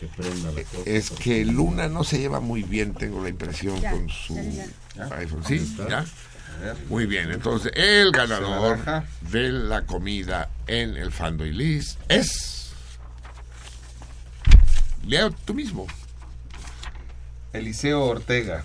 [0.00, 0.82] Que prenda la cosa.
[0.86, 4.66] Es que Luna no se lleva muy bien, tengo la impresión, Ya, con su ya,
[4.96, 5.16] ya.
[5.16, 5.44] iPhone.
[5.46, 5.98] Sí, ya.
[5.98, 6.76] A ver.
[6.88, 8.78] Muy bien, entonces el ganador
[9.30, 12.70] de la comida en el Fando y Liz es.
[15.06, 15.86] Leo tú mismo.
[17.52, 18.64] Eliseo Ortega.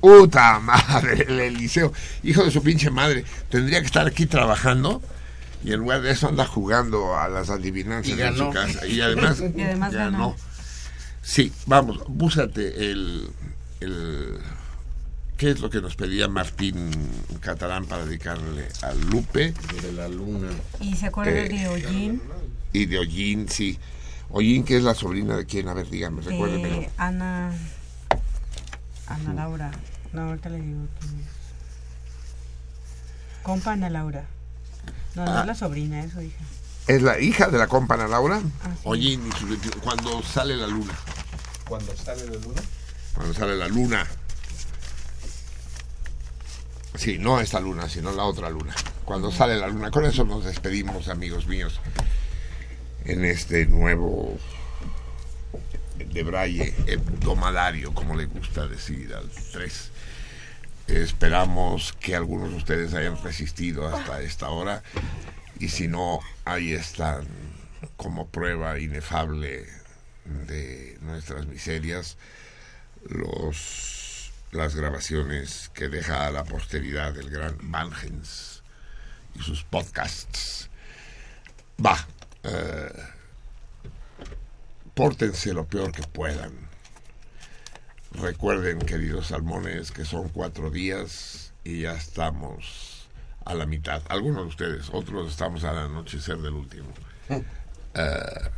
[0.00, 1.92] Puta madre, el Eliseo.
[2.22, 3.24] Hijo de su pinche madre.
[3.48, 5.02] Tendría que estar aquí trabajando
[5.62, 8.86] y en lugar de eso anda jugando a las adivinanzas en su casa.
[8.86, 10.36] Y además, Y además ganó.
[11.22, 13.28] Sí, vamos, búscate el,
[13.80, 14.38] el.
[15.36, 16.90] ¿Qué es lo que nos pedía Martín
[17.40, 19.54] Catalán para dedicarle a Lupe?
[19.82, 20.48] De la luna.
[20.80, 22.22] Y se acuerda Eh, de Ollín,
[22.74, 23.78] Y de Ollín, sí.
[24.30, 26.76] Ollín, que es la sobrina de quién, a ver, dígame, recuérdemelo.
[26.80, 27.52] de Ana,
[29.06, 29.70] Ana Laura.
[30.12, 31.26] No, ahorita le digo quién es.
[33.42, 34.24] Compa Ana Laura.
[35.14, 35.40] No, no Ah.
[35.40, 36.38] es la sobrina, es su hija.
[36.86, 38.40] ¿Es la hija de la compana Laura?
[38.64, 39.16] Ah, sí.
[39.16, 40.92] 21 cuando sale la luna.
[41.68, 42.62] Cuando sale la luna.
[43.14, 44.06] Cuando sale la luna.
[46.96, 48.74] Sí, no esta luna, sino la otra luna.
[49.04, 49.90] Cuando sale la luna.
[49.90, 51.80] Con eso nos despedimos, amigos míos,
[53.04, 54.36] en este nuevo
[56.12, 59.90] de Braille hebdomadario, como le gusta decir al 3.
[60.90, 64.82] Esperamos que algunos de ustedes hayan resistido hasta esta hora
[65.60, 67.28] y si no, ahí están
[67.96, 69.66] como prueba inefable
[70.24, 72.16] de nuestras miserias
[73.04, 78.62] los las grabaciones que deja la posteridad el gran Vangens
[79.36, 80.70] y sus podcasts.
[81.84, 82.04] Va,
[82.42, 82.92] eh,
[84.94, 86.69] pórtense lo peor que puedan.
[88.12, 93.08] Recuerden, queridos salmones, que son cuatro días y ya estamos
[93.44, 94.02] a la mitad.
[94.08, 96.88] Algunos de ustedes, otros estamos al anochecer del último.
[97.92, 98.50] Eh,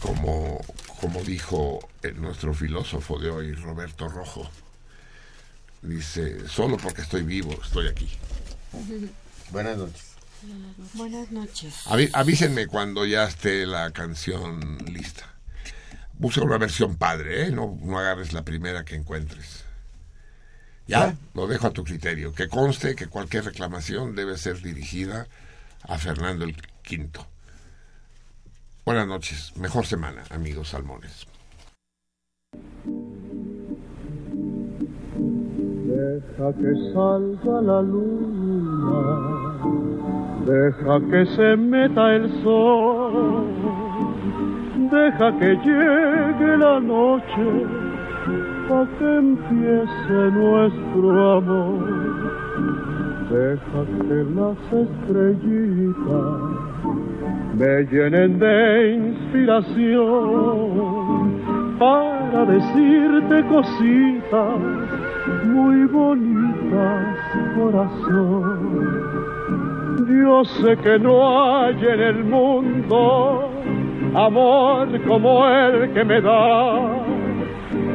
[0.00, 0.60] como,
[1.00, 4.50] como dijo eh, nuestro filósofo de hoy, Roberto Rojo,
[5.82, 8.08] dice, solo porque estoy vivo estoy aquí.
[9.52, 10.10] Buenas noches.
[10.94, 11.84] Buenas noches.
[12.12, 15.32] Avísenme cuando ya esté la canción lista.
[16.20, 17.50] Busca una versión padre, ¿eh?
[17.50, 19.64] No, no agarres la primera que encuentres.
[20.86, 22.34] Ya, lo dejo a tu criterio.
[22.34, 25.28] Que conste que cualquier reclamación debe ser dirigida
[25.88, 27.26] a Fernando el Quinto.
[28.84, 31.26] Buenas noches, mejor semana, amigos salmones.
[35.86, 39.06] Deja que salga la luna,
[40.44, 43.79] deja que se meta el sol,
[44.90, 47.66] deja que llegue la noche,
[48.68, 51.84] pa' que empiece nuestro amor.
[53.30, 56.38] Deja que las estrellitas
[57.56, 58.58] me llenen de
[58.94, 60.00] inspiración
[61.78, 64.58] para decirte cositas
[65.44, 67.16] muy bonitas,
[67.56, 69.10] corazón.
[70.08, 73.50] Yo sé que no hay en el mundo
[74.14, 76.80] amor como el que me da.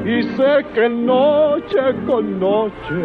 [0.05, 2.99] Y sé que noche con noche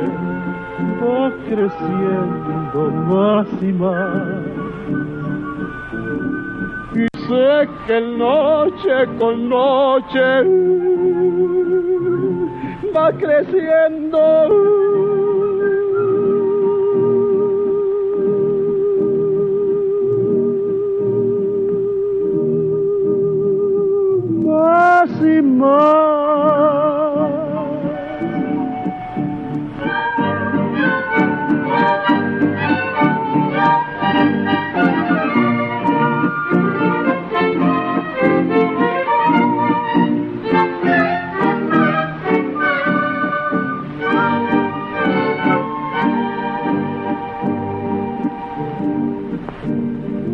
[1.03, 4.47] va creciendo más y más.
[6.95, 10.45] Y sé que noche con noche
[12.95, 14.21] va creciendo.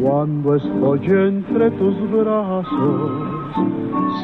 [0.02, 3.85] Cuando estoy entre tus brazos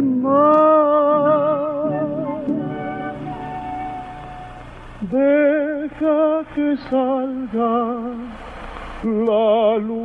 [0.00, 1.54] Más.
[5.00, 7.74] Deja que salga
[9.02, 10.04] la luna.